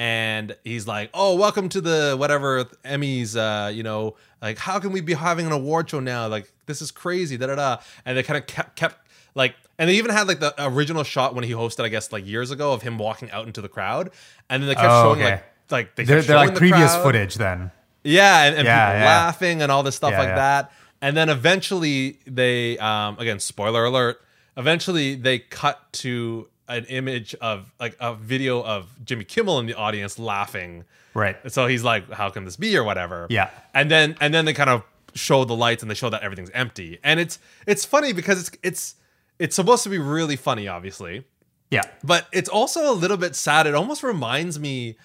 and 0.00 0.56
he's 0.64 0.86
like, 0.86 1.10
"Oh, 1.12 1.36
welcome 1.36 1.68
to 1.68 1.80
the 1.82 2.16
whatever 2.18 2.64
Emmys. 2.86 3.36
Uh, 3.36 3.68
you 3.68 3.82
know, 3.82 4.16
like 4.40 4.56
how 4.56 4.78
can 4.78 4.92
we 4.92 5.02
be 5.02 5.12
having 5.12 5.44
an 5.44 5.52
award 5.52 5.90
show 5.90 6.00
now? 6.00 6.26
Like 6.26 6.50
this 6.64 6.80
is 6.80 6.90
crazy." 6.90 7.36
Da 7.36 7.48
da 7.48 7.54
da. 7.56 7.76
And 8.06 8.16
they 8.16 8.22
kind 8.22 8.38
of 8.38 8.46
kept 8.46 8.76
kept 8.76 8.96
like 9.34 9.54
and 9.78 9.90
they 9.90 9.94
even 9.96 10.10
had 10.10 10.26
like 10.26 10.40
the 10.40 10.54
original 10.66 11.04
shot 11.04 11.34
when 11.34 11.44
he 11.44 11.52
hosted, 11.52 11.84
I 11.84 11.88
guess, 11.88 12.12
like 12.12 12.26
years 12.26 12.50
ago 12.50 12.72
of 12.72 12.80
him 12.80 12.96
walking 12.96 13.30
out 13.30 13.46
into 13.46 13.60
the 13.60 13.68
crowd, 13.68 14.10
and 14.48 14.62
then 14.62 14.68
they 14.68 14.74
kept 14.74 14.86
Oh, 14.88 15.02
showing 15.14 15.20
okay. 15.22 15.30
like 15.32 15.44
like 15.70 15.96
they 15.96 16.04
They're, 16.04 16.22
they're 16.22 16.36
like 16.36 16.54
the 16.54 16.58
previous 16.58 16.92
crowd. 16.92 17.02
footage 17.02 17.34
then. 17.34 17.70
Yeah, 18.02 18.44
and, 18.44 18.56
and 18.56 18.64
Yeah, 18.64 18.86
people 18.88 19.00
yeah. 19.00 19.06
laughing 19.06 19.62
and 19.62 19.70
all 19.70 19.82
this 19.82 19.96
stuff 19.96 20.12
Yeah, 20.12 20.18
like 20.18 20.34
that. 20.34 20.72
And 21.02 21.14
then 21.14 21.28
eventually 21.28 22.18
they 22.26 22.78
um 22.78 23.18
again, 23.18 23.38
spoiler 23.38 23.84
alert, 23.84 24.20
eventually 24.56 25.14
they 25.14 25.38
cut 25.40 25.78
to 26.04 26.48
an 26.76 26.84
image 26.86 27.34
of 27.36 27.72
like 27.78 27.96
a 28.00 28.14
video 28.14 28.62
of 28.62 28.88
Jimmy 29.04 29.24
Kimmel 29.24 29.58
in 29.58 29.66
the 29.66 29.74
audience 29.74 30.18
laughing. 30.18 30.84
Right. 31.14 31.36
So 31.52 31.66
he's 31.66 31.82
like, 31.84 32.10
How 32.10 32.30
can 32.30 32.44
this 32.44 32.56
be? 32.56 32.76
or 32.76 32.84
whatever. 32.84 33.26
Yeah. 33.30 33.50
And 33.74 33.90
then 33.90 34.16
and 34.20 34.32
then 34.32 34.44
they 34.44 34.52
kind 34.54 34.70
of 34.70 34.82
show 35.14 35.44
the 35.44 35.56
lights 35.56 35.82
and 35.82 35.90
they 35.90 35.94
show 35.94 36.08
that 36.10 36.22
everything's 36.22 36.50
empty. 36.50 36.98
And 37.02 37.18
it's 37.20 37.38
it's 37.66 37.84
funny 37.84 38.12
because 38.12 38.40
it's 38.40 38.50
it's 38.62 38.94
it's 39.38 39.56
supposed 39.56 39.82
to 39.84 39.88
be 39.88 39.98
really 39.98 40.36
funny, 40.36 40.68
obviously 40.68 41.24
Yeah. 41.70 41.82
but 42.04 42.26
it's 42.32 42.48
also 42.48 42.92
a 42.92 42.94
little 42.94 43.16
bit 43.16 43.34
sad. 43.34 43.66
It 43.66 43.74
almost 43.74 44.02
reminds 44.02 44.58
me 44.60 44.96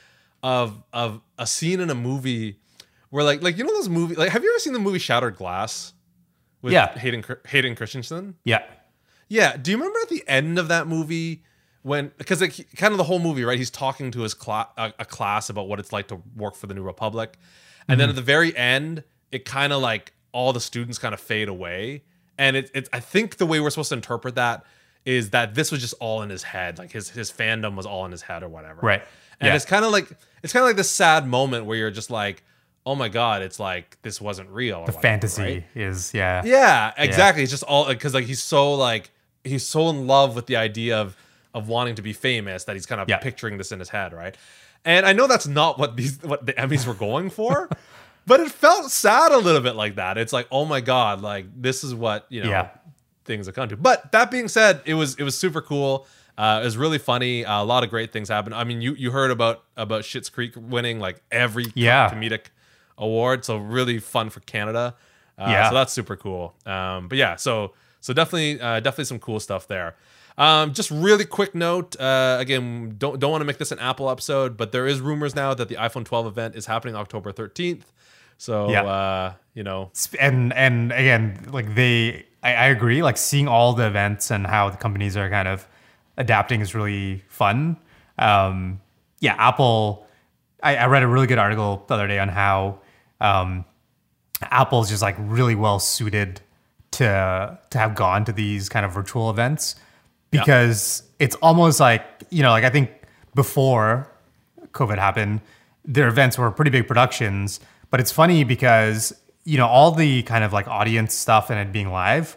of 0.43 0.83
of 0.93 1.21
a 1.39 1.47
scene 1.47 1.79
in 1.79 1.89
a 1.89 1.95
movie 1.95 2.59
where 3.09 3.23
like 3.23 3.41
like 3.41 3.57
you 3.57 3.63
know 3.63 3.73
those 3.73 3.89
movies 3.89 4.17
like 4.17 4.29
have 4.29 4.43
you 4.43 4.51
ever 4.51 4.59
seen 4.59 4.73
the 4.73 4.79
movie 4.79 4.99
Shattered 4.99 5.37
Glass 5.37 5.93
with 6.61 6.73
Yeah. 6.73 6.95
Hayden 6.99 7.23
Hayden 7.47 7.75
Christensen? 7.75 8.35
Yeah. 8.43 8.63
Yeah. 9.27 9.57
Do 9.57 9.71
you 9.71 9.77
remember 9.77 9.97
at 10.03 10.09
the 10.09 10.23
end 10.27 10.59
of 10.59 10.67
that 10.67 10.85
movie 10.85 11.41
when 11.85 12.11
because 12.17 12.41
like, 12.41 12.55
kind 12.75 12.93
of 12.93 12.97
the 12.97 13.03
whole 13.03 13.19
movie 13.19 13.43
right? 13.43 13.59
He's 13.59 13.69
talking 13.69 14.09
to 14.11 14.21
his 14.21 14.33
class 14.33 14.67
a, 14.75 14.91
a 14.99 15.05
class 15.05 15.51
about 15.51 15.67
what 15.67 15.79
it's 15.79 15.93
like 15.93 16.07
to 16.07 16.19
work 16.35 16.55
for 16.55 16.65
the 16.65 16.73
New 16.73 16.81
Republic, 16.81 17.37
and 17.87 17.99
then 17.99 18.05
mm-hmm. 18.05 18.09
at 18.09 18.15
the 18.15 18.23
very 18.23 18.57
end, 18.57 19.03
it 19.31 19.45
kind 19.45 19.71
of 19.71 19.81
like 19.83 20.11
all 20.31 20.51
the 20.51 20.59
students 20.59 20.97
kind 20.97 21.13
of 21.13 21.19
fade 21.19 21.47
away, 21.47 22.01
and 22.39 22.57
it, 22.57 22.71
it's 22.73 22.89
I 22.91 22.99
think 22.99 23.37
the 23.37 23.45
way 23.45 23.59
we're 23.59 23.69
supposed 23.69 23.89
to 23.89 23.95
interpret 23.95 24.33
that 24.33 24.65
is 25.05 25.29
that 25.29 25.53
this 25.53 25.71
was 25.71 25.79
just 25.79 25.93
all 25.99 26.23
in 26.23 26.31
his 26.31 26.41
head, 26.41 26.79
like 26.79 26.91
his 26.91 27.09
his 27.09 27.31
fandom 27.31 27.75
was 27.75 27.85
all 27.85 28.03
in 28.05 28.11
his 28.11 28.23
head 28.23 28.41
or 28.41 28.49
whatever, 28.49 28.79
Right. 28.81 29.03
And 29.39 29.47
Yeah. 29.49 29.55
it's 29.55 29.65
kind 29.65 29.85
of 29.85 29.91
like 29.91 30.09
it's 30.41 30.53
kind 30.53 30.63
of 30.63 30.69
like 30.69 30.77
this 30.77 30.89
sad 30.89 31.27
moment 31.27 31.65
where 31.65 31.77
you're 31.77 31.91
just 31.91 32.09
like, 32.09 32.43
oh 32.83 32.95
my 32.95 33.09
god, 33.09 33.43
it's 33.43 33.59
like 33.59 33.97
this 34.01 34.19
wasn't 34.19 34.49
real. 34.49 34.77
or 34.77 34.85
The 34.87 34.93
whatever, 34.93 35.01
fantasy 35.01 35.41
right? 35.43 35.63
is 35.75 36.15
yeah. 36.15 36.41
Yeah, 36.43 36.93
exactly. 36.97 37.43
It's 37.43 37.51
just 37.51 37.63
all 37.63 37.87
because 37.87 38.15
like 38.15 38.25
he's 38.25 38.41
so 38.41 38.73
like 38.73 39.11
he's 39.43 39.67
so 39.67 39.89
in 39.89 40.07
love 40.07 40.35
with 40.35 40.47
the 40.47 40.55
idea 40.55 40.97
of 40.99 41.15
of 41.55 41.67
wanting 41.67 41.95
to 41.95 42.01
be 42.03 42.13
famous 42.13 42.65
that 42.65 42.75
he's 42.75 42.85
kind 42.85 43.01
of 43.01 43.09
Yeah. 43.09 43.17
picturing 43.17 43.57
this 43.57 43.71
in 43.71 43.79
his 43.79 43.89
head, 43.89 44.13
right? 44.13 44.35
And 44.83 45.05
I 45.05 45.13
know 45.13 45.25
that's 45.25 45.47
not 45.47 45.79
what 45.79 45.95
these 45.97 46.21
what 46.21 46.45
the 46.45 46.53
Emmys 46.53 46.85
were 46.85 46.93
going 46.93 47.31
for, 47.31 47.67
but 48.27 48.39
it 48.39 48.51
felt 48.51 48.91
sad 48.91 49.31
a 49.31 49.37
little 49.39 49.61
bit 49.61 49.75
like 49.75 49.95
that. 49.95 50.17
It's 50.19 50.33
like, 50.33 50.47
oh 50.51 50.65
my 50.65 50.81
god, 50.81 51.21
like 51.21 51.45
this 51.59 51.83
is 51.83 51.95
what 51.95 52.27
you 52.29 52.43
know 52.43 52.49
Yeah. 52.51 52.67
things 53.23 53.47
have 53.47 53.55
come 53.55 53.69
to. 53.69 53.77
But 53.77 54.11
that 54.11 54.29
being 54.29 54.47
said, 54.47 54.81
it 54.85 54.93
was 54.93 55.15
it 55.15 55.23
was 55.23 55.35
super 55.37 55.61
cool. 55.61 56.05
Uh, 56.37 56.59
it 56.61 56.65
was 56.65 56.75
really 56.75 56.97
funny. 56.97 57.45
Uh, 57.45 57.63
a 57.63 57.63
lot 57.63 57.83
of 57.85 57.89
great 57.89 58.11
things 58.11 58.27
happened. 58.29 58.53
I 58.53 58.63
mean, 58.65 58.81
you 58.81 58.93
you 58.95 59.09
heard 59.11 59.31
about 59.31 59.63
about 59.77 60.03
Schitt's 60.03 60.29
Creek 60.29 60.53
winning 60.57 60.99
like 60.99 61.21
every 61.31 61.71
Yeah. 61.73 62.09
comedic 62.11 62.47
award, 62.97 63.45
so 63.45 63.57
really 63.57 63.99
fun 63.99 64.29
for 64.29 64.41
Canada. 64.41 64.95
Uh, 65.39 65.45
Yeah. 65.49 65.69
so 65.69 65.75
that's 65.75 65.93
super 65.93 66.15
cool. 66.17 66.53
Um, 66.65 67.07
but 67.07 67.17
yeah, 67.17 67.37
so 67.37 67.73
so 68.01 68.13
definitely 68.13 68.59
uh, 68.61 68.81
definitely 68.81 69.05
some 69.05 69.19
cool 69.19 69.39
stuff 69.39 69.67
there. 69.67 69.95
Um, 70.37 70.73
just 70.73 70.91
really 70.91 71.25
quick 71.25 71.55
note. 71.55 71.99
Uh, 71.99 72.37
again, 72.39 72.95
don't 72.97 73.19
don't 73.19 73.31
want 73.31 73.41
to 73.41 73.45
make 73.45 73.57
this 73.57 73.71
an 73.71 73.79
Apple 73.79 74.09
episode, 74.09 74.57
but 74.57 74.71
there 74.71 74.85
is 74.85 74.99
rumors 74.99 75.35
now 75.35 75.53
that 75.53 75.69
the 75.69 75.75
iPhone 75.75 76.03
12 76.05 76.27
event 76.27 76.55
is 76.55 76.65
happening 76.65 76.95
October 76.95 77.31
13th. 77.31 77.83
So 78.37 78.69
Yeah. 78.69 78.83
uh, 78.83 79.33
you 79.53 79.63
know, 79.63 79.91
and 80.19 80.51
and 80.53 80.91
again 80.91 81.47
like 81.51 81.73
they 81.75 82.25
I, 82.43 82.53
I 82.53 82.65
agree 82.65 83.01
like 83.01 83.17
seeing 83.17 83.47
all 83.47 83.71
the 83.73 83.87
events 83.87 84.29
and 84.29 84.45
how 84.45 84.69
the 84.69 84.75
companies 84.77 85.15
are 85.15 85.29
kind 85.29 85.47
of 85.47 85.65
adapting 86.17 86.59
is 86.61 86.75
really 86.75 87.23
fun 87.27 87.75
um 88.19 88.79
yeah 89.19 89.35
apple 89.37 90.07
i, 90.63 90.77
I 90.77 90.85
read 90.87 91.03
a 91.03 91.07
really 91.07 91.27
good 91.27 91.37
article 91.37 91.83
the 91.87 91.93
other 91.93 92.07
day 92.07 92.19
on 92.19 92.29
how 92.29 92.79
um 93.19 93.65
apple's 94.41 94.87
just 94.89 95.01
like 95.01 95.15
really 95.19 95.55
well 95.55 95.79
suited 95.79 96.39
to 96.91 97.59
to 97.69 97.77
have 97.77 97.95
gone 97.95 98.23
to 98.25 98.31
these 98.31 98.69
kind 98.69 98.85
of 98.85 98.93
virtual 98.93 99.29
events 99.29 99.75
because 100.39 101.03
it's 101.19 101.35
almost 101.37 101.79
like 101.79 102.03
you 102.29 102.41
know 102.43 102.49
like 102.49 102.63
i 102.63 102.69
think 102.69 102.89
before 103.35 104.09
COVID 104.71 104.97
happened, 104.97 105.41
their 105.85 106.07
events 106.07 106.37
were 106.37 106.51
pretty 106.51 106.71
big 106.71 106.87
productions. 106.87 107.59
But 107.89 107.99
it's 107.99 108.11
funny 108.11 108.43
because, 108.43 109.13
you 109.45 109.57
know, 109.57 109.67
all 109.67 109.91
the 109.91 110.23
kind 110.23 110.43
of 110.43 110.51
like 110.53 110.67
audience 110.67 111.13
stuff 111.13 111.49
and 111.49 111.59
it 111.59 111.71
being 111.71 111.91
live 111.91 112.35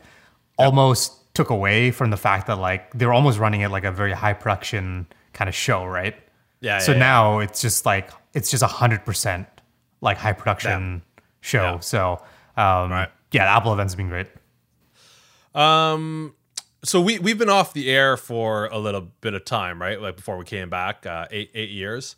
almost 0.56 1.34
took 1.34 1.50
away 1.50 1.90
from 1.90 2.10
the 2.10 2.16
fact 2.16 2.46
that 2.46 2.58
like 2.58 2.92
they 2.92 3.06
were 3.06 3.12
almost 3.12 3.38
running 3.38 3.60
it 3.62 3.70
like 3.70 3.84
a 3.84 3.92
very 3.92 4.12
high 4.12 4.32
production 4.34 5.06
kind 5.32 5.48
of 5.48 5.54
show, 5.54 5.84
right? 5.84 6.16
Yeah, 6.60 6.78
So 6.78 6.92
yeah, 6.92 6.98
yeah. 6.98 7.04
now 7.04 7.38
it's 7.40 7.60
just 7.60 7.86
like, 7.86 8.10
it's 8.34 8.50
just 8.50 8.62
a 8.62 8.66
hundred 8.68 9.04
percent 9.04 9.46
like 10.00 10.16
high 10.16 10.32
production 10.32 11.02
show. 11.40 11.74
Yeah. 11.74 11.80
So, 11.80 12.12
um, 12.56 12.90
Right. 12.90 13.08
yeah, 13.32 13.44
the 13.46 13.50
Apple 13.50 13.72
events 13.72 13.94
have 13.94 13.98
been 13.98 14.08
great. 14.08 14.28
Um, 15.54 16.34
so 16.84 17.00
we 17.00 17.18
we've 17.18 17.38
been 17.38 17.48
off 17.50 17.72
the 17.72 17.90
air 17.90 18.16
for 18.16 18.66
a 18.66 18.78
little 18.78 19.08
bit 19.20 19.34
of 19.34 19.44
time, 19.44 19.80
right? 19.80 20.00
Like 20.00 20.16
before 20.16 20.36
we 20.36 20.44
came 20.44 20.70
back, 20.70 21.06
uh, 21.06 21.26
eight 21.30 21.50
eight 21.54 21.70
years. 21.70 22.16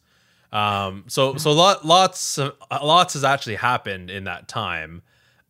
Um, 0.53 1.05
so 1.07 1.37
so 1.37 1.53
lot 1.53 1.85
lots 1.87 2.39
of, 2.39 2.55
lots 2.83 3.15
has 3.15 3.25
actually 3.25 3.55
happened 3.57 4.11
in 4.11 4.25
that 4.25 4.49
time. 4.49 5.03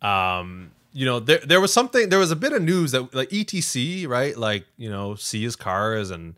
Um, 0.02 0.72
you 0.92 1.06
know, 1.06 1.20
there 1.20 1.38
there 1.38 1.60
was 1.60 1.72
something, 1.72 2.08
there 2.08 2.18
was 2.18 2.30
a 2.30 2.36
bit 2.36 2.52
of 2.52 2.62
news 2.62 2.92
that 2.92 3.14
like 3.14 3.30
ETC, 3.30 4.06
right? 4.08 4.36
Like 4.36 4.66
you 4.76 4.90
know, 4.90 5.14
C 5.14 5.44
is 5.44 5.56
cars 5.56 6.10
and 6.10 6.34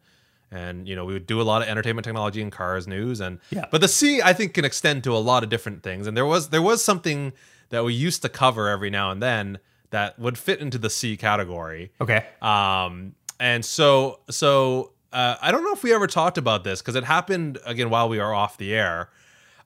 and 0.51 0.87
you 0.87 0.95
know 0.95 1.05
we 1.05 1.15
would 1.15 1.27
do 1.27 1.41
a 1.41 1.43
lot 1.43 1.63
of 1.63 1.69
entertainment 1.69 2.05
technology 2.05 2.43
and 2.43 2.53
cars 2.53 2.87
news 2.87 3.21
and 3.21 3.39
Yeah. 3.51 3.65
but 3.71 3.81
the 3.81 3.89
C 3.89 4.21
I 4.23 4.33
think 4.35 4.53
can 4.55 4.65
extend 4.67 5.03
to 5.05 5.17
a 5.17 5.19
lot 5.19 5.43
of 5.43 5.49
different 5.49 5.83
things 5.83 6.07
and 6.07 6.15
there 6.15 6.27
was 6.27 6.51
there 6.51 6.61
was 6.61 6.85
something 6.85 7.33
that 7.71 7.85
we 7.85 7.95
used 7.95 8.21
to 8.21 8.29
cover 8.29 8.69
every 8.69 8.91
now 8.91 9.11
and 9.11 9.23
then 9.23 9.59
that 9.93 10.19
would 10.19 10.37
fit 10.37 10.59
into 10.61 10.77
the 10.79 10.91
C 10.91 11.17
category. 11.17 11.93
Okay. 12.01 12.27
Um, 12.43 13.15
and 13.39 13.65
so 13.65 14.21
so 14.29 14.93
uh, 15.13 15.37
I 15.41 15.53
don't 15.53 15.65
know 15.65 15.73
if 15.73 15.83
we 15.83 15.95
ever 15.95 16.07
talked 16.07 16.39
about 16.39 16.65
this 16.65 16.83
because 16.83 16.97
it 16.97 17.05
happened 17.05 17.59
again 17.65 17.89
while 17.91 18.09
we 18.09 18.19
were 18.19 18.35
off 18.35 18.59
the 18.59 18.75
air. 18.75 19.09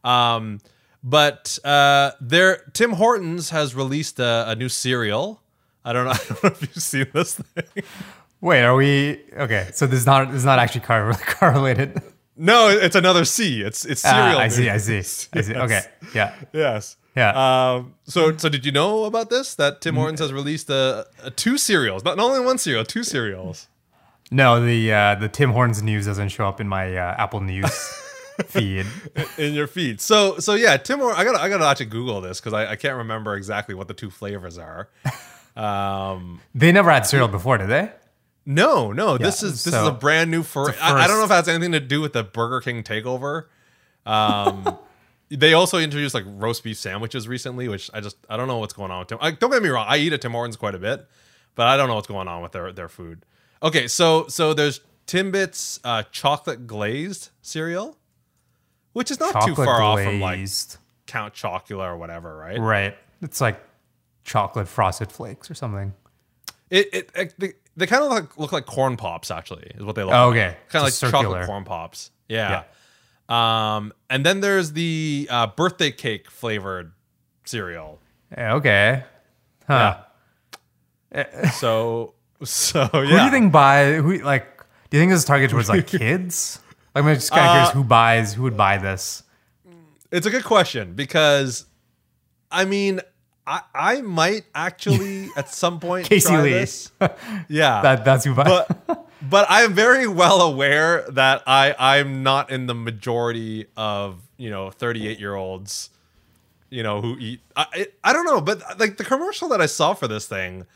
Um, 0.04 0.60
but 1.02 1.58
uh, 1.64 2.12
there, 2.20 2.64
Tim 2.72 2.92
Hortons 2.92 3.50
has 3.50 3.74
released 3.74 4.18
a, 4.18 4.44
a 4.48 4.56
new 4.56 4.68
cereal. 4.68 5.40
I 5.84 5.92
don't 5.92 6.04
know. 6.04 6.10
I 6.14 6.16
don't 6.16 6.42
know 6.44 6.50
if 6.50 6.62
you've 6.62 6.82
seen 6.82 7.06
this 7.12 7.36
thing. 7.36 7.84
Wait, 8.40 8.62
are 8.62 8.74
we 8.74 9.22
okay? 9.36 9.70
So 9.72 9.86
this 9.86 10.00
is 10.00 10.06
not 10.06 10.28
this 10.28 10.38
is 10.38 10.44
not 10.44 10.58
actually 10.58 10.82
car 10.82 11.12
car 11.20 11.52
related. 11.52 12.02
No, 12.36 12.68
it's 12.68 12.96
another 12.96 13.24
C. 13.24 13.62
It's 13.62 13.84
it's 13.84 14.02
cereal. 14.02 14.36
Ah, 14.36 14.40
I 14.40 14.48
see, 14.48 14.68
I 14.68 14.76
see, 14.76 14.98
I 14.98 15.40
see. 15.40 15.54
Okay, 15.54 15.80
yeah, 16.14 16.34
Yes. 16.52 16.96
Yeah. 17.16 17.31
Um, 17.76 17.94
so 18.05 18.37
so 18.37 18.48
did 18.50 18.66
you 18.66 18.72
know 18.72 19.05
about 19.05 19.31
this? 19.31 19.55
That 19.55 19.81
Tim 19.81 19.94
Hortons 19.96 20.20
has 20.20 20.33
released 20.33 20.68
a, 20.68 21.07
a 21.22 21.31
two 21.31 21.57
cereals, 21.57 22.05
not, 22.05 22.16
not 22.18 22.26
only 22.26 22.40
one 22.44 22.59
cereal, 22.59 22.85
two 22.85 23.02
cereals. 23.02 23.68
No, 24.31 24.61
the 24.64 24.92
uh, 24.92 25.14
the 25.14 25.29
Tim 25.29 25.52
Hortons 25.52 25.83
news 25.83 26.07
doesn't 26.07 26.29
show 26.29 26.46
up 26.46 26.61
in 26.61 26.68
my 26.68 26.94
uh, 26.96 27.14
Apple 27.16 27.40
News 27.40 27.70
feed. 28.46 28.87
in 29.38 29.55
your 29.55 29.66
feed. 29.66 30.00
So 30.00 30.38
so 30.38 30.55
yeah, 30.55 30.76
Tim 30.76 30.98
Hortons. 30.98 31.18
I 31.18 31.24
gotta 31.24 31.40
I 31.40 31.48
gotta 31.48 31.64
actually 31.64 31.87
Google 31.87 32.20
this 32.20 32.38
because 32.38 32.53
I, 32.53 32.72
I 32.72 32.76
can't 32.76 32.97
remember 32.97 33.34
exactly 33.34 33.74
what 33.74 33.88
the 33.88 33.95
two 33.95 34.11
flavors 34.11 34.59
are. 34.59 34.88
Um, 35.57 36.43
They 36.55 36.70
never 36.70 36.90
had 36.90 37.07
cereal 37.07 37.28
before, 37.28 37.57
did 37.57 37.68
they? 37.68 37.90
no, 38.45 38.93
no, 38.93 39.18
this 39.18 39.43
is 39.43 39.64
this 39.64 39.74
is 39.74 39.88
a 39.88 39.90
brand 39.93 40.30
new 40.30 40.43
for. 40.43 40.70
I, 40.80 41.05
I, 41.05 41.07
don't 41.09 41.18
know 41.18 41.24
if 41.24 41.30
it 41.30 41.34
has 41.34 41.49
anything 41.49 41.72
to 41.72 41.80
do 41.80 42.01
with 42.01 42.12
the 42.12 42.22
Burger 42.22 42.61
King 42.61 42.82
takeover. 42.82 43.47
Um, 44.05 44.78
they 45.29 45.53
also 45.55 45.79
introduced 45.79 46.14
like 46.14 46.24
roast 46.27 46.62
beef 46.64 46.77
sandwiches 46.77 47.27
recently, 47.29 47.68
which 47.68 47.91
I 47.95 48.01
just 48.01 48.16
I 48.29 48.37
don't 48.37 48.49
know 48.49 48.59
what's 48.59 48.74
going 48.74 48.91
on 48.91 49.01
with 49.01 49.09
Tim. 49.09 49.18
Like, 49.20 49.39
don't 49.41 49.51
get 49.51 49.62
me 49.62 49.68
wrong, 49.68 49.87
I 49.89 49.97
eat 49.99 50.12
at 50.12 50.20
Tim 50.20 50.33
Hortons 50.33 50.57
quite 50.57 50.74
a 50.74 50.79
bit, 50.79 51.07
but 51.55 51.66
I 51.66 51.77
don't 51.77 51.89
know 51.89 51.95
what's 51.97 52.07
going 52.09 52.29
on 52.29 52.43
with 52.43 52.53
their 52.53 52.72
their 52.72 52.89
food. 52.89 53.24
Okay, 53.62 53.89
so 53.89 54.27
so 54.29 54.55
there's 54.55 54.81
Timbits 55.07 55.79
uh, 55.85 56.03
chocolate 56.11 56.66
glazed 56.66 57.31
cereal, 57.43 57.97
which 58.93 59.11
is 59.11 59.20
not 59.20 59.33
Chocolate 59.33 59.57
too 59.57 59.64
far 59.64 59.83
off 59.83 60.03
from 60.03 60.20
like. 60.20 60.41
Count 61.07 61.35
Chocula 61.35 61.85
or 61.93 61.97
whatever, 61.97 62.37
right? 62.37 62.59
right. 62.59 62.97
It's 63.22 63.41
like 63.41 63.61
chocolate 64.24 64.66
frosted 64.66 65.12
flakes 65.12 65.49
or 65.49 65.55
something. 65.55 65.93
It, 66.68 66.89
it, 66.93 67.11
it 67.14 67.35
they, 67.39 67.53
they 67.77 67.87
kind 67.87 68.03
of 68.03 68.11
like, 68.11 68.37
look 68.37 68.51
like 68.51 68.66
corn 68.66 68.97
pops 68.97 69.31
actually 69.31 69.70
is 69.77 69.85
what 69.85 69.95
they 69.95 70.03
look 70.03 70.12
Oh, 70.12 70.31
like. 70.31 70.37
okay. 70.37 70.57
kind 70.68 70.81
of 70.81 70.87
like 70.87 70.95
Just 70.99 71.12
chocolate 71.12 71.47
corn 71.47 71.62
pops 71.62 72.11
yeah. 72.29 72.64
Um 73.29 73.93
and 74.09 74.24
then 74.24 74.41
there's 74.41 74.72
the 74.72 75.27
uh, 75.31 75.47
birthday 75.49 75.91
cake 75.91 76.31
flavored 76.31 76.93
cereal 77.45 77.99
Okay. 78.37 79.05
Huh. 79.66 79.99
so 81.59 82.14
so 82.45 82.89
yeah 82.93 83.01
Who 83.01 83.16
do 83.18 83.24
you 83.24 83.31
think 83.31 83.53
buy? 83.53 83.95
Who 83.95 84.18
like? 84.18 84.47
Do 84.91 84.97
you 84.97 85.01
think 85.03 85.11
this 85.12 85.20
is 85.20 85.24
targeted 85.24 85.51
towards 85.51 85.68
like 85.68 85.87
kids? 85.99 86.61
Like, 86.95 87.05
I'm 87.05 87.14
just 87.14 87.31
kind 87.31 87.43
of 87.43 87.47
Uh, 87.49 87.53
curious 87.55 87.70
who 87.72 87.85
buys 87.85 88.35
who 88.35 88.43
would 88.45 88.57
buy 88.57 88.79
this. 88.79 89.22
it's 90.12 90.27
a 90.27 90.31
good 90.31 90.45
question 90.45 90.95
because 90.95 91.66
i 92.51 92.64
mean 92.64 93.01
I, 93.47 93.61
I 93.74 94.01
might 94.03 94.45
actually 94.55 95.29
at 95.37 95.49
some 95.49 95.79
point 95.79 96.07
Casey 96.07 96.29
try 96.31 96.43
Lee. 96.43 96.51
this. 96.51 96.91
Yeah. 97.49 97.81
That 97.83 98.05
that's 98.05 98.24
who. 98.24 98.35
but 98.35 99.05
but 99.29 99.51
I 99.51 99.62
am 99.62 99.74
very 99.74 100.07
well 100.07 100.41
aware 100.41 101.05
that 101.11 101.43
I 101.47 101.74
I'm 101.79 102.22
not 102.22 102.51
in 102.51 102.66
the 102.66 102.74
majority 102.74 103.66
of 103.77 104.20
you 104.37 104.51
know 104.51 104.70
38 104.70 105.18
year 105.18 105.35
olds, 105.35 105.91
you 106.70 106.83
know 106.83 107.01
who 107.01 107.16
eat. 107.18 107.41
I 107.57 107.66
I 107.72 107.87
I 108.05 108.12
don't 108.12 108.24
know, 108.27 108.41
but 108.41 108.79
like 108.79 108.97
the 108.97 109.05
commercial 109.05 109.49
that 109.49 109.61
I 109.61 109.66
saw 109.66 109.95
for 109.95 110.09
this 110.09 110.27
thing, 110.27 110.66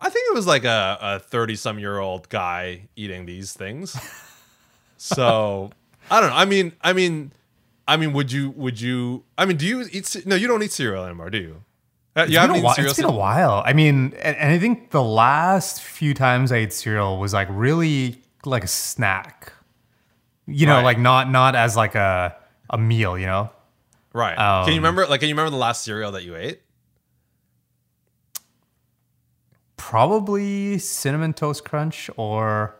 I 0.00 0.10
think 0.10 0.30
it 0.30 0.34
was 0.34 0.46
like 0.46 0.64
a 0.64 0.98
a 1.00 1.18
30 1.18 1.56
some 1.56 1.78
year 1.78 1.98
old 1.98 2.28
guy 2.28 2.88
eating 2.96 3.26
these 3.26 3.52
things. 3.52 3.96
So 4.96 5.70
I 6.10 6.20
don't 6.20 6.30
know. 6.30 6.36
I 6.36 6.44
mean 6.46 6.72
I 6.80 6.92
mean 6.92 7.32
I 7.86 7.96
mean 7.96 8.12
would 8.14 8.32
you 8.32 8.50
would 8.50 8.80
you 8.80 9.24
I 9.36 9.44
mean 9.44 9.56
do 9.56 9.66
you 9.66 9.86
eat 9.92 10.24
no 10.24 10.34
you 10.34 10.46
don't 10.46 10.62
eat 10.62 10.72
cereal 10.72 11.04
anymore 11.04 11.30
do 11.30 11.38
you? 11.38 11.62
Uh, 12.16 12.20
You 12.22 12.26
It's 12.26 12.36
haven't 12.36 12.54
been, 12.54 12.62
a 12.62 12.64
while, 12.64 12.74
it's 12.78 12.96
been 12.96 13.04
a 13.06 13.10
while. 13.12 13.62
I 13.66 13.72
mean, 13.72 14.12
and, 14.22 14.36
and 14.36 14.52
I 14.52 14.58
think 14.58 14.90
the 14.90 15.02
last 15.02 15.82
few 15.82 16.14
times 16.14 16.52
I 16.52 16.58
ate 16.58 16.72
cereal 16.72 17.18
was 17.18 17.32
like 17.34 17.48
really 17.50 18.22
like 18.44 18.62
a 18.64 18.68
snack. 18.68 19.52
You 20.46 20.66
know, 20.66 20.76
Right. 20.76 20.84
like 20.84 20.98
not 20.98 21.30
not 21.30 21.56
as 21.56 21.76
like 21.76 21.94
a 21.94 22.36
a 22.70 22.78
meal. 22.78 23.18
You 23.18 23.26
know, 23.26 23.50
right? 24.12 24.36
can 24.36 24.68
you 24.68 24.72
Um, 24.74 24.78
remember 24.78 25.06
like 25.06 25.20
can 25.20 25.28
you 25.28 25.34
remember 25.34 25.50
the 25.50 25.56
last 25.56 25.82
cereal 25.82 26.12
that 26.12 26.22
you 26.24 26.36
ate? 26.36 26.60
probably 29.76 30.78
cinnamon 30.78 31.32
toast 31.34 31.64
crunch 31.64 32.08
or 32.16 32.74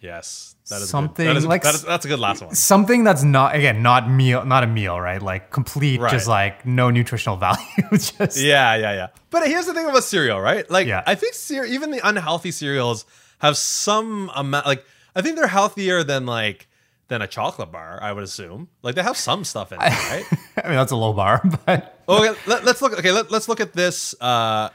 Yes, 0.00 0.54
that 0.70 0.80
is 0.80 0.88
Something. 0.90 1.26
That 1.26 1.36
is, 1.36 1.44
like 1.44 1.62
that 1.62 1.74
is, 1.74 1.82
that's 1.82 2.04
a 2.04 2.08
good 2.08 2.20
last 2.20 2.40
one. 2.42 2.54
something 2.54 3.02
that's 3.02 3.24
not 3.24 3.56
again 3.56 3.82
not 3.82 4.08
meal 4.08 4.44
not 4.44 4.62
a 4.62 4.66
meal 4.68 5.00
right 5.00 5.20
like 5.20 5.50
complete 5.50 6.00
Right. 6.00 6.12
just 6.12 6.28
like 6.28 6.64
no 6.64 6.90
nutritional 6.90 7.36
value 7.46 7.58
just 7.92 8.36
Yeah, 8.38 8.76
yeah, 8.76 8.92
yeah. 8.92 9.06
But 9.30 9.46
here's 9.48 9.66
the 9.66 9.74
thing 9.74 9.86
about 9.86 10.04
cereal, 10.04 10.40
right? 10.40 10.68
Like, 10.70 10.86
Yeah. 10.86 11.02
I 11.06 11.14
think 11.16 11.34
cereal, 11.34 11.72
even 11.72 11.90
the 11.90 12.00
unhealthy 12.06 12.52
cereals 12.52 13.04
have 13.40 13.56
some 13.56 14.30
amount. 14.34 14.66
Like, 14.66 14.84
I 15.16 15.22
think 15.22 15.36
they're 15.36 15.46
healthier 15.48 16.04
than 16.04 16.26
like 16.26 16.68
than 17.08 17.22
a 17.22 17.26
chocolate 17.26 17.72
bar. 17.72 17.98
I 18.00 18.12
would 18.12 18.22
assume. 18.22 18.68
Like, 18.82 18.94
they 18.94 19.02
have 19.02 19.16
some 19.16 19.42
stuff 19.44 19.72
in 19.72 19.78
it, 19.80 19.82
right? 20.12 20.24
I 20.62 20.68
mean 20.68 20.76
that's 20.76 20.92
a 20.92 20.96
low 20.96 21.12
bar 21.12 21.42
but 21.66 21.98
okay, 22.08 22.34
let, 22.46 22.64
us 22.66 22.80
look. 22.82 22.92
Okay, 22.98 23.10
let, 23.12 23.32
us 23.32 23.48
look 23.48 23.60
at 23.60 23.72
this. 23.72 24.14
Uh, 24.20 24.68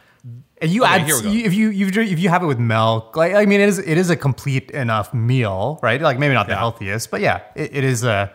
and 0.64 0.72
you 0.72 0.84
Okay, 0.84 0.94
add 0.94 1.02
here 1.04 1.16
we 1.18 1.22
go. 1.22 1.30
you, 1.30 1.46
if 1.46 1.54
you 1.54 1.70
if 2.02 2.20
you 2.20 2.30
have 2.30 2.42
it 2.42 2.48
with 2.48 2.58
milk 2.60 3.16
like 3.16 3.34
I 3.36 3.46
mean 3.46 3.62
it 3.62 3.70
is 3.70 3.78
it 3.78 3.98
is 4.00 4.10
a 4.10 4.16
complete 4.16 4.72
enough 4.72 5.14
meal 5.14 5.80
right 5.84 6.02
like 6.02 6.18
maybe 6.18 6.34
not 6.34 6.48
the 6.48 6.56
healthiest 6.56 7.12
but 7.12 7.22
yeah 7.22 7.42
it, 7.56 7.76
it 7.76 7.84
is 7.84 8.04
a 8.04 8.34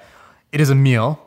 it 0.52 0.60
is 0.60 0.70
a 0.70 0.74
meal 0.76 1.18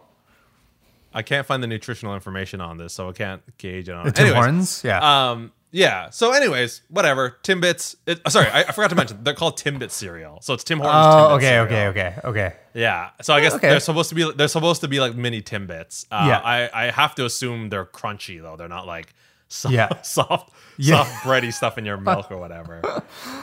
I 1.14 1.24
can't 1.24 1.46
find 1.46 1.62
the 1.62 1.68
nutritional 1.68 2.14
information 2.16 2.62
on 2.62 2.78
this, 2.78 2.94
so 2.94 3.10
I 3.10 3.12
can't 3.12 3.42
gauge 3.58 3.90
it 3.90 3.96
on. 3.96 4.06
the 4.08 4.18
Anyways, 4.18 4.36
Hortons 4.36 4.82
yeah 4.86 5.00
Um, 5.32 5.52
yeah. 5.74 6.10
So, 6.10 6.32
anyways, 6.32 6.82
whatever. 6.90 7.38
Timbits. 7.44 7.96
It, 8.06 8.20
uh, 8.26 8.30
sorry, 8.30 8.48
I, 8.48 8.60
I 8.62 8.72
forgot 8.72 8.90
to 8.92 8.96
mention 8.96 9.24
they're 9.24 9.34
called 9.34 9.58
Timbit 9.58 9.92
cereal. 9.92 10.40
So 10.42 10.54
it's 10.54 10.64
Tim 10.64 10.80
Hortons. 10.80 11.06
oh 11.08 11.18
Timbit 11.18 11.32
okay 11.38 11.46
cereal. 11.46 11.66
okay 11.66 11.88
okay 11.88 12.20
okay 12.30 12.56
Yeah. 12.74 13.10
So 13.22 13.34
I 13.34 13.42
guess 13.42 13.54
Okay. 13.56 13.70
they're 13.70 13.80
supposed 13.82 14.08
to 14.10 14.16
be 14.16 14.32
they're 14.32 14.48
supposed 14.48 14.82
to 14.82 14.88
be 14.88 15.00
like 15.02 15.16
mini 15.16 15.42
Timbits. 15.42 16.06
Uh, 16.12 16.26
Yeah. 16.30 16.40
I 16.40 16.70
I 16.88 16.92
have 16.92 17.14
to 17.16 17.26
assume 17.26 17.70
they're 17.70 17.86
crunchy 17.86 18.42
though. 18.42 18.56
They're 18.56 18.70
not 18.70 18.88
like 18.88 19.14
soft, 19.50 19.74
Yeah. 19.76 20.02
soft, 20.04 20.54
Yeah. 20.82 21.04
soft 21.04 21.24
bready 21.26 21.54
stuff 21.54 21.78
in 21.78 21.86
your 21.86 21.98
milk 22.10 22.32
or 22.32 22.38
whatever. 22.38 22.82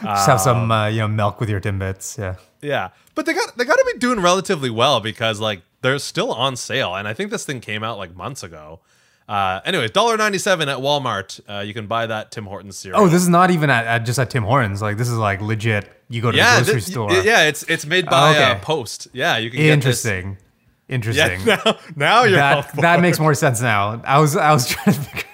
just 0.03 0.27
have 0.27 0.41
some 0.41 0.71
uh, 0.71 0.89
you 0.89 0.99
know 1.01 1.09
milk 1.09 1.41
with 1.41 1.49
your 1.49 1.61
timbits 1.61 2.19
yeah 2.19 2.35
Yeah. 2.61 2.89
But 3.15 3.27
they 3.27 3.35
got 3.35 3.57
they 3.57 3.65
got 3.65 3.77
to 3.77 3.91
be 3.93 3.99
doing 3.99 4.21
relatively 4.21 4.71
well 4.71 5.01
because 5.01 5.41
like 5.41 5.63
they're 5.83 5.99
still 5.99 6.33
on 6.33 6.57
sale, 6.57 6.95
and 6.97 7.07
I 7.07 7.15
think 7.15 7.31
this 7.31 7.45
thing 7.45 7.61
came 7.61 7.83
out 7.85 7.99
like 7.99 8.15
months 8.17 8.43
ago. 8.43 8.81
Uh, 9.29 9.61
anyways, 9.67 9.91
$1.97 9.91 10.63
at 10.73 10.79
Walmart. 10.79 11.39
Uh, 11.49 11.61
you 11.61 11.75
can 11.75 11.87
buy 11.87 12.07
that 12.07 12.31
Tim 12.33 12.47
Hortons 12.47 12.79
cereal. 12.79 13.01
oh 13.01 13.09
this 13.09 13.21
is 13.23 13.29
not 13.29 13.51
even 13.51 13.69
at, 13.71 13.85
at 13.87 13.99
just 14.07 14.19
at 14.19 14.31
Tim 14.31 14.43
Hortons 14.43 14.81
like 14.81 14.97
this 14.97 15.09
is 15.09 15.19
like 15.19 15.41
legit 15.43 15.85
you 16.09 16.23
go 16.23 16.31
to 16.31 16.37
yeah, 16.37 16.59
the 16.61 16.65
grocery 16.65 16.81
thi- 16.81 16.91
store 16.93 17.13
yeah, 17.13 17.43
it's 17.45 17.63
it's 17.65 17.85
made 17.85 18.07
by 18.07 18.31
okay. 18.31 18.53
uh, 18.53 18.59
Post. 18.61 19.09
Yeah, 19.13 19.37
you 19.37 19.51
can 19.51 19.59
get 19.61 19.67
this- 19.83 20.05
interesting 20.07 20.39
interesting 20.89 21.41
Yeah, 21.47 21.61
now, 21.65 21.79
now 21.97 22.23
you're 22.25 22.37
that 22.39 22.75
that 22.77 23.01
makes 23.01 23.19
more 23.21 23.35
sense 23.35 23.61
now. 23.61 24.01
I 24.05 24.19
was 24.19 24.35
I 24.37 24.53
was 24.53 24.67
trying 24.73 24.95
to 24.95 25.01
figure 25.03 25.25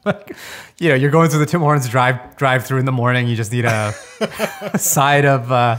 like, 0.04 0.36
you 0.78 0.88
know, 0.88 0.94
you're 0.94 1.10
going 1.10 1.28
through 1.30 1.40
the 1.40 1.46
Tim 1.46 1.60
Hortons 1.60 1.88
drive 1.88 2.36
drive 2.36 2.64
through 2.66 2.78
in 2.78 2.84
the 2.86 2.92
morning. 2.92 3.28
You 3.28 3.36
just 3.36 3.52
need 3.52 3.64
a, 3.64 3.92
a 4.72 4.78
side 4.78 5.24
of 5.24 5.50
uh, 5.52 5.78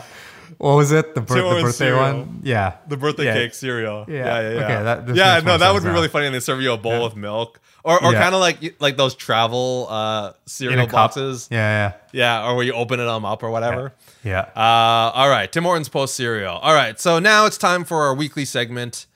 what 0.57 0.75
was 0.75 0.91
it? 0.91 1.15
The, 1.15 1.21
bir- 1.21 1.35
the 1.35 1.41
birthday 1.61 1.71
cereal. 1.71 2.17
one. 2.19 2.41
Yeah, 2.43 2.75
The 2.87 2.97
birthday 2.97 3.25
Yeah. 3.25 3.33
cake 3.33 3.53
cereal. 3.55 4.05
Yeah. 4.07 4.15
Yeah, 4.15 4.23
yeah, 4.41 4.49
yeah. 4.59 4.63
Okay, 4.65 4.83
that- 4.83 5.07
this 5.07 5.17
yeah, 5.17 5.39
no, 5.43 5.57
that 5.57 5.73
would 5.73 5.81
be 5.83 5.89
now. 5.89 5.93
really 5.95 6.07
funny. 6.07 6.27
And 6.27 6.35
they 6.35 6.39
serve 6.39 6.61
you 6.61 6.71
a 6.71 6.77
bowl 6.77 7.03
of 7.05 7.15
milk, 7.15 7.59
or 7.83 8.03
or 8.03 8.13
Yeah. 8.13 8.21
kind 8.21 8.35
of 8.35 8.41
like 8.41 8.75
like 8.79 8.95
those 8.95 9.15
travel 9.15 9.87
uh, 9.89 10.33
cereal 10.45 10.85
boxes. 10.87 11.47
Yeah, 11.49 11.93
Yeah, 12.11 12.45
or 12.47 12.55
where 12.55 12.65
you 12.65 12.73
open 12.73 12.99
it 12.99 13.05
them 13.05 13.25
up 13.25 13.41
or 13.41 13.49
whatever. 13.49 13.93
yeah, 14.23 14.45
yeah. 14.55 14.61
Uh, 14.61 15.11
all 15.15 15.29
right, 15.29 15.51
Tim 15.51 15.63
Hortons 15.63 15.89
Post 15.89 16.15
cereal. 16.15 16.57
All 16.57 16.75
right, 16.75 16.99
so 16.99 17.17
now 17.17 17.47
it's 17.47 17.57
time 17.57 17.83
for 17.83 18.03
our 18.03 18.13
weekly 18.13 18.45
segment. 18.45 19.07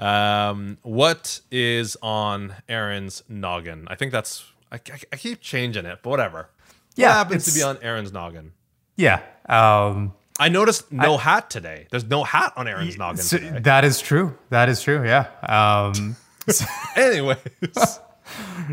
Um, 0.00 0.78
what 0.82 1.40
is 1.50 1.96
on 2.02 2.54
Aaron's 2.68 3.22
noggin? 3.28 3.86
I 3.88 3.94
think 3.96 4.12
that's 4.12 4.44
I, 4.72 4.76
I, 4.76 4.98
I 5.12 5.16
keep 5.16 5.40
changing 5.40 5.84
it, 5.84 5.98
but 6.02 6.10
whatever. 6.10 6.48
Yeah, 6.96 7.08
what 7.08 7.14
happens 7.16 7.44
to 7.46 7.54
be 7.58 7.62
on 7.62 7.78
Aaron's 7.82 8.12
noggin? 8.12 8.52
yeah. 8.96 9.20
Um, 9.48 10.14
I 10.38 10.48
noticed 10.48 10.90
no 10.90 11.18
hat 11.18 11.50
today. 11.50 11.86
There's 11.90 12.04
no 12.06 12.24
hat 12.24 12.54
on 12.56 12.66
Aaron's 12.66 12.96
noggin 12.96 13.22
so 13.22 13.36
today. 13.36 13.58
that 13.60 13.84
is 13.84 14.00
true. 14.00 14.38
That 14.48 14.70
is 14.70 14.80
true. 14.82 15.04
Yeah. 15.04 15.26
Um, 15.42 16.16
Anyways, 16.96 17.36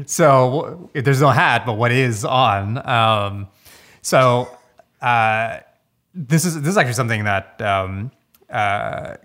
so 0.05 0.89
there's 0.93 1.21
no 1.21 1.29
hat, 1.29 1.65
but 1.65 1.73
what 1.73 1.91
is 1.91 2.23
on? 2.23 2.87
Um, 2.87 3.47
so 4.01 4.47
uh, 5.01 5.59
this 6.13 6.45
is 6.45 6.61
this 6.61 6.69
is 6.71 6.77
actually 6.77 6.93
something 6.93 7.25
that 7.25 7.61
um, 7.61 8.11
uh, 8.49 9.15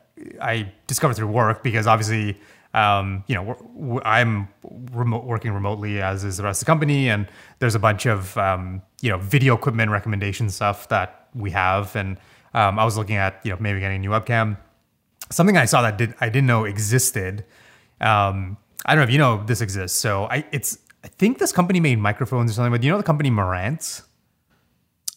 I 0.40 0.72
discovered 0.86 1.14
through 1.14 1.28
work 1.28 1.62
because 1.62 1.86
obviously. 1.86 2.40
Um, 2.74 3.22
you 3.26 3.34
know, 3.34 4.00
I'm 4.02 4.48
remote 4.94 5.24
working 5.24 5.52
remotely, 5.52 6.00
as 6.00 6.24
is 6.24 6.38
the 6.38 6.44
rest 6.44 6.62
of 6.62 6.64
the 6.64 6.70
company, 6.70 7.10
and 7.10 7.28
there's 7.58 7.74
a 7.74 7.78
bunch 7.78 8.06
of 8.06 8.34
um, 8.38 8.80
you 9.02 9.10
know 9.10 9.18
video 9.18 9.54
equipment 9.54 9.90
recommendation 9.90 10.48
stuff 10.48 10.88
that 10.88 11.28
we 11.34 11.50
have. 11.50 11.94
And 11.94 12.16
um, 12.54 12.78
I 12.78 12.86
was 12.86 12.96
looking 12.96 13.16
at 13.16 13.42
you 13.44 13.50
know 13.50 13.58
maybe 13.60 13.78
getting 13.78 13.96
a 13.96 14.00
new 14.00 14.08
webcam 14.08 14.56
something 15.32 15.56
I 15.56 15.64
saw 15.64 15.82
that 15.82 15.98
did 15.98 16.14
I 16.20 16.28
didn't 16.28 16.46
know 16.46 16.64
existed. 16.64 17.44
Um, 18.00 18.56
I 18.84 18.94
don't 18.94 19.00
know 19.00 19.08
if 19.08 19.10
you 19.10 19.18
know 19.18 19.42
this 19.44 19.60
exists. 19.60 19.98
So 19.98 20.24
I 20.24 20.44
it's 20.52 20.78
I 21.04 21.08
think 21.08 21.38
this 21.38 21.52
company 21.52 21.80
made 21.80 21.98
microphones 21.98 22.50
or 22.50 22.54
something. 22.54 22.72
But 22.72 22.82
you 22.82 22.90
know 22.90 22.98
the 22.98 23.02
company 23.02 23.30
Marantz? 23.30 24.02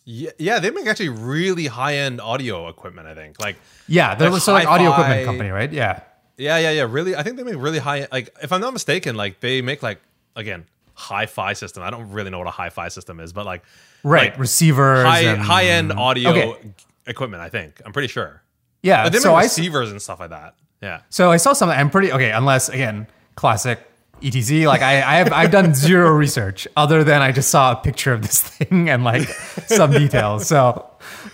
Yeah, 0.06 0.32
yeah, 0.38 0.60
they 0.60 0.70
make 0.70 0.86
actually 0.88 1.10
really 1.10 1.66
high 1.66 1.96
end 1.96 2.22
audio 2.22 2.68
equipment. 2.70 3.08
I 3.08 3.16
think 3.16 3.40
like 3.40 3.58
Yeah, 3.88 4.16
they're 4.16 4.30
Like 4.30 4.42
so 4.42 4.54
like 4.54 4.68
audio 4.68 4.92
equipment 4.92 5.26
company, 5.26 5.50
right? 5.50 5.72
Yeah, 5.72 6.02
Yeah, 6.38 6.58
yeah, 6.60 6.72
yeah. 6.72 6.88
Really, 6.90 7.16
I 7.16 7.24
think 7.24 7.38
they 7.38 7.44
make 7.44 7.56
really 7.58 7.80
high. 7.80 8.08
Like, 8.12 8.36
if 8.42 8.52
I'm 8.52 8.62
not 8.62 8.72
mistaken, 8.74 9.16
like 9.16 9.40
they 9.40 9.62
make 9.62 9.82
like 9.84 10.00
again 10.36 10.66
hi-fi 10.94 11.54
system. 11.54 11.84
I 11.84 11.90
don't 11.90 12.10
really 12.12 12.30
know 12.30 12.38
what 12.38 12.48
a 12.48 12.52
hi-fi 12.52 12.88
system 12.88 13.20
is, 13.20 13.34
but 13.34 13.46
like 13.46 13.64
right. 14.04 14.32
like, 14.32 14.40
Receivers, 14.40 15.04
high 15.06 15.22
and- 15.22 15.42
high 15.42 15.66
end 15.66 15.92
audio 15.92 16.30
Okay. 16.30 16.74
equipment. 17.08 17.42
I 17.42 17.50
think 17.50 17.82
I'm 17.86 17.92
pretty 17.92 18.08
sure. 18.08 18.42
Yeah, 18.84 19.04
But 19.04 19.14
they 19.14 19.20
so 19.20 19.30
make 19.32 19.40
I 19.40 19.44
receivers 19.44 19.90
and 19.92 20.00
stuff 20.02 20.20
like 20.20 20.30
that. 20.30 20.54
Yeah. 20.82 21.02
So 21.10 21.32
I 21.32 21.38
saw 21.38 21.54
something. 21.54 21.78
I'm 21.78 21.90
pretty 21.90 22.12
okay. 22.12 22.32
Unless 22.32 22.70
again, 22.70 23.08
classic 23.34 23.80
ETC. 24.22 24.66
Like 24.66 24.82
I, 24.82 24.96
I 24.98 25.16
have, 25.18 25.34
I've 25.34 25.52
done 25.52 25.74
zero 25.74 26.12
research 26.12 26.68
other 26.76 27.04
than 27.04 27.22
I 27.22 27.32
just 27.32 27.50
saw 27.50 27.74
a 27.74 27.76
picture 27.76 28.14
of 28.14 28.22
this 28.22 28.42
thing 28.48 28.90
and 28.90 29.04
like 29.04 29.28
some 29.68 29.92
details. 29.92 30.48
So 30.48 30.90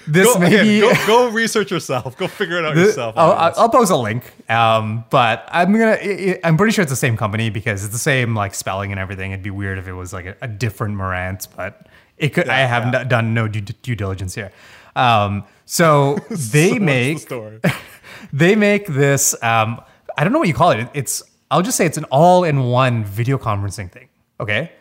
this 0.07 0.33
Go, 0.33 0.39
maybe 0.39 0.79
again, 0.79 0.95
go, 1.07 1.27
go 1.27 1.29
research 1.29 1.71
yourself. 1.71 2.17
Go 2.17 2.27
figure 2.27 2.57
it 2.57 2.65
out 2.65 2.75
The- 2.75 2.81
yourself. 2.81 3.15
I'll, 3.17 3.53
I'll, 3.55 3.69
post 3.69 3.91
a 3.91 3.95
link. 3.95 4.23
Um, 4.49 5.05
but 5.09 5.47
I'm 5.51 5.71
gonna. 5.71 5.91
i 5.91 6.39
i 6.43 6.47
I'm 6.47 6.57
pretty 6.57 6.73
sure 6.73 6.81
it's 6.81 6.91
the 6.91 6.95
same 6.95 7.17
company 7.17 7.49
because 7.49 7.83
it's 7.83 7.93
the 7.93 7.99
same 7.99 8.35
like 8.35 8.53
spelling 8.53 8.91
and 8.91 8.99
everything. 8.99 9.31
It'd 9.31 9.43
be 9.43 9.51
weird 9.51 9.77
if 9.77 9.87
it 9.87 9.93
was 9.93 10.13
like 10.13 10.25
a, 10.25 10.35
a 10.41 10.47
different 10.47 10.95
Marantz, 10.95 11.47
but 11.55 11.87
it 12.17 12.29
could. 12.29 12.49
I 12.49 12.59
have 12.59 12.93
yeah. 12.93 13.03
done 13.03 13.33
no 13.33 13.47
due, 13.47 13.61
due 13.61 13.95
diligence 13.95 14.35
here. 14.35 14.51
Um, 14.95 15.45
so 15.65 16.17
they 16.29 16.73
the 16.73 16.79
make 16.79 17.19
story? 17.19 17.59
they 18.33 18.55
make 18.55 18.87
this. 18.87 19.33
Um, 19.43 19.81
I 20.17 20.23
don't 20.23 20.33
know 20.33 20.39
what 20.39 20.47
you 20.47 20.53
call 20.53 20.71
it. 20.71 20.89
It's. 20.93 21.23
I'll 21.51 21.61
just 21.61 21.77
say 21.77 21.85
it's 21.85 21.97
an 21.97 22.05
all-in-one 22.05 23.03
video 23.03 23.37
conferencing 23.37 23.91
thing. 23.91 24.07
Okay. 24.39 24.71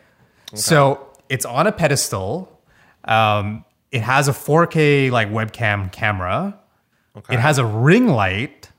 So 0.55 1.09
it's 1.27 1.45
on 1.45 1.67
a 1.67 1.71
pedestal. 1.71 2.59
Um, 3.03 3.65
it 3.91 4.01
has 4.01 4.29
a 4.29 4.31
4K 4.31 5.11
like 5.11 5.29
webcam 5.29 5.91
camera. 5.91 6.57
Okay. 7.15 7.33
It 7.33 7.39
has 7.41 7.57
a 7.57 7.65
ring 7.65 8.07
light 8.07 8.69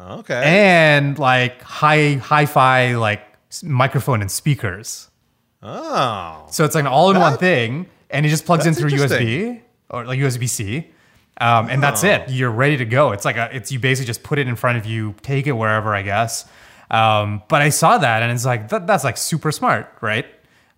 okay. 0.00 0.42
and 0.44 1.16
like 1.20 1.62
high 1.62 2.14
hi-fi 2.14 2.96
like 2.96 3.22
microphone 3.62 4.20
and 4.22 4.30
speakers. 4.30 5.08
oh. 5.62 6.46
So 6.50 6.64
it's 6.64 6.74
like 6.74 6.82
an 6.82 6.88
all-in-one 6.88 7.38
thing, 7.38 7.86
and 8.10 8.26
it 8.26 8.28
just 8.28 8.44
plugs 8.44 8.66
in 8.66 8.74
through. 8.74 8.90
USB 8.90 9.62
or 9.88 10.04
like 10.04 10.18
USB 10.18 10.48
C, 10.48 10.90
um, 11.40 11.68
and 11.70 11.80
that's 11.80 12.02
it. 12.02 12.28
You're 12.28 12.50
ready 12.50 12.76
to 12.78 12.84
go. 12.84 13.12
It's 13.12 13.24
like 13.24 13.36
a 13.36 13.54
it's 13.54 13.70
you 13.70 13.78
basically 13.78 14.06
just 14.06 14.24
put 14.24 14.40
it 14.40 14.48
in 14.48 14.56
front 14.56 14.78
of 14.78 14.86
you, 14.86 15.14
take 15.22 15.46
it 15.46 15.52
wherever, 15.52 15.94
I 15.94 16.02
guess. 16.02 16.44
Um, 16.90 17.42
but 17.48 17.62
I 17.62 17.68
saw 17.70 17.98
that, 17.98 18.22
and 18.22 18.30
it's 18.32 18.44
like 18.44 18.68
that, 18.68 18.86
that's 18.86 19.04
like 19.04 19.16
super 19.16 19.50
smart, 19.52 19.92
right? 20.00 20.24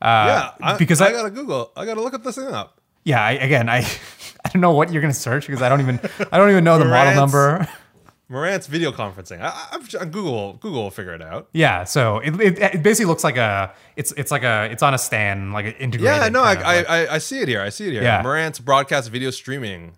Uh, 0.00 0.04
yeah, 0.28 0.50
I, 0.62 0.76
because 0.76 1.00
I, 1.00 1.08
I- 1.08 1.12
gotta 1.12 1.30
Google. 1.30 1.72
I 1.76 1.84
gotta 1.84 2.00
look 2.00 2.14
up 2.14 2.22
this 2.22 2.36
thing 2.36 2.46
up. 2.48 2.80
Yeah, 3.04 3.22
I, 3.24 3.32
again, 3.32 3.68
I 3.68 3.78
I 4.44 4.48
don't 4.50 4.60
know 4.62 4.72
what 4.72 4.92
you're 4.92 5.02
gonna 5.02 5.12
search 5.14 5.46
because 5.46 5.62
I 5.62 5.68
don't 5.68 5.80
even 5.80 5.98
I 6.32 6.38
don't 6.38 6.50
even 6.50 6.64
know 6.64 6.78
the 6.78 6.84
model 6.84 7.14
number. 7.14 7.68
Marantz 8.30 8.68
video 8.68 8.92
conferencing. 8.92 9.40
I, 9.40 9.48
I, 9.48 9.78
I'm- 9.98 10.10
Google 10.10 10.54
Google 10.54 10.82
will 10.84 10.90
figure 10.90 11.14
it 11.14 11.22
out. 11.22 11.48
Yeah, 11.52 11.84
so 11.84 12.18
it, 12.18 12.38
it, 12.40 12.58
it 12.58 12.82
basically 12.82 13.06
looks 13.06 13.24
like 13.24 13.38
a 13.38 13.72
it's 13.96 14.12
it's 14.12 14.30
like 14.30 14.42
a 14.42 14.68
it's 14.70 14.82
on 14.82 14.92
a 14.94 14.98
stand 14.98 15.52
like 15.54 15.64
an 15.66 15.72
integrated. 15.72 16.22
Yeah, 16.22 16.28
no, 16.28 16.42
I, 16.42 16.54
like- 16.54 16.88
I 16.90 17.14
I 17.14 17.18
see 17.18 17.40
it 17.40 17.48
here. 17.48 17.62
I 17.62 17.70
see 17.70 17.86
it 17.88 17.92
here. 17.92 18.02
Yeah. 18.02 18.22
Marantz 18.22 18.62
broadcast 18.62 19.10
video 19.10 19.30
streaming. 19.30 19.96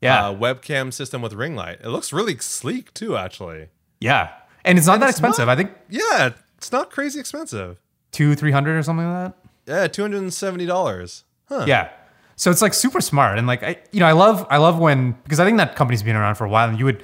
yeah, 0.00 0.28
uh, 0.28 0.34
webcam 0.34 0.92
system 0.92 1.20
with 1.22 1.32
ring 1.32 1.56
light. 1.56 1.80
It 1.82 1.88
looks 1.88 2.12
really 2.12 2.36
sleek 2.38 2.94
too, 2.94 3.16
actually. 3.16 3.68
yeah, 4.00 4.30
and 4.64 4.78
it's 4.78 4.86
not 4.86 5.00
that 5.00 5.08
it's 5.10 5.18
expensive. 5.18 5.46
not- 5.46 5.52
I 5.52 5.56
think 5.56 5.72
Yeah, 5.88 6.30
it's 6.58 6.72
not 6.72 6.90
crazy 6.90 7.20
expensive. 7.20 7.78
two 8.12 8.34
three 8.34 8.52
hundred 8.52 8.76
or 8.76 8.82
something 8.82 9.06
like 9.06 9.32
that. 9.66 9.72
Yeah, 9.72 9.86
two 9.88 10.02
hundred 10.02 10.18
and 10.22 10.32
seventy 10.34 10.66
dollars. 10.66 11.24
Huh. 11.48 11.64
Yeah. 11.66 11.88
So 12.36 12.50
it's 12.50 12.60
like 12.62 12.74
super 12.74 13.00
smart 13.00 13.38
and 13.38 13.46
like 13.46 13.62
I 13.62 13.78
you 13.92 14.00
know 14.00 14.06
I 14.06 14.12
love 14.12 14.46
I 14.50 14.56
love 14.58 14.78
when 14.78 15.12
because 15.24 15.38
I 15.40 15.44
think 15.44 15.58
that 15.58 15.76
company's 15.76 16.02
been 16.02 16.16
around 16.16 16.34
for 16.34 16.44
a 16.44 16.48
while 16.48 16.68
and 16.68 16.78
you 16.78 16.84
would 16.84 17.02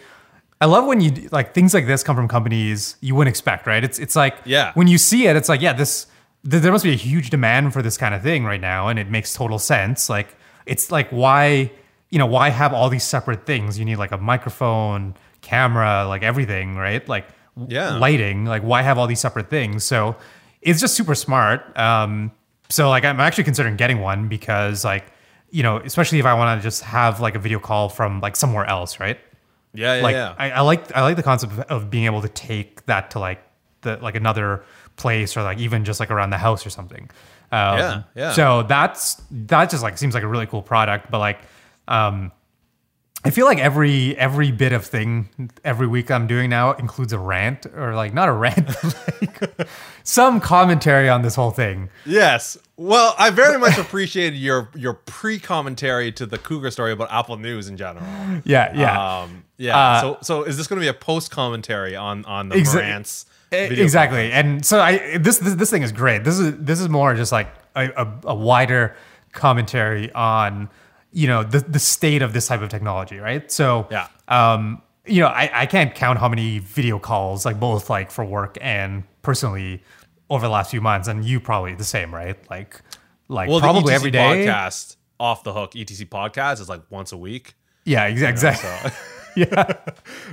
I 0.60 0.66
love 0.66 0.84
when 0.86 1.00
you 1.00 1.28
like 1.30 1.54
things 1.54 1.72
like 1.72 1.86
this 1.86 2.02
come 2.02 2.16
from 2.16 2.26
companies 2.28 2.96
you 3.00 3.14
wouldn't 3.14 3.32
expect 3.32 3.66
right 3.66 3.82
it's 3.84 3.98
it's 3.98 4.16
like 4.16 4.36
Yeah. 4.44 4.72
when 4.74 4.88
you 4.88 4.98
see 4.98 5.26
it 5.28 5.36
it's 5.36 5.48
like 5.48 5.60
yeah 5.62 5.72
this 5.72 6.06
th- 6.50 6.62
there 6.62 6.72
must 6.72 6.84
be 6.84 6.92
a 6.92 6.96
huge 6.96 7.30
demand 7.30 7.72
for 7.72 7.80
this 7.80 7.96
kind 7.96 8.14
of 8.14 8.22
thing 8.22 8.44
right 8.44 8.60
now 8.60 8.88
and 8.88 8.98
it 8.98 9.08
makes 9.08 9.32
total 9.32 9.58
sense 9.58 10.10
like 10.10 10.36
it's 10.66 10.90
like 10.90 11.08
why 11.10 11.70
you 12.10 12.18
know 12.18 12.26
why 12.26 12.50
have 12.50 12.74
all 12.74 12.88
these 12.90 13.04
separate 13.04 13.46
things 13.46 13.78
you 13.78 13.84
need 13.84 13.96
like 13.96 14.10
a 14.12 14.18
microphone 14.18 15.14
camera 15.42 16.04
like 16.08 16.22
everything 16.24 16.76
right 16.76 17.08
like 17.08 17.26
Yeah. 17.68 17.96
lighting 17.96 18.44
like 18.46 18.62
why 18.62 18.82
have 18.82 18.96
all 18.98 19.06
these 19.06 19.20
separate 19.20 19.50
things 19.50 19.84
so 19.84 20.16
it's 20.62 20.80
just 20.80 20.94
super 20.94 21.14
smart 21.14 21.76
um 21.78 22.30
so 22.68 22.88
like 22.88 23.04
i'm 23.04 23.20
actually 23.20 23.44
considering 23.44 23.76
getting 23.76 24.00
one 24.00 24.28
because 24.28 24.84
like 24.84 25.04
you 25.50 25.62
know 25.62 25.78
especially 25.78 26.18
if 26.20 26.26
i 26.26 26.32
want 26.34 26.58
to 26.58 26.62
just 26.62 26.82
have 26.82 27.20
like 27.20 27.34
a 27.34 27.38
video 27.38 27.58
call 27.58 27.88
from 27.88 28.20
like 28.20 28.36
somewhere 28.36 28.64
else 28.66 29.00
right 29.00 29.18
Yeah, 29.74 29.96
yeah, 29.96 30.02
like 30.02 30.14
yeah. 30.14 30.34
I, 30.38 30.50
I 30.52 30.60
like 30.60 30.96
i 30.96 31.02
like 31.02 31.16
the 31.16 31.22
concept 31.22 31.52
of- 31.52 31.60
of 31.60 31.90
being 31.90 32.04
able 32.06 32.22
to 32.22 32.28
take 32.28 32.86
that 32.86 33.10
to 33.12 33.18
like 33.18 33.42
the 33.82 33.96
like 33.98 34.14
another 34.14 34.62
place 34.96 35.36
or 35.36 35.42
like 35.42 35.58
even 35.58 35.84
just 35.84 36.00
like 36.00 36.10
around 36.10 36.30
the 36.30 36.38
house 36.38 36.64
or 36.64 36.70
something 36.70 37.10
um, 37.52 37.78
Yeah, 37.78 38.02
yeah. 38.14 38.32
so 38.32 38.62
that's 38.62 39.20
that 39.30 39.70
just 39.70 39.82
like 39.82 39.98
seems 39.98 40.14
like 40.14 40.22
a 40.22 40.28
really 40.28 40.46
cool 40.46 40.62
product 40.62 41.10
but 41.10 41.18
like 41.18 41.40
um 41.88 42.30
I 43.22 43.30
feel 43.30 43.44
like 43.44 43.58
every 43.58 44.16
every 44.16 44.50
bit 44.50 44.72
of 44.72 44.86
thing 44.86 45.50
every 45.62 45.86
week 45.86 46.10
I'm 46.10 46.26
doing 46.26 46.48
now 46.48 46.72
includes 46.72 47.12
a 47.12 47.18
rant 47.18 47.66
or 47.66 47.94
like 47.94 48.14
not 48.14 48.28
a 48.28 48.32
rant, 48.32 48.68
like 49.20 49.68
some 50.04 50.40
commentary 50.40 51.08
on 51.08 51.22
this 51.22 51.34
whole 51.34 51.50
thing. 51.50 51.90
yes. 52.06 52.56
Well, 52.76 53.14
I 53.18 53.28
very 53.28 53.58
much 53.58 53.76
appreciated 53.76 54.38
your 54.38 54.70
your 54.74 54.94
pre-commentary 54.94 56.12
to 56.12 56.24
the 56.24 56.38
Cougar 56.38 56.70
story 56.70 56.92
about 56.92 57.12
Apple 57.12 57.36
News 57.36 57.68
in 57.68 57.76
general. 57.76 58.06
Yeah, 58.44 58.72
yeah, 58.74 59.20
Um, 59.20 59.44
yeah. 59.58 59.78
Uh, 59.78 60.00
so 60.00 60.18
so 60.22 60.42
is 60.44 60.56
this 60.56 60.66
going 60.66 60.80
to 60.80 60.84
be 60.84 60.88
a 60.88 60.94
post 60.94 61.30
commentary 61.30 61.94
on 61.94 62.24
on 62.24 62.48
the 62.48 62.56
Exa- 62.56 63.26
video 63.50 63.82
exactly. 63.84 64.32
And 64.32 64.64
so 64.64 64.80
I 64.80 65.18
this, 65.18 65.36
this 65.38 65.54
this 65.56 65.68
thing 65.70 65.82
is 65.82 65.92
great. 65.92 66.24
This 66.24 66.38
is 66.38 66.56
this 66.56 66.80
is 66.80 66.88
more 66.88 67.14
just 67.14 67.32
like 67.32 67.48
a, 67.76 67.88
a, 67.94 68.14
a 68.28 68.34
wider 68.34 68.96
commentary 69.32 70.10
on 70.12 70.70
you 71.12 71.26
know 71.26 71.42
the 71.42 71.60
the 71.60 71.78
state 71.78 72.22
of 72.22 72.32
this 72.32 72.46
type 72.48 72.62
of 72.62 72.68
technology, 72.68 73.18
right? 73.18 73.50
So 73.50 73.86
Yeah. 73.90 74.06
um, 74.28 74.82
you 75.06 75.20
know, 75.20 75.28
I, 75.28 75.50
I 75.62 75.66
can't 75.66 75.94
count 75.94 76.18
how 76.18 76.28
many 76.28 76.58
video 76.60 76.98
calls, 76.98 77.44
like 77.44 77.58
both 77.58 77.90
like 77.90 78.10
for 78.10 78.24
work 78.24 78.58
and 78.60 79.02
personally, 79.22 79.82
over 80.28 80.46
the 80.46 80.50
last 80.52 80.70
few 80.70 80.80
months, 80.80 81.08
and 81.08 81.24
you 81.24 81.40
probably 81.40 81.74
the 81.74 81.84
same, 81.84 82.14
right? 82.14 82.36
Like, 82.50 82.80
like 83.28 83.48
Well, 83.48 83.58
probably 83.60 83.92
every 83.92 84.10
day. 84.12 84.18
podcast 84.46 84.96
off 85.18 85.42
the 85.42 85.52
hook 85.52 85.72
ETC 85.72 86.08
podcast 86.08 86.60
is 86.60 86.68
like 86.68 86.82
once 86.90 87.10
a 87.12 87.16
week. 87.16 87.54
Yeah, 87.84 88.08
exa- 88.08 88.28
exactly. 88.28 88.70
So 88.90 88.96
yeah. 89.36 89.72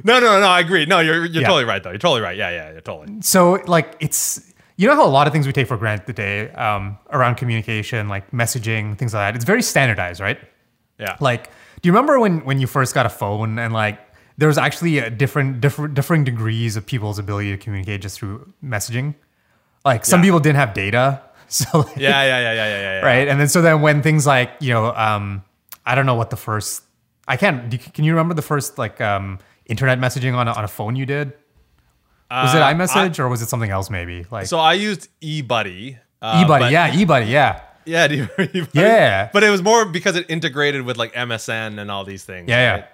no, 0.03 0.19
no, 0.19 0.39
no. 0.39 0.47
I 0.47 0.59
agree. 0.59 0.85
No, 0.85 0.99
you're 0.99 1.25
you're 1.25 1.41
Yeah. 1.41 1.47
totally 1.47 1.65
right 1.65 1.81
though. 1.81 1.89
You're 1.91 1.97
totally 1.99 2.21
right. 2.21 2.37
Yeah, 2.37 2.49
yeah, 2.51 2.71
you're 2.73 2.81
totally. 2.81 3.21
So 3.21 3.53
like 3.65 3.95
it's 3.99 4.53
you 4.75 4.87
know 4.87 4.95
how 4.95 5.05
a 5.05 5.09
lot 5.09 5.25
of 5.25 5.33
things 5.33 5.47
we 5.47 5.53
take 5.53 5.67
for 5.67 5.77
granted 5.77 6.05
today 6.05 6.51
um, 6.51 6.97
around 7.11 7.35
communication, 7.35 8.07
like 8.09 8.29
messaging, 8.31 8.95
things 8.97 9.13
like 9.13 9.21
that. 9.31 9.35
It's 9.35 9.45
very 9.45 9.63
standardized, 9.63 10.19
right? 10.19 10.37
Yeah. 10.99 11.15
Like, 11.19 11.49
do 11.81 11.87
you 11.87 11.93
remember 11.93 12.19
when 12.19 12.43
when 12.45 12.59
you 12.59 12.67
first 12.67 12.93
got 12.93 13.05
a 13.05 13.09
phone 13.09 13.59
and 13.59 13.73
like 13.73 13.99
there 14.37 14.47
was 14.47 14.57
actually 14.57 14.99
a 14.99 15.09
different 15.09 15.61
different 15.61 15.93
differing 15.93 16.23
degrees 16.23 16.75
of 16.75 16.85
people's 16.85 17.19
ability 17.19 17.51
to 17.51 17.57
communicate 17.57 18.01
just 18.01 18.19
through 18.19 18.51
messaging? 18.63 19.15
Like 19.85 20.05
some 20.05 20.19
Yeah. 20.21 20.25
people 20.27 20.39
didn't 20.39 20.57
have 20.57 20.73
data, 20.73 21.21
so 21.47 21.79
like, 21.79 21.95
yeah, 21.97 22.23
yeah, 22.23 22.25
yeah, 22.25 22.39
yeah, 22.41 22.53
yeah, 22.53 22.67
yeah. 22.69 22.99
yeah. 22.99 23.05
right. 23.05 23.27
And 23.27 23.39
then 23.39 23.47
so 23.47 23.61
then 23.61 23.81
when 23.81 24.01
things 24.01 24.25
like 24.25 24.51
you 24.59 24.73
know 24.73 24.93
um, 24.95 25.43
I 25.85 25.95
don't 25.95 26.05
know 26.05 26.15
what 26.15 26.29
the 26.29 26.35
first 26.37 26.83
I 27.27 27.37
can't 27.37 27.69
do 27.69 27.77
can 27.77 28.03
you 28.03 28.11
remember 28.13 28.33
the 28.33 28.41
first 28.41 28.77
like 28.77 28.99
um, 29.01 29.39
internet 29.65 29.99
messaging 29.99 30.33
on 30.35 30.47
a, 30.47 30.51
on 30.53 30.63
a 30.63 30.67
phone 30.67 30.95
you 30.95 31.05
did? 31.05 31.33
Was 32.31 32.53
it 32.55 32.61
Uh, 32.61 32.73
iMessage 32.73 33.19
or 33.19 33.29
was 33.29 33.41
it 33.41 33.47
something 33.49 33.69
else 33.71 33.89
maybe 33.89 34.25
like 34.31 34.47
So 34.47 34.59
I 34.59 34.73
used 34.73 35.07
eBuddy. 35.21 35.97
Uh, 36.21 36.43
eBuddy, 36.43 36.71
yeah, 36.71 36.89
eBuddy, 36.91 37.29
yeah, 37.29 37.61
Yeah, 37.87 38.07
do 38.07 38.15
you 38.15 38.23
eBuddy? 38.37 38.69
Yeah. 38.73 39.29
But 39.33 39.43
it 39.43 39.49
was 39.49 39.61
more 39.63 39.85
because 39.85 40.15
it 40.15 40.25
integrated 40.29 40.83
with 40.83 40.97
like 40.97 41.13
MSN 41.13 41.79
and 41.79 41.89
all 41.89 42.03
these 42.03 42.23
things. 42.23 42.49
yeah, 42.49 42.71
right? 42.71 42.77
yeah. 42.81 42.87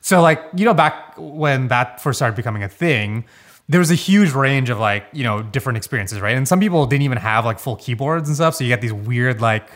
So 0.00 0.22
like 0.22 0.40
you 0.54 0.64
know 0.64 0.74
back 0.74 1.14
when 1.16 1.68
that 1.68 2.00
first 2.00 2.18
started 2.18 2.36
becoming 2.36 2.62
a 2.62 2.68
thing, 2.68 3.24
there 3.68 3.80
was 3.80 3.90
a 3.90 3.96
huge 3.96 4.30
range 4.32 4.70
of 4.70 4.78
like 4.78 5.04
you 5.12 5.24
know 5.24 5.42
different 5.42 5.76
experiences, 5.78 6.20
right? 6.20 6.36
And 6.36 6.46
some 6.46 6.60
people 6.60 6.86
didn't 6.86 7.02
even 7.02 7.18
have 7.18 7.44
like 7.44 7.58
full 7.58 7.74
keyboards 7.74 8.28
and 8.28 8.36
stuff, 8.36 8.54
so 8.54 8.62
you 8.62 8.68
get 8.68 8.80
these 8.80 8.92
weird 8.92 9.40
like 9.40 9.68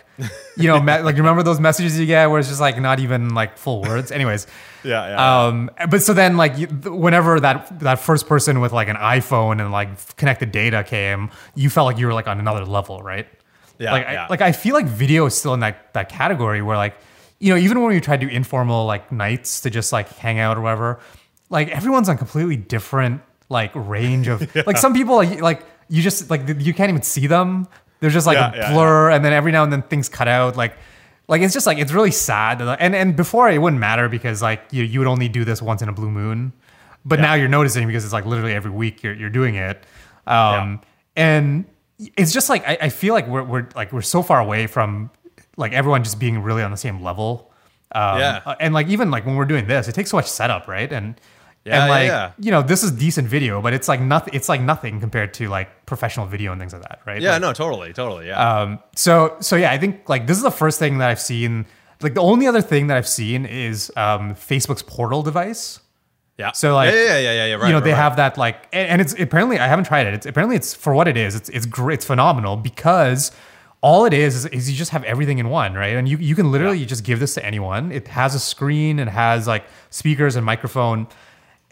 you 0.57 0.69
know 0.69 0.79
me- 0.89 1.01
like 1.01 1.17
remember 1.17 1.43
those 1.43 1.59
messages 1.59 1.99
you 1.99 2.07
get 2.07 2.31
where 2.31 2.39
it's 2.39 2.49
just 2.49 2.61
like 2.61 2.79
not 2.81 3.01
even 3.01 3.35
like 3.35 3.59
full 3.59 3.83
words. 3.83 4.13
Anyways, 4.19 4.47
Yeah, 4.85 5.09
yeah. 5.09 5.47
um, 5.47 5.69
but 5.91 6.01
so 6.01 6.15
then 6.15 6.37
like 6.37 6.57
you, 6.59 6.69
whenever 6.69 7.41
that 7.41 7.81
that 7.81 7.99
first 7.99 8.29
person 8.29 8.61
with 8.61 8.73
like 8.73 8.87
an 8.87 8.97
iPhone 8.97 9.61
and 9.61 9.73
like 9.73 10.17
connected 10.17 10.53
data 10.53 10.85
came, 10.85 11.31
you 11.57 11.71
felt 11.71 11.87
like 11.87 11.99
you 11.99 12.07
were 12.07 12.15
like 12.15 12.29
on 12.29 12.39
another 12.39 12.65
level, 12.65 13.03
right? 13.03 13.27
Yeah, 13.81 13.93
Like 13.93 14.03
yeah. 14.05 14.24
I, 14.26 14.28
like 14.28 14.41
I 14.43 14.53
feel 14.53 14.74
like 14.74 14.87
video 14.87 15.26
is 15.26 15.35
still 15.35 15.55
in 15.55 15.61
that 15.61 15.93
that 15.95 16.09
category 16.09 16.61
where 16.62 16.76
like 16.76 16.95
you 17.39 17.53
know 17.53 17.59
even 17.59 17.81
when 17.81 17.93
we 17.93 18.01
try 18.01 18.16
to 18.16 18.26
do 18.26 18.31
informal 18.31 18.85
like 18.87 19.11
nights 19.11 19.62
to 19.62 19.70
just 19.70 19.93
like 19.93 20.09
hang 20.18 20.39
out 20.39 20.57
or 20.59 20.61
whatever, 20.61 21.01
like 21.49 21.68
everyone's 21.70 22.09
on 22.09 22.18
completely 22.18 22.57
different 22.57 23.22
like 23.49 23.72
range 23.74 24.28
of 24.28 24.55
like 24.66 24.76
some 24.76 24.93
people 24.93 25.16
like, 25.16 25.41
like 25.41 25.64
you 25.89 26.03
just 26.03 26.31
like 26.31 26.43
you 26.59 26.74
can't 26.74 26.91
even 26.91 27.03
see 27.03 27.26
them. 27.26 27.66
There's 28.01 28.12
just 28.12 28.26
like 28.26 28.37
Yeah, 28.37 28.53
a 28.53 28.57
yeah, 28.57 28.72
blur, 28.72 29.11
and 29.11 29.24
then 29.24 29.33
every 29.33 29.51
now 29.53 29.64
and 29.64 29.72
then 29.72 29.83
things 29.83 30.09
cut 30.09 30.28
out 30.28 30.57
like. 30.57 30.74
Like 31.28 31.43
it's 31.43 31.55
just 31.55 31.64
like 31.64 31.78
it's 31.78 31.93
really 31.93 32.11
sad, 32.11 32.61
and 32.61 32.93
and 32.93 33.14
before 33.14 33.49
it 33.49 33.59
wouldn't 33.59 33.78
matter 33.78 34.09
because 34.09 34.43
like 34.43 34.62
you 34.72 34.83
you 34.83 34.99
would 34.99 35.07
only 35.07 35.28
do 35.28 35.45
this 35.45 35.62
once 35.62 35.81
in 35.81 35.89
a 35.89 35.93
blue 35.93 36.11
moon, 36.11 36.53
but 37.05 37.20
now 37.20 37.35
you're 37.35 37.47
noticing 37.47 37.87
because 37.87 38.03
it's 38.03 38.12
like 38.12 38.26
literally 38.26 38.53
every 38.53 38.72
week 38.72 39.05
you're 39.05 39.14
you're 39.14 39.31
doing 39.31 39.55
it, 39.55 39.87
um, 40.26 40.81
and 41.14 41.66
it's 42.17 42.33
just 42.33 42.49
like 42.49 42.67
I, 42.67 42.79
I 42.83 42.89
feel 42.89 43.15
like 43.15 43.27
we're 43.27 43.43
we're 43.45 43.69
like 43.75 43.93
we're 43.93 44.03
so 44.03 44.23
far 44.23 44.41
away 44.41 44.67
from 44.67 45.11
like 45.57 45.73
everyone 45.73 46.03
just 46.05 46.19
being 46.19 46.43
really 46.43 46.63
on 46.63 46.71
the 46.71 46.77
same 46.77 47.03
level, 47.03 47.51
um, 47.93 48.19
Yeah. 48.19 48.41
uh, 48.47 48.55
and 48.61 48.73
like 48.75 48.89
even 48.89 49.11
like 49.11 49.27
when 49.27 49.37
we're 49.37 49.45
doing 49.45 49.67
this, 49.67 49.89
it 49.89 49.95
takes 49.95 50.11
so 50.11 50.17
much 50.17 50.27
setup, 50.29 50.69
right? 50.69 50.91
And 50.93 51.15
Yeah, 51.65 51.83
and 51.83 51.89
yeah, 51.89 51.95
like 51.97 52.07
yeah. 52.09 52.33
you 52.39 52.51
know 52.51 52.63
this 52.63 52.83
is 52.83 52.93
decent 52.93 53.29
video, 53.29 53.61
but 53.61 53.73
it's 53.75 53.89
like 53.89 54.01
nothing. 54.01 54.33
It's 54.35 54.49
like 54.49 54.63
nothing 54.63 55.01
compared 55.01 55.35
to 55.35 55.49
like 55.49 55.69
professional 55.87 56.27
video 56.27 56.53
and 56.53 56.61
things 56.61 56.73
like 56.73 56.83
that, 56.83 57.01
right? 57.07 57.21
yeah, 57.21 57.33
Like, 57.33 57.43
no, 57.43 57.53
totally, 57.53 57.93
totally. 57.93 58.29
Yeah. 58.29 58.41
um, 58.63 58.79
so 58.97 59.37
so 59.41 59.57
yeah, 59.57 59.71
I 59.71 59.79
think 59.79 60.09
like 60.09 60.27
this 60.27 60.37
is 60.39 60.43
the 60.43 60.51
first 60.51 60.79
thing 60.79 60.99
that 60.99 61.11
I've 61.11 61.21
seen. 61.21 61.67
Like 62.03 62.15
the 62.15 62.23
only 62.23 62.47
other 62.47 62.63
thing 62.63 62.87
that 62.87 62.97
I've 62.97 63.09
seen 63.09 63.45
is 63.45 63.93
um, 63.95 64.35
Facebook's 64.35 64.83
portal 64.83 65.23
device. 65.23 65.81
Yeah. 66.41 66.53
so, 66.53 66.74
like, 66.74 66.93
yeah, 66.93 67.01
yeah, 67.01 67.18
yeah, 67.18 67.32
yeah, 67.32 67.45
yeah. 67.45 67.55
Right. 67.55 67.66
you 67.66 67.72
know 67.72 67.78
right, 67.78 67.84
they 67.84 67.93
right. 67.93 67.97
have 67.97 68.16
that 68.16 68.38
like, 68.38 68.66
and, 68.72 69.01
it's 69.01 69.12
apparently 69.18 69.59
I 69.59 69.66
haven't 69.68 69.84
tried 69.84 70.07
it. 70.07 70.14
It's 70.14 70.26
apparently 70.26 70.57
it's 70.57 70.74
for 70.74 70.95
what 70.95 71.07
it 71.07 71.16
is. 71.16 71.34
It's 71.34 71.49
it's 71.51 71.66
great. 71.66 71.95
It's 71.95 72.05
phenomenal 72.05 72.57
because 72.57 73.30
all 73.82 74.05
it 74.05 74.12
is, 74.12 74.34
is 74.34 74.47
is 74.47 74.70
you 74.70 74.76
just 74.76 74.91
have 74.91 75.05
everything 75.05 75.38
in 75.38 75.49
one, 75.49 75.74
right? 75.74 75.97
And 75.97 76.09
you 76.09 76.16
you 76.16 76.34
can 76.34 76.51
literally 76.51 76.84
just 76.84 77.05
give 77.05 77.20
this 77.20 77.34
to 77.34 77.45
anyone. 77.45 77.93
It 77.93 78.09
has 78.09 78.34
a 78.34 78.41
screen. 78.41 78.99
and 78.99 79.09
has 79.11 79.47
like 79.47 79.64
speakers 79.91 80.36
and 80.36 80.45
microphone. 80.45 81.07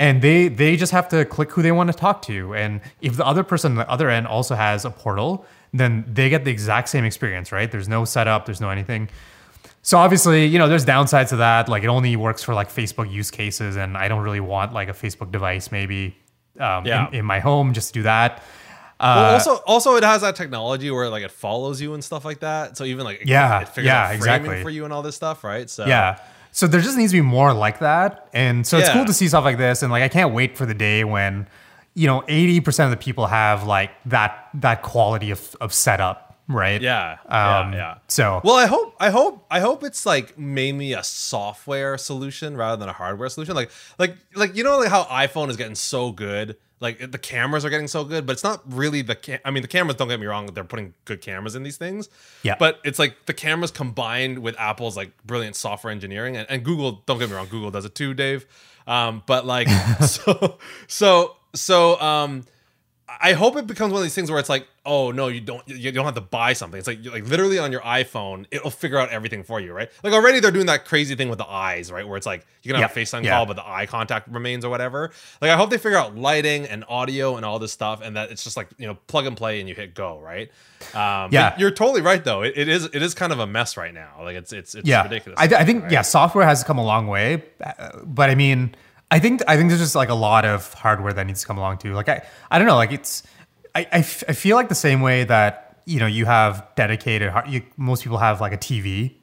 And 0.01 0.23
they 0.23 0.49
they 0.49 0.77
just 0.77 0.93
have 0.93 1.09
to 1.09 1.25
click 1.25 1.51
who 1.51 1.63
they 1.63 1.73
want 1.73 1.91
to 1.91 1.97
talk 1.97 2.23
to. 2.23 2.55
And 2.55 2.81
if 3.01 3.17
the 3.17 3.27
other 3.27 3.43
person 3.43 3.73
on 3.73 3.79
the 3.79 3.91
other 3.91 4.09
end 4.09 4.29
also 4.29 4.55
has 4.55 4.85
a 4.85 4.91
portal, 4.91 5.45
then 5.73 6.05
they 6.07 6.29
get 6.29 6.45
the 6.45 6.51
exact 6.51 6.89
same 6.89 7.05
experience, 7.05 7.51
right? 7.53 7.71
There's 7.71 7.89
no 7.89 8.05
setup, 8.05 8.47
there's 8.47 8.61
no 8.61 8.71
anything. 8.71 9.09
So 9.83 9.97
obviously, 9.99 10.45
you 10.47 10.59
know, 10.59 10.69
there's 10.69 10.85
downsides 10.85 11.29
to 11.31 11.37
that. 11.37 11.69
Like 11.69 11.83
it 11.83 11.89
only 11.89 12.15
works 12.17 12.43
for 12.43 12.55
like 12.55 12.69
Facebook 12.69 13.11
use 13.11 13.31
cases, 13.31 13.77
and 13.77 13.97
I 13.97 14.09
don't 14.09 14.23
really 14.23 14.41
want 14.41 14.73
like 14.73 14.89
a 14.89 14.93
Facebook 14.93 15.31
device 15.33 15.71
maybe 15.73 16.17
um, 16.61 16.85
Yeah. 16.87 17.09
in, 17.09 17.15
in 17.21 17.25
my 17.25 17.39
home 17.41 17.73
just 17.73 17.89
to 17.89 17.93
do 17.95 18.03
that. 18.03 18.43
Uh, 19.01 19.15
Well, 19.17 19.33
also, 19.35 19.55
also, 19.67 19.95
it 19.97 20.03
has 20.03 20.23
that 20.23 20.35
technology 20.35 20.91
where 20.91 21.09
like 21.09 21.23
it 21.23 21.31
follows 21.31 21.81
you 21.81 21.95
and 21.95 22.03
stuff 22.03 22.25
like 22.25 22.41
that. 22.41 22.77
So 22.77 22.85
even 22.85 23.05
like 23.05 23.21
it, 23.23 23.29
Yeah, 23.29 23.61
it 23.61 23.69
figures 23.69 23.87
yeah, 23.87 24.11
exactly. 24.11 24.61
for 24.63 24.71
you 24.71 24.85
and 24.85 24.93
all 24.93 25.03
this 25.03 25.15
stuff, 25.17 25.45
right? 25.45 25.71
So 25.71 25.87
yeah. 25.87 26.19
So 26.51 26.67
there 26.67 26.81
just 26.81 26.97
needs 26.99 27.13
to 27.13 27.19
be 27.19 27.23
more 27.23 27.53
like 27.53 27.79
that, 27.79 28.29
and 28.33 28.67
so 28.67 28.77
it's 28.79 28.89
Yeah. 28.89 28.95
cool 28.95 29.05
to 29.05 29.13
see 29.13 29.29
stuff 29.29 29.45
like 29.45 29.59
this. 29.59 29.83
And 29.83 29.93
like 29.93 30.03
I 30.03 30.09
can't 30.09 30.35
wait 30.35 30.57
for 30.59 30.67
the 30.67 30.75
day 30.75 31.05
when, 31.05 31.47
you 31.95 32.09
know, 32.09 32.25
eighty 32.27 32.59
percent 32.61 32.93
of 32.93 32.99
the 32.99 33.03
people 33.03 33.27
have 33.29 33.65
like 33.65 33.91
that 34.07 34.49
that 34.55 34.83
quality 34.83 35.31
of, 35.31 35.55
of 35.61 35.73
setup 35.73 36.28
right? 36.49 36.81
Yeah, 36.81 37.19
Um, 37.27 37.73
yeah, 37.73 37.75
yeah. 37.75 37.99
So 38.09 38.41
Well, 38.43 38.57
I 38.57 38.67
hope, 38.67 38.97
I 38.99 39.11
hope, 39.11 39.47
I 39.51 39.61
hope 39.61 39.85
it's 39.85 40.05
like 40.05 40.39
mainly 40.39 40.93
a 40.95 41.05
software 41.05 41.97
solution 41.99 42.57
rather 42.57 42.77
than 42.77 42.89
a 42.89 42.93
hardware 42.93 43.29
solution. 43.29 43.55
Like, 43.55 43.71
like, 43.99 44.17
like 44.35 44.57
you 44.57 44.65
know, 44.65 44.79
like 44.79 44.89
how 44.89 45.05
iPhone 45.05 45.51
is 45.51 45.57
getting 45.57 45.75
so 45.75 46.11
good. 46.11 46.57
Like 46.81 47.11
the 47.11 47.19
cameras 47.19 47.65
are 47.65 47.71
getting 47.71 47.89
so 47.89 48.05
good, 48.05 48.25
but 48.25 48.35
it's 48.35 48.45
not 48.45 48.63
really 48.73 49.03
the. 49.03 49.41
I 49.45 49.51
mean, 49.51 49.63
the 49.63 49.69
cameras. 49.69 49.97
Don't 49.97 50.07
get 50.07 50.21
me 50.21 50.27
wrong; 50.27 50.47
they're 50.47 50.63
putting 50.63 50.95
good 51.07 51.21
cameras 51.21 51.57
in 51.57 51.65
these 51.65 51.77
things. 51.77 52.09
Yeah. 52.45 52.55
But 52.57 52.81
it's 52.85 53.01
like 53.01 53.27
the 53.27 53.35
cameras 53.35 53.73
combined 53.73 54.39
with 54.39 54.57
Apple's 54.61 54.97
like 54.97 55.11
brilliant 55.27 55.57
software 55.57 55.91
engineering 55.91 56.37
and, 56.37 56.49
and 56.49 56.65
Google. 56.65 57.03
Don't 57.07 57.19
get 57.19 57.31
me 57.31 57.35
wrong; 57.35 57.49
Google 57.49 57.73
does 57.73 57.85
it 57.85 57.97
too, 57.97 58.15
Dave. 58.15 58.47
Um, 58.87 59.25
but 59.27 59.45
like, 59.45 59.69
so, 60.01 60.59
so, 60.87 61.37
so, 61.55 62.01
um, 62.01 62.45
I 63.21 63.33
hope 63.33 63.57
it 63.57 63.67
becomes 63.67 63.93
one 63.93 64.01
of 64.01 64.05
these 64.05 64.15
things 64.15 64.31
where 64.31 64.39
it's 64.39 64.51
like, 64.51 64.69
oh 64.85 65.11
no, 65.13 65.29
you 65.29 65.41
don't 65.41 65.67
you 65.67 65.91
don't 65.93 66.05
have 66.05 66.15
to 66.17 66.21
buy 66.21 66.53
something. 66.53 66.79
It's 66.79 66.87
like 66.87 67.05
like 67.07 67.27
literally 67.27 67.59
on 67.59 67.73
your 67.73 67.81
iPhone, 67.81 68.45
it'll 68.51 68.71
figure 68.71 68.99
out 68.99 69.09
everything 69.09 69.43
for 69.45 69.61
you, 69.61 69.73
right? 69.73 69.91
Like 70.03 70.13
already 70.13 70.41
they're 70.41 70.51
doing 70.51 70.67
that 70.67 70.85
crazy 70.85 71.15
thing 71.15 71.29
with 71.31 71.39
the 71.39 71.49
eyes, 71.49 71.91
right? 71.91 72.07
Where 72.07 72.19
it's 72.19 72.27
like 72.27 72.47
you 72.63 72.73
can 72.73 72.81
have 72.83 72.95
Yeah, 72.95 73.03
a 73.03 73.05
FaceTime 73.05 73.25
yeah. 73.25 73.31
call, 73.37 73.47
but 73.47 73.57
the 73.57 73.67
eye 73.67 73.87
contact 73.87 74.29
remains 74.29 74.63
or 74.65 74.69
whatever. 74.71 75.11
Like 75.41 75.51
I 75.51 75.57
hope 75.57 75.71
they 75.71 75.79
figure 75.79 75.97
out 75.97 76.17
lighting 76.17 76.67
and 76.67 76.85
audio 76.89 77.37
and 77.37 77.45
all 77.47 77.59
this 77.59 77.73
stuff, 77.73 78.03
and 78.03 78.15
that 78.17 78.31
it's 78.31 78.45
just 78.45 78.57
like 78.59 78.69
you 78.77 78.87
know 78.87 78.95
plug 79.07 79.27
and 79.27 79.37
play 79.37 79.61
and 79.61 79.69
you 79.69 79.75
hit 79.75 79.95
go, 79.95 80.21
right? 80.21 80.51
Um, 80.95 81.31
Yeah. 81.33 81.55
you're 81.59 81.71
totally 81.71 82.03
right 82.03 82.23
though. 82.23 82.43
It, 82.43 82.55
it 82.57 82.69
is 82.69 82.85
it 82.93 83.01
is 83.03 83.15
kind 83.15 83.33
of 83.33 83.39
a 83.39 83.47
mess 83.47 83.77
right 83.79 83.95
now. 83.95 84.17
Like 84.23 84.37
it's 84.37 84.53
it's 84.53 84.75
it's 84.75 84.87
yeah, 84.87 85.03
ridiculous. 85.03 85.39
I, 85.41 85.45
I 85.45 85.65
think 85.65 85.91
yeah, 85.91 86.03
software 86.03 86.45
has 86.45 86.63
come 86.63 86.77
a 86.79 86.85
long 86.85 87.07
way, 87.07 87.43
but 88.05 88.29
I 88.31 88.35
mean, 88.35 88.75
I 89.11 89.19
think 89.19 89.43
I 89.49 89.57
think 89.57 89.69
there's 89.71 89.81
just 89.81 89.95
like 89.95 90.11
a 90.11 90.15
lot 90.15 90.45
of 90.45 90.73
hardware 90.75 91.13
that 91.13 91.27
needs 91.27 91.41
to 91.41 91.47
come 91.47 91.59
along 91.59 91.79
too. 91.79 91.95
Like 91.95 92.09
I, 92.09 92.23
I 92.51 92.59
don't 92.59 92.67
know, 92.69 92.77
like 92.77 92.93
it's, 92.93 93.23
I, 93.75 93.81
I, 93.93 93.99
f- 93.99 94.25
I 94.29 94.33
feel 94.33 94.57
like 94.57 94.69
the 94.69 94.75
same 94.75 95.01
way 95.01 95.25
that 95.25 95.81
you 95.87 95.99
know 96.01 96.07
you 96.07 96.27
have 96.27 96.67
dedicated, 96.77 97.33
you, 97.49 97.63
most 97.77 98.03
people 98.03 98.19
have 98.19 98.41
like 98.41 98.53
a 98.53 98.59
TV 98.59 99.15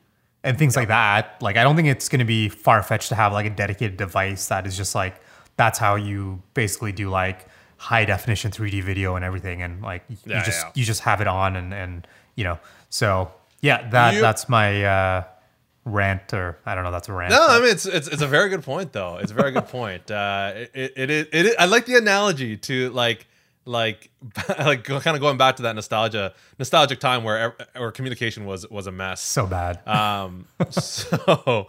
and 0.43 0.57
things 0.57 0.75
like 0.75 0.87
that. 0.87 1.39
Like 1.41 1.57
I 1.57 1.63
don't 1.63 1.75
think 1.75 1.87
it's 1.87 2.09
going 2.09 2.19
to 2.19 2.25
be 2.25 2.49
far 2.49 2.81
fetched 2.81 3.09
to 3.09 3.15
have 3.15 3.31
like 3.33 3.45
a 3.45 3.49
dedicated 3.51 3.97
device 3.97 4.47
that 4.47 4.65
is 4.65 4.75
just 4.75 4.95
like 4.95 5.21
that's 5.57 5.77
how 5.79 5.95
you 5.95 6.41
basically 6.55 6.91
do 6.91 7.09
like 7.09 7.45
high 7.77 8.05
definition 8.05 8.49
3D 8.51 8.81
video 8.83 9.15
and 9.15 9.23
everything, 9.23 9.61
and 9.61 9.81
like 9.83 10.03
you 10.09 10.17
Yeah, 10.25 10.43
just 10.43 10.65
yeah. 10.65 10.71
you 10.73 10.83
just 10.83 11.01
have 11.01 11.21
it 11.21 11.27
on 11.27 11.55
and 11.55 11.73
and 11.73 12.07
you 12.35 12.43
know 12.43 12.57
so 12.89 13.31
yeah 13.61 13.87
that 13.89 14.15
You- 14.15 14.21
that's 14.21 14.49
my 14.49 14.83
uh 14.83 15.23
rant 15.85 16.33
or 16.33 16.57
i 16.65 16.73
don't 16.73 16.83
know 16.83 16.91
that's 16.91 17.07
a 17.09 17.13
rant 17.13 17.31
No, 17.31 17.45
I 17.47 17.59
mean 17.59 17.69
it's, 17.69 17.85
it's 17.85 18.07
it's 18.07 18.21
a 18.23 18.27
very 18.27 18.49
good 18.49 18.63
point 18.63 18.91
though. 18.91 19.17
It's 19.17 19.31
a 19.31 19.35
very 19.35 19.51
good 19.51 19.67
point. 19.67 20.09
Uh, 20.09 20.51
it, 20.55 20.71
it, 20.73 20.93
it, 20.97 21.09
is- 21.11 21.27
it 21.31 21.55
I 21.59 21.65
like 21.65 21.85
the 21.85 21.95
analogy 21.95 22.57
to 22.57 22.89
like 22.89 23.27
like 23.65 24.09
like 24.59 24.83
kind 24.83 25.15
of 25.15 25.19
going 25.21 25.37
back 25.37 25.57
to 25.57 25.63
that 25.63 25.75
nostalgia 25.75 26.33
nostalgic 26.59 26.99
time 26.99 27.23
where 27.23 27.55
where 27.75 27.91
communication 27.91 28.45
was 28.45 28.67
was 28.69 28.87
a 28.87 28.91
mess. 28.91 29.21
so 29.21 29.45
bad 29.45 29.79
Um, 29.87 30.47
so, 30.71 31.67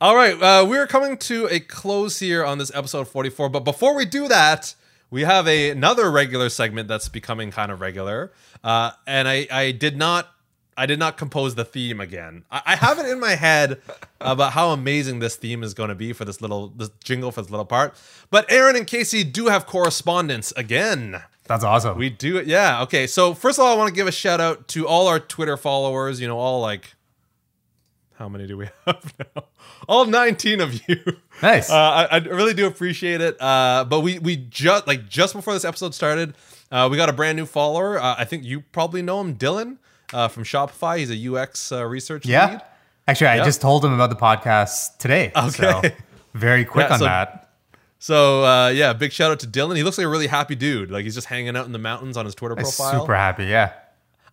all 0.00 0.16
right, 0.16 0.40
uh, 0.42 0.66
we're 0.68 0.86
coming 0.88 1.16
to 1.18 1.46
a 1.50 1.60
close 1.60 2.18
here 2.18 2.44
on 2.44 2.58
this 2.58 2.70
episode 2.74 3.06
44. 3.08 3.48
But 3.48 3.60
before 3.60 3.94
we 3.94 4.04
do 4.04 4.26
that, 4.28 4.74
we 5.10 5.22
have 5.22 5.46
a, 5.46 5.70
another 5.70 6.10
regular 6.10 6.48
segment 6.48 6.88
that's 6.88 7.08
becoming 7.08 7.50
kind 7.52 7.70
of 7.70 7.80
regular. 7.80 8.32
Uh, 8.62 8.90
and 9.06 9.28
I, 9.28 9.46
I 9.50 9.70
did 9.70 9.96
not. 9.96 10.28
I 10.76 10.86
did 10.86 10.98
not 10.98 11.16
compose 11.16 11.54
the 11.54 11.64
theme 11.64 12.00
again. 12.00 12.44
I, 12.50 12.62
I 12.66 12.76
have 12.76 12.98
it 12.98 13.06
in 13.06 13.20
my 13.20 13.34
head 13.34 13.80
about 14.20 14.52
how 14.52 14.70
amazing 14.70 15.18
this 15.20 15.36
theme 15.36 15.62
is 15.62 15.74
going 15.74 15.88
to 15.88 15.94
be 15.94 16.12
for 16.12 16.24
this 16.24 16.40
little 16.40 16.68
this 16.68 16.90
jingle 17.02 17.30
for 17.32 17.42
this 17.42 17.50
little 17.50 17.66
part. 17.66 17.94
But 18.30 18.50
Aaron 18.50 18.76
and 18.76 18.86
Casey 18.86 19.24
do 19.24 19.46
have 19.46 19.66
correspondence 19.66 20.52
again. 20.56 21.22
that's 21.44 21.64
awesome 21.64 21.98
We 21.98 22.10
do 22.10 22.36
it. 22.38 22.46
Yeah. 22.46 22.82
Okay. 22.82 23.06
So 23.06 23.34
first 23.34 23.58
of 23.58 23.64
all, 23.64 23.72
I 23.72 23.76
want 23.76 23.88
to 23.88 23.94
give 23.94 24.06
a 24.06 24.12
shout 24.12 24.40
out 24.40 24.68
to 24.68 24.86
all 24.86 25.06
our 25.06 25.20
Twitter 25.20 25.56
followers. 25.56 26.20
You 26.20 26.28
know, 26.28 26.38
all 26.38 26.60
like, 26.60 26.94
how 28.16 28.28
many 28.28 28.46
do 28.46 28.56
we 28.56 28.68
have 28.86 29.14
now? 29.18 29.44
All 29.88 30.06
19 30.06 30.60
of 30.60 30.88
you. 30.88 30.96
nice 31.42 31.70
Uh, 31.70 32.08
I, 32.10 32.16
I 32.16 32.16
really 32.18 32.54
do 32.54 32.66
appreciate 32.66 33.20
it. 33.20 33.40
Uh, 33.40 33.84
but 33.88 34.00
we 34.00 34.18
we 34.18 34.36
just 34.36 34.86
like 34.86 35.08
just 35.08 35.34
before 35.34 35.52
this 35.54 35.64
episode 35.64 35.94
started, 35.94 36.34
uh, 36.72 36.88
we 36.90 36.96
got 36.96 37.08
a 37.08 37.12
brand 37.12 37.36
new 37.36 37.46
follower. 37.46 38.00
Uh, 38.00 38.14
I 38.18 38.24
think 38.24 38.44
you 38.44 38.60
probably 38.72 39.02
know 39.02 39.20
him, 39.20 39.36
Dylan 39.36 39.78
uh, 40.12 40.28
from 40.28 40.44
Shopify. 40.44 40.98
He's 40.98 41.10
a 41.10 41.34
UX 41.34 41.72
uh, 41.72 41.84
research 41.84 42.26
yeah 42.26 42.46
lead. 42.52 42.60
actually 43.08 43.26
i 43.28 43.44
just 43.44 43.60
told 43.60 43.84
him 43.84 43.92
about 43.92 44.10
the 44.10 44.16
podcast 44.16 44.98
today 44.98 45.32
so 45.50 45.78
Okay. 45.78 45.94
very 46.34 46.64
quick 46.64 46.86
Yeah, 46.88 46.92
on 46.94 46.98
so- 46.98 47.04
that 47.06 47.40
So 47.98 48.44
uh, 48.44 48.68
yeah, 48.68 48.92
big 48.92 49.12
shout 49.12 49.30
out 49.30 49.40
to 49.40 49.46
Dylan. 49.46 49.76
He 49.76 49.82
looks 49.82 49.96
like 49.96 50.04
a 50.04 50.08
really 50.10 50.26
happy 50.26 50.54
dude. 50.54 50.90
Like 50.90 51.04
he's 51.04 51.14
just 51.14 51.28
hanging 51.28 51.56
out 51.56 51.64
in 51.64 51.72
the 51.72 51.78
mountains 51.78 52.16
on 52.18 52.26
his 52.26 52.34
Twitter 52.34 52.54
profile. 52.54 53.00
super 53.00 53.14
happy 53.14 53.44
yeah 53.46 53.72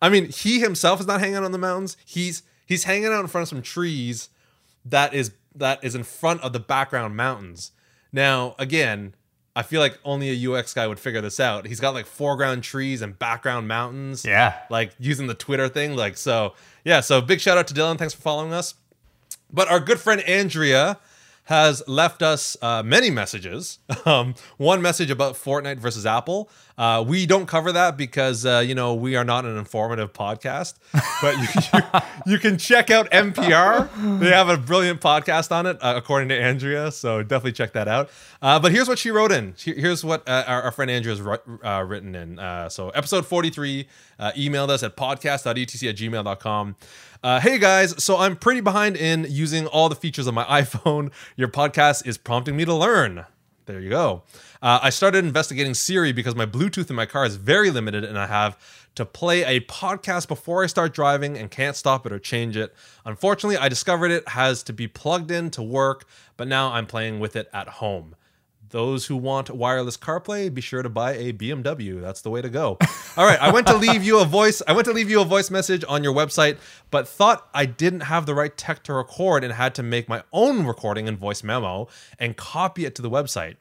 I 0.02 0.10
mean, 0.10 0.26
he 0.30 0.60
himself 0.60 1.00
is 1.00 1.06
not 1.08 1.20
hanging 1.20 1.36
out 1.36 1.44
on 1.44 1.52
the 1.52 1.58
mountains. 1.60 1.96
He's 2.06 2.42
he's 2.66 2.84
hanging 2.86 3.06
out 3.14 3.22
in 3.22 3.28
front 3.28 3.44
of 3.44 3.50
some 3.50 3.62
trees 3.62 4.30
that 4.84 5.14
is 5.14 5.32
that 5.56 5.84
is 5.84 5.94
in 5.96 6.04
front 6.04 6.42
of 6.42 6.54
the 6.54 6.60
background 6.60 7.16
mountains. 7.16 7.72
Now, 8.12 8.56
again, 8.58 9.14
I 9.56 9.64
feel 9.64 9.82
like 9.82 10.00
only 10.06 10.30
a 10.30 10.52
UX 10.52 10.74
guy 10.74 10.88
would 10.88 11.00
figure 11.00 11.22
this 11.22 11.40
out. 11.40 11.68
He's 11.68 11.80
got 11.80 11.94
like 11.94 12.06
foreground 12.06 12.64
trees 12.64 13.02
and 13.02 13.18
background 13.18 13.68
mountains. 13.68 14.24
Yeah. 14.24 14.58
Like 14.70 14.94
using 14.98 15.28
the 15.28 15.34
Twitter 15.34 15.68
thing. 15.68 15.96
Like 15.96 16.18
so, 16.18 16.54
yeah. 16.86 17.02
So 17.02 17.22
big 17.22 17.42
shout 17.42 17.58
out 17.58 17.68
to 17.68 17.74
Dylan. 17.74 17.98
Thanks 17.98 18.14
for 18.14 18.22
following 18.22 18.54
us. 18.54 18.76
But 19.52 19.68
our 19.68 19.82
good 19.82 20.00
friend 20.00 20.22
Andrea 20.22 21.00
has 21.46 21.84
left 21.88 22.22
us 22.22 22.56
uh, 22.62 22.84
many 22.84 23.10
messages. 23.10 23.80
Um, 24.04 24.34
one 24.58 24.82
message 24.82 25.12
about 25.12 25.36
Fortnite 25.36 25.78
versus 25.78 26.08
Apple. 26.08 26.50
Uh, 26.76 27.04
we 27.08 27.28
don't 27.28 27.46
cover 27.46 27.72
that 27.72 27.98
because 27.98 28.48
uh, 28.48 28.64
you 28.66 28.74
know 28.74 28.96
we 28.96 29.16
are 29.16 29.24
not 29.24 29.46
an 29.46 29.56
informative 29.56 30.12
podcast. 30.12 30.74
But 31.22 31.38
you, 31.38 31.48
you, 31.74 32.34
you 32.34 32.40
can 32.40 32.58
check 32.58 32.90
out 32.90 33.12
NPR. 33.12 34.20
They 34.20 34.30
have 34.32 34.50
a 34.50 34.58
brilliant 34.58 35.00
podcast 35.00 35.52
on 35.52 35.68
it, 35.68 35.78
uh, 35.84 35.94
according 35.96 36.30
to 36.30 36.36
Andrea. 36.36 36.92
So 36.92 37.22
definitely 37.22 37.52
check 37.52 37.74
that 37.74 37.88
out. 37.88 38.10
Uh, 38.42 38.60
but 38.60 38.72
here's 38.72 38.88
what 38.88 38.98
she 38.98 39.12
wrote 39.12 39.32
in. 39.32 39.54
Here's 39.56 40.04
what 40.04 40.28
uh, 40.28 40.46
our, 40.48 40.64
our 40.64 40.72
friend 40.72 40.90
Andrea 40.90 41.16
has 41.16 41.24
wri- 41.24 41.88
written 41.88 42.16
in. 42.16 42.38
So 42.72 42.90
episode 42.90 43.28
43, 43.28 43.88
uh, 44.18 44.32
emailed 44.32 44.70
us 44.70 44.82
at 44.82 44.98
podcast.etc 44.98 45.90
at 45.90 45.96
gmail.com. 45.96 46.76
Uh, 47.24 47.40
hey 47.40 47.60
guys, 47.60 48.04
so 48.04 48.18
I'm 48.18 48.36
pretty 48.36 48.62
behind 48.62 48.98
in 48.98 49.28
using 49.30 49.68
all 49.68 49.90
the 49.90 49.96
features 49.96 50.26
of 50.26 50.34
my 50.34 50.44
iPhone. 50.62 51.12
Your 51.36 51.50
podcast 51.50 52.08
is 52.08 52.18
prompting 52.18 52.56
me 52.56 52.66
to 52.66 52.74
learn. 52.74 53.26
There 53.68 53.80
you 53.80 53.92
go. 53.92 54.24
Uh, 54.60 54.80
I 54.82 54.90
started 54.90 55.24
investigating 55.24 55.76
Siri 55.76 56.14
because 56.14 56.36
my 56.36 56.48
Bluetooth 56.48 56.90
in 56.90 56.96
my 56.96 57.06
car 57.06 57.24
is 57.28 57.36
very 57.36 57.70
limited 57.70 58.04
and 58.04 58.18
I 58.18 58.26
have 58.26 58.58
to 58.96 59.06
play 59.06 59.44
a 59.44 59.60
podcast 59.62 60.28
before 60.28 60.64
I 60.64 60.66
start 60.66 60.96
driving 60.96 61.38
and 61.38 61.52
can't 61.52 61.76
stop 61.76 62.08
it 62.08 62.12
or 62.12 62.18
change 62.18 62.58
it. 62.58 62.74
Unfortunately, 63.06 63.56
I 63.56 63.70
discovered 63.70 64.10
it 64.10 64.28
has 64.30 64.64
to 64.64 64.74
be 64.74 64.88
plugged 64.88 65.30
in 65.30 65.52
to 65.52 65.62
work, 65.62 66.08
but 66.38 66.48
now 66.48 66.72
I'm 66.72 66.88
playing 66.88 67.20
with 67.20 67.36
it 67.36 67.52
at 67.54 67.68
home. 67.68 68.16
Those 68.72 69.06
who 69.06 69.18
want 69.18 69.50
wireless 69.50 69.98
CarPlay, 69.98 70.54
be 70.54 70.62
sure 70.62 70.82
to 70.82 70.90
buy 70.90 71.14
a 71.14 71.34
BMW. 71.34 72.02
That's 72.02 72.22
the 72.22 72.30
way 72.30 72.42
to 72.42 72.50
go. 72.50 72.78
All 73.18 73.26
right, 73.26 73.40
I 73.42 73.52
went 73.52 73.68
to 73.68 73.76
leave 73.76 74.04
you 74.04 74.20
a 74.20 74.26
voice. 74.26 74.62
I 74.66 74.72
went 74.72 74.86
to 74.86 74.94
leave 74.94 75.10
you 75.10 75.22
a 75.22 75.26
voice 75.26 75.52
message 75.52 75.84
on 75.88 76.04
your 76.04 76.14
website, 76.14 76.58
but 76.90 77.08
thought 77.08 77.48
I 77.54 77.66
didn't 77.66 78.02
have 78.02 78.26
the 78.26 78.34
right 78.34 78.56
tech 78.56 78.84
to 78.84 78.94
record 78.94 79.44
and 79.44 79.52
had 79.54 79.76
to 79.76 79.84
make 79.84 80.08
my 80.08 80.24
own 80.32 80.66
recording 80.66 81.10
and 81.10 81.18
voice 81.18 81.44
memo 81.44 81.90
and 82.18 82.38
copy 82.38 82.86
it 82.86 82.96
to 82.96 83.02
the 83.02 83.10
website. 83.10 83.58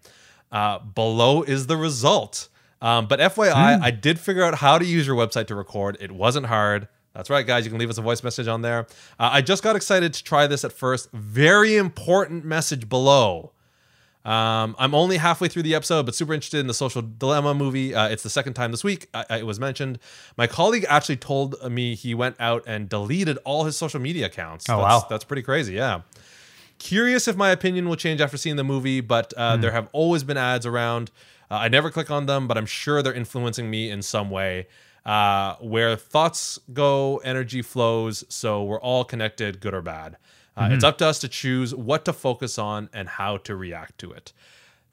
Uh, 0.52 0.78
below 0.78 1.42
is 1.42 1.66
the 1.66 1.76
result. 1.76 2.48
Um, 2.80 3.06
but 3.06 3.18
FYI, 3.20 3.80
I 3.82 3.90
did 3.90 4.18
figure 4.18 4.42
out 4.44 4.54
how 4.54 4.78
to 4.78 4.84
use 4.84 5.06
your 5.06 5.16
website 5.16 5.48
to 5.48 5.54
record. 5.54 5.98
It 6.00 6.12
wasn't 6.12 6.46
hard. 6.46 6.88
That's 7.14 7.28
right, 7.28 7.46
guys. 7.46 7.64
You 7.64 7.70
can 7.70 7.80
leave 7.80 7.90
us 7.90 7.98
a 7.98 8.02
voice 8.02 8.22
message 8.22 8.46
on 8.46 8.62
there. 8.62 8.86
Uh, 9.18 9.30
I 9.32 9.42
just 9.42 9.62
got 9.62 9.74
excited 9.74 10.14
to 10.14 10.24
try 10.24 10.46
this 10.46 10.64
at 10.64 10.72
first. 10.72 11.10
Very 11.12 11.76
important 11.76 12.44
message 12.44 12.88
below. 12.88 13.52
Um, 14.24 14.76
I'm 14.78 14.94
only 14.94 15.16
halfway 15.16 15.48
through 15.48 15.62
the 15.62 15.74
episode, 15.74 16.04
but 16.04 16.14
super 16.14 16.34
interested 16.34 16.60
in 16.60 16.66
the 16.66 16.74
Social 16.74 17.00
Dilemma 17.00 17.54
movie. 17.54 17.94
Uh, 17.94 18.08
it's 18.08 18.22
the 18.22 18.28
second 18.30 18.52
time 18.52 18.70
this 18.70 18.84
week 18.84 19.08
I, 19.14 19.24
I- 19.30 19.38
it 19.38 19.46
was 19.46 19.58
mentioned. 19.58 19.98
My 20.36 20.46
colleague 20.46 20.84
actually 20.88 21.16
told 21.16 21.56
me 21.70 21.94
he 21.94 22.14
went 22.14 22.36
out 22.38 22.62
and 22.66 22.88
deleted 22.88 23.38
all 23.44 23.64
his 23.64 23.76
social 23.78 23.98
media 24.00 24.26
accounts. 24.26 24.68
Oh, 24.68 24.76
that's, 24.78 24.82
wow. 25.02 25.06
that's 25.08 25.24
pretty 25.24 25.42
crazy. 25.42 25.72
Yeah. 25.74 26.02
Curious 26.78 27.28
if 27.28 27.36
my 27.36 27.50
opinion 27.50 27.88
will 27.88 27.96
change 27.96 28.20
after 28.20 28.36
seeing 28.36 28.56
the 28.56 28.64
movie, 28.64 29.00
but 29.00 29.32
uh, 29.36 29.56
there 29.56 29.70
have 29.72 29.88
always 29.92 30.22
been 30.24 30.36
ads 30.36 30.64
around. 30.66 31.10
Uh, 31.50 31.54
I 31.54 31.68
never 31.68 31.90
click 31.90 32.10
on 32.10 32.26
them, 32.26 32.46
but 32.48 32.56
I'm 32.56 32.66
sure 32.66 33.02
they're 33.02 33.12
influencing 33.14 33.70
me 33.70 33.90
in 33.90 34.02
some 34.02 34.30
way. 34.30 34.66
Uh, 35.04 35.56
where 35.60 35.96
thoughts 35.96 36.58
go, 36.72 37.18
energy 37.18 37.62
flows. 37.62 38.24
So 38.28 38.62
we're 38.64 38.80
all 38.80 39.04
connected, 39.04 39.60
good 39.60 39.74
or 39.74 39.82
bad. 39.82 40.16
Uh, 40.56 40.68
It's 40.72 40.84
up 40.84 40.98
to 40.98 41.06
us 41.06 41.18
to 41.20 41.28
choose 41.28 41.74
what 41.74 42.04
to 42.04 42.12
focus 42.12 42.58
on 42.58 42.88
and 42.92 43.08
how 43.08 43.36
to 43.38 43.54
react 43.56 43.98
to 43.98 44.12
it. 44.12 44.32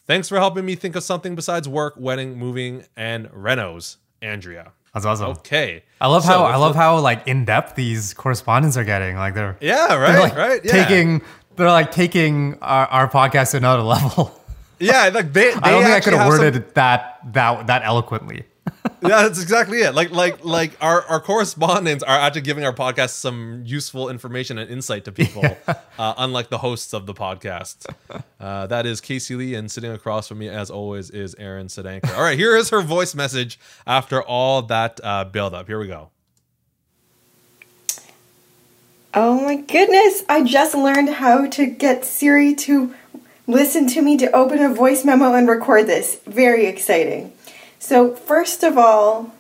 Thanks 0.06 0.30
for 0.30 0.38
helping 0.38 0.66
me 0.66 0.76
think 0.76 0.96
of 0.96 1.04
something 1.04 1.36
besides 1.36 1.68
work, 1.68 1.96
wedding, 1.98 2.38
moving, 2.38 2.86
and 2.96 3.28
renos, 3.30 3.98
Andrea. 4.22 4.72
that's 4.94 5.06
awesome 5.06 5.28
Okay. 5.32 5.84
i 6.02 6.08
love 6.08 6.24
So 6.24 6.30
how 6.30 6.44
i 6.46 6.56
love 6.56 6.76
we're- 6.76 6.84
how 6.86 6.98
like 7.00 7.28
in-depth 7.28 7.76
these 7.76 8.14
correspondents 8.16 8.78
are 8.78 8.84
getting 8.86 9.16
like 9.16 9.36
they're 9.36 9.58
Yeah, 9.62 9.94
right, 9.96 10.12
they're 10.12 10.22
like 10.22 10.36
right. 10.36 10.62
Yeah. 10.64 10.72
taking 10.72 11.22
they're 11.56 11.70
like 11.70 11.92
taking 11.92 12.58
our, 12.62 12.88
our 12.88 13.08
podcast 13.10 13.52
to 13.52 13.58
another 13.58 13.84
level 13.96 14.42
Yeah, 14.80 15.10
like 15.14 15.34
they, 15.34 15.52
they 15.52 15.60
i 15.62 15.70
don't 15.72 15.84
think 15.84 15.96
i 15.96 16.00
could 16.00 16.14
have 16.14 16.24
have 16.24 16.34
some- 16.34 16.42
worded 16.46 16.74
that 16.76 17.20
that 17.34 17.68
that 17.68 17.82
eloquently 17.84 18.46
yeah, 19.02 19.24
that's 19.24 19.42
exactly 19.42 19.80
it. 19.80 19.94
Like 19.94 20.12
like 20.12 20.44
like 20.44 20.72
our, 20.82 21.04
our 21.04 21.20
correspondents 21.20 22.04
are 22.04 22.18
actually 22.18 22.42
giving 22.42 22.64
our 22.64 22.74
podcast 22.74 23.10
some 23.10 23.64
useful 23.66 24.10
information 24.10 24.58
and 24.58 24.70
insight 24.70 25.06
to 25.06 25.12
people, 25.12 25.44
uh, 25.68 26.14
unlike 26.18 26.50
the 26.50 26.58
hosts 26.58 26.94
of 26.94 27.06
the 27.06 27.14
podcast. 27.14 27.86
Uh, 28.40 28.68
that 28.68 28.86
is 28.86 29.02
Casey 29.02 29.36
Lee, 29.36 29.56
and 29.56 29.72
sitting 29.72 29.92
across 29.92 30.28
from 30.28 30.40
me, 30.40 30.50
as 30.50 30.70
always, 30.70 31.10
is 31.10 31.36
Aaron 31.40 31.68
Sedanker. 31.68 32.16
All 32.16 32.24
right, 32.24 32.38
here 32.38 32.56
is 32.56 32.70
her 32.70 32.82
voice 32.82 33.16
message 33.16 33.60
after 33.86 34.22
all 34.22 34.62
that 34.64 35.00
uh, 35.04 35.26
build 35.26 35.54
up. 35.54 35.68
Here 35.68 35.80
we 35.80 35.88
go. 35.88 36.10
Oh 39.14 39.40
my 39.40 39.56
goodness, 39.56 40.24
I 40.30 40.44
just 40.44 40.76
learned 40.76 41.10
how 41.10 41.48
to 41.48 41.66
get 41.66 42.06
Siri 42.06 42.54
to 42.56 42.94
listen 43.48 43.88
to 43.88 44.02
me 44.02 44.18
to 44.18 44.30
open 44.32 44.60
a 44.60 44.74
voice 44.74 45.06
memo 45.06 45.34
and 45.34 45.48
record 45.48 45.88
this. 45.88 46.20
Very 46.28 46.66
exciting. 46.66 47.34
So, 47.80 48.16
first 48.16 48.64
of 48.64 48.78
all, 48.78 49.34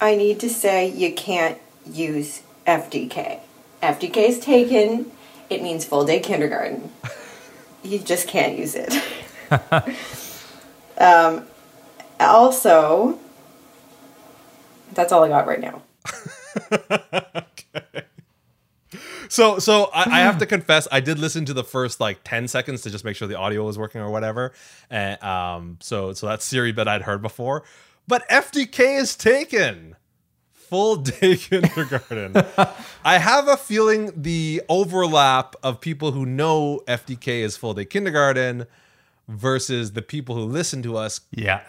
I 0.00 0.16
need 0.16 0.40
to 0.40 0.48
say 0.48 0.88
you 0.88 1.12
can't 1.12 1.58
use 1.86 2.42
FDK. 2.66 3.40
FDK 3.82 4.16
is 4.28 4.38
taken, 4.40 5.10
it 5.48 5.62
means 5.62 5.84
full 5.84 6.04
day 6.04 6.20
kindergarten. 6.20 6.90
You 7.82 7.98
just 7.98 8.28
can't 8.28 8.58
use 8.58 8.74
it. 8.74 8.94
um, 10.98 11.46
also, 12.18 13.18
that's 14.92 15.12
all 15.12 15.24
I 15.24 15.28
got 15.28 15.46
right 15.46 15.60
now. 15.60 15.82
So, 19.30 19.60
so 19.60 19.90
I, 19.94 20.18
I, 20.18 20.20
have 20.20 20.38
to 20.38 20.46
confess, 20.46 20.88
I 20.90 20.98
did 20.98 21.20
listen 21.20 21.44
to 21.44 21.54
the 21.54 21.62
first 21.62 22.00
like 22.00 22.18
ten 22.24 22.48
seconds 22.48 22.82
to 22.82 22.90
just 22.90 23.04
make 23.04 23.14
sure 23.14 23.28
the 23.28 23.38
audio 23.38 23.64
was 23.64 23.78
working 23.78 24.00
or 24.00 24.10
whatever. 24.10 24.52
And 24.90 25.22
um, 25.22 25.78
so, 25.80 26.12
so 26.12 26.26
that 26.26 26.42
Siri 26.42 26.72
bit 26.72 26.88
I'd 26.88 27.02
heard 27.02 27.22
before, 27.22 27.62
but 28.08 28.28
FDK 28.28 29.00
is 29.00 29.14
taken. 29.14 29.94
Full 30.52 30.96
day 30.96 31.36
kindergarten. 31.36 32.34
I 33.04 33.18
have 33.18 33.46
a 33.46 33.56
feeling 33.56 34.10
the 34.14 34.62
overlap 34.68 35.54
of 35.62 35.80
people 35.80 36.10
who 36.12 36.26
know 36.26 36.80
FDK 36.88 37.42
is 37.42 37.56
full 37.56 37.74
day 37.74 37.84
kindergarten 37.84 38.66
versus 39.28 39.92
the 39.92 40.02
people 40.02 40.34
who 40.34 40.42
listen 40.42 40.82
to 40.82 40.96
us. 40.96 41.20
Yeah, 41.30 41.62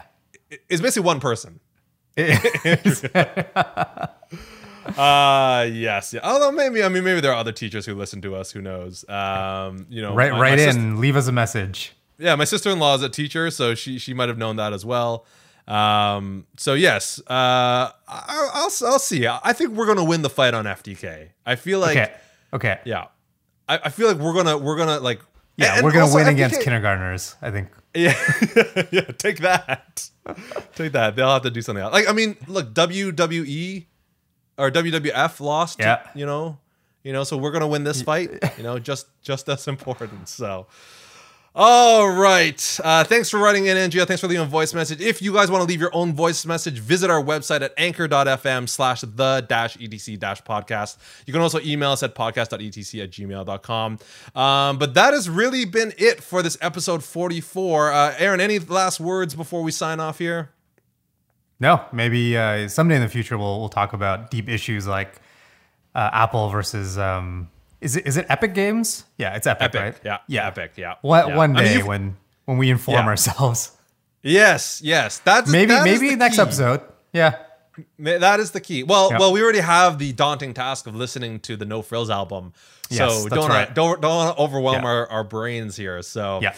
is 0.68 0.82
basically 0.82 1.06
one 1.06 1.20
person. 1.20 1.60
uh 4.98 5.68
yes. 5.72 6.14
Yeah. 6.14 6.22
Although 6.24 6.52
maybe 6.52 6.84
i 6.84 6.90
mean 6.90 7.04
maybe 7.04 7.22
there 7.22 7.32
are 7.32 7.38
other 7.38 7.52
teachers 7.52 7.86
who 7.86 7.96
listen 7.96 8.22
to 8.22 8.36
us 8.36 8.52
who 8.52 8.62
knows? 8.62 9.08
Um 9.10 9.86
you 9.90 10.02
know 10.02 10.14
right 10.16 10.32
right 10.32 10.60
in. 10.60 10.74
sister, 10.74 10.82
leave 10.82 11.16
us 11.16 11.28
a 11.28 11.32
message. 11.32 11.94
Yeah 12.18 12.36
my 12.36 12.46
sister-in-law 12.46 12.96
is 12.96 13.04
a 13.04 13.10
teacher 13.10 13.52
so 13.52 13.76
she 13.76 13.98
she 14.00 14.14
might 14.14 14.30
have 14.30 14.38
known 14.38 14.56
that 14.58 14.74
as 14.74 14.86
well. 14.86 15.26
Um 15.68 16.46
so 16.58 16.74
yes 16.74 17.20
uh 17.28 17.92
I, 18.08 18.50
will 18.82 18.88
I'll 18.88 19.00
see. 19.00 19.28
I 19.28 19.54
think 19.54 19.72
we're 19.72 19.86
gonna 19.86 20.04
win 20.04 20.22
the 20.22 20.30
fight 20.30 20.54
on 20.54 20.66
fdk 20.66 21.30
i 21.46 21.56
feel 21.56 21.80
like 21.80 21.98
okay. 21.98 22.12
Okay. 22.54 22.80
Yeah. 22.84 23.06
I, 23.70 23.80
I 23.86 23.90
feel 23.90 24.08
like 24.08 24.18
we're 24.18 24.34
gonna 24.34 24.58
we're 24.58 24.78
gonna 24.78 25.00
like 25.00 25.22
yeah 25.58 25.82
we're 25.84 25.92
gonna 25.92 26.14
win 26.14 26.26
FDK, 26.26 26.32
against 26.32 26.62
kindergartners 26.62 27.36
i 27.42 27.52
think. 27.52 27.70
Yeah. 27.94 28.14
Yeah 28.92 29.02
take 29.18 29.40
that. 29.40 30.10
Take 30.76 30.94
that. 30.94 31.16
They'll 31.16 31.30
have 31.30 31.42
to 31.44 31.52
do 31.52 31.62
something 31.62 31.84
else. 31.84 31.94
Like 31.94 32.10
i 32.10 32.14
mean 32.14 32.36
look 32.48 32.74
wwe 32.74 33.86
or 34.62 34.72
WWF 34.72 35.40
lost. 35.40 35.80
Yeah. 35.80 36.08
You 36.14 36.26
know, 36.26 36.58
you 37.04 37.12
know, 37.12 37.24
so 37.24 37.36
we're 37.38 37.52
gonna 37.52 37.68
win 37.68 37.84
this 37.84 38.02
fight. 38.02 38.30
You 38.58 38.64
know, 38.64 38.80
just 38.80 39.08
just 39.22 39.50
as 39.50 39.68
important. 39.68 40.30
So. 40.30 40.68
All 41.54 42.10
right. 42.10 42.80
Uh, 42.82 43.04
thanks 43.04 43.30
for 43.30 43.38
writing 43.38 43.66
in, 43.66 43.76
Andrea. 43.76 44.06
Thanks 44.06 44.22
for 44.22 44.28
leaving 44.28 44.46
a 44.46 44.48
voice 44.48 44.74
message. 44.74 45.02
If 45.02 45.22
you 45.22 45.34
guys 45.34 45.52
want 45.52 45.62
to 45.62 45.68
leave 45.68 45.82
your 45.82 45.94
own 45.94 46.14
voice 46.14 46.46
message, 46.46 46.80
visit 46.80 47.10
our 47.10 47.22
website 47.22 47.62
at 47.62 47.74
anchor.fm 47.76 48.70
slash 48.70 49.02
the 49.02 49.46
dash 49.50 49.76
ETC 49.76 50.18
dash 50.18 50.42
podcast. 50.44 50.96
You 51.26 51.34
can 51.34 51.42
also 51.42 51.60
email 51.60 51.92
us 51.92 52.04
at 52.04 52.16
podcast.etc 52.16 53.04
at 53.04 53.12
gmail.com. 53.12 54.00
Um, 54.34 54.78
but 54.78 54.94
that 54.94 55.14
has 55.14 55.30
really 55.30 55.66
been 55.66 55.92
it 55.98 56.24
for 56.24 56.42
this 56.42 56.58
episode 56.62 57.04
44. 57.04 57.92
Uh, 57.92 58.16
Aaron, 58.18 58.40
any 58.40 58.58
last 58.60 59.02
words 59.02 59.36
before 59.36 59.62
we 59.62 59.72
sign 59.72 60.00
off 60.00 60.20
here? 60.20 60.52
No, 61.62 61.86
maybe 61.94 62.36
uh, 62.36 62.68
someday 62.68 62.96
in 62.96 63.02
the 63.02 63.08
future 63.08 63.38
we'll 63.38 63.60
we'll 63.60 63.70
talk 63.70 63.94
about 63.94 64.32
deep 64.32 64.50
issues 64.50 64.88
like 64.88 65.22
uh, 65.94 66.10
Apple 66.12 66.50
versus 66.50 66.98
um, 66.98 67.50
is 67.80 67.96
it 67.96 68.08
is 68.08 68.18
it 68.18 68.26
Epic 68.30 68.56
Games? 68.56 69.06
Yeah, 69.20 69.36
it's 69.36 69.46
Epic, 69.46 69.66
Epic 69.66 69.82
right? 69.82 70.00
Yeah, 70.04 70.18
yeah, 70.28 70.48
Epic. 70.48 70.74
Yeah. 70.76 70.96
One, 71.02 71.28
yeah. 71.28 71.38
one 71.38 71.54
day 71.54 71.76
I 71.76 71.78
mean, 71.78 71.86
when 71.86 72.18
when 72.46 72.58
we 72.58 72.72
inform 72.72 72.98
yeah. 72.98 73.08
ourselves. 73.08 73.78
Yes, 74.24 74.82
yes. 74.84 75.20
That's 75.20 75.52
maybe 75.52 75.74
that 75.74 75.84
maybe 75.84 76.16
next 76.16 76.36
key. 76.36 76.42
episode. 76.42 76.82
Yeah. 77.14 77.38
That 77.98 78.40
is 78.40 78.52
the 78.52 78.60
key. 78.60 78.84
Well, 78.84 79.12
yep. 79.12 79.20
well, 79.20 79.32
we 79.32 79.42
already 79.42 79.62
have 79.62 79.98
the 79.98 80.14
daunting 80.14 80.54
task 80.54 80.88
of 80.88 80.96
listening 80.96 81.40
to 81.42 81.56
the 81.56 81.66
No 81.66 81.82
Frills 81.82 82.10
album, 82.10 82.54
so 82.90 83.08
yes, 83.08 83.26
don't 83.26 83.50
right. 83.50 83.74
don't 83.74 84.02
don't 84.02 84.38
overwhelm 84.38 84.84
yeah. 84.84 84.90
our, 84.90 85.10
our 85.10 85.24
brains 85.24 85.76
here. 85.76 86.02
So 86.02 86.40
yeah. 86.42 86.54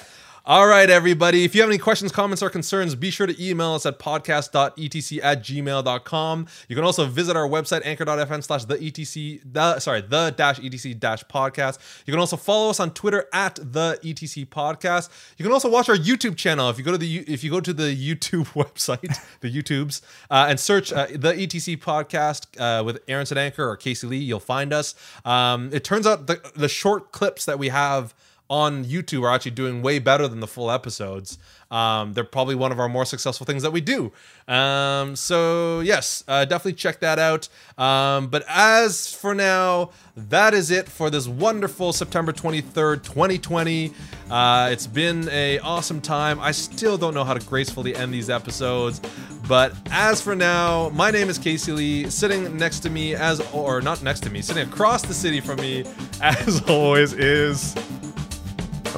All 0.46 0.68
right, 0.68 0.90
everybody. 0.90 1.46
If 1.46 1.56
you 1.56 1.62
have 1.62 1.70
any 1.70 1.78
questions, 1.78 2.12
comments, 2.12 2.44
or 2.44 2.50
concerns, 2.50 2.96
be 2.96 3.10
sure 3.12 3.26
to 3.26 3.42
email 3.42 3.76
us 3.76 3.86
at 3.86 3.98
podcast.etc 3.98 5.24
at 5.24 5.42
gmail.com. 5.42 6.48
You 6.68 6.76
can 6.76 6.84
also 6.84 7.06
visit 7.06 7.38
our 7.38 7.48
website, 7.48 7.86
anchor.fm 7.86 8.44
slash 8.44 8.66
the 8.66 8.74
etc, 8.74 9.40
the, 9.50 9.80
sorry, 9.80 10.02
the 10.02 10.32
dash 10.32 10.60
etc 10.60 10.96
dash 10.96 11.24
podcast. 11.28 11.80
You 12.06 12.12
can 12.12 12.20
also 12.20 12.36
follow 12.36 12.70
us 12.70 12.82
on 12.82 12.92
Twitter 12.92 13.26
at 13.32 13.56
the 13.56 13.98
etc 14.04 14.46
podcast. 14.46 15.08
You 15.38 15.44
can 15.44 15.54
also 15.54 15.70
watch 15.70 15.88
our 15.88 15.96
YouTube 15.96 16.36
channel. 16.36 16.70
If 16.70 16.78
you 16.78 16.84
go 16.84 16.92
to 16.92 16.98
the 16.98 17.20
if 17.20 17.42
you 17.46 17.50
go 17.50 17.62
to 17.62 17.72
the 17.72 17.96
YouTube 17.96 18.48
website, 18.48 19.18
the 19.40 19.50
YouTubes, 19.50 20.02
uh, 20.30 20.48
and 20.50 20.60
search 20.60 20.92
uh, 20.92 21.08
the 21.16 21.42
etc 21.42 21.78
podcast 21.78 22.48
uh, 22.60 22.84
with 22.84 23.00
Aaron 23.08 23.26
Sedanker 23.26 23.60
or 23.60 23.78
Casey 23.78 24.08
Lee, 24.08 24.18
you'll 24.18 24.42
find 24.42 24.74
us. 24.74 24.94
Um, 25.24 25.70
it 25.72 25.86
turns 25.86 26.06
out 26.06 26.28
the, 26.28 26.42
the 26.54 26.68
short 26.68 27.14
clips 27.14 27.46
that 27.46 27.58
we 27.58 27.70
have 27.70 28.14
on 28.54 28.86
YouTube 28.86 29.24
are 29.24 29.32
actually 29.34 29.50
doing 29.50 29.82
way 29.82 29.98
better 29.98 30.28
than 30.28 30.40
the 30.40 30.48
full 30.48 30.70
episodes. 30.70 31.40
Um, 31.72 32.14
they're 32.14 32.24
probably 32.24 32.54
one 32.54 32.72
of 32.72 32.80
our 32.80 32.88
more 32.88 33.04
successful 33.04 33.48
things 33.48 33.64
that 33.64 33.72
we 33.72 33.82
do. 33.82 34.12
Um, 34.48 35.16
so, 35.16 35.80
yes, 35.80 36.24
uh, 36.28 36.46
definitely 36.46 36.74
check 36.74 37.00
that 37.00 37.18
out. 37.18 37.50
Um, 37.80 38.28
but 38.28 38.44
as 38.48 39.12
for 39.12 39.34
now, 39.34 39.90
that 40.16 40.54
is 40.54 40.70
it 40.70 40.88
for 40.88 41.10
this 41.10 41.28
wonderful 41.28 41.94
September 41.94 42.32
23rd, 42.32 43.02
2020. 43.02 43.92
Uh, 44.30 44.70
it's 44.72 44.86
been 44.86 45.28
a 45.30 45.58
awesome 45.60 46.00
time. 46.00 46.40
I 46.40 46.52
still 46.52 46.96
don't 46.96 47.16
know 47.16 47.24
how 47.24 47.34
to 47.34 47.44
gracefully 47.48 47.96
end 47.96 48.14
these 48.14 48.30
episodes. 48.30 49.02
But 49.48 49.74
as 49.90 50.22
for 50.22 50.36
now, 50.36 50.90
my 50.90 51.10
name 51.10 51.28
is 51.28 51.40
Casey 51.40 51.72
Lee. 51.72 52.08
Sitting 52.08 52.56
next 52.56 52.82
to 52.82 52.92
me, 52.92 53.16
as 53.16 53.42
or 53.52 53.82
not 53.82 54.04
next 54.04 54.20
to 54.22 54.30
me, 54.30 54.44
sitting 54.44 54.68
across 54.68 55.02
the 55.02 55.14
city 55.16 55.42
from 55.42 55.60
me, 55.60 55.86
as 56.22 56.62
always, 56.70 57.14
is 57.14 57.74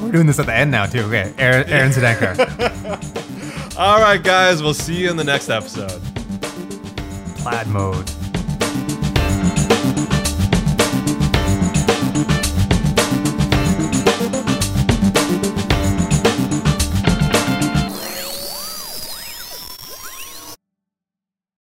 we're 0.00 0.12
doing 0.12 0.26
this 0.26 0.38
at 0.38 0.46
the 0.46 0.54
end 0.54 0.70
now, 0.70 0.86
too. 0.86 1.00
Okay, 1.00 1.32
Aaron, 1.38 1.68
Aaron 1.68 1.90
Sedanker. 1.92 3.76
All 3.78 4.00
right, 4.00 4.22
guys, 4.22 4.62
we'll 4.62 4.74
see 4.74 4.96
you 4.96 5.10
in 5.10 5.16
the 5.16 5.24
next 5.24 5.48
episode. 5.50 6.00
Plaid 7.38 7.66
mode. 7.68 8.10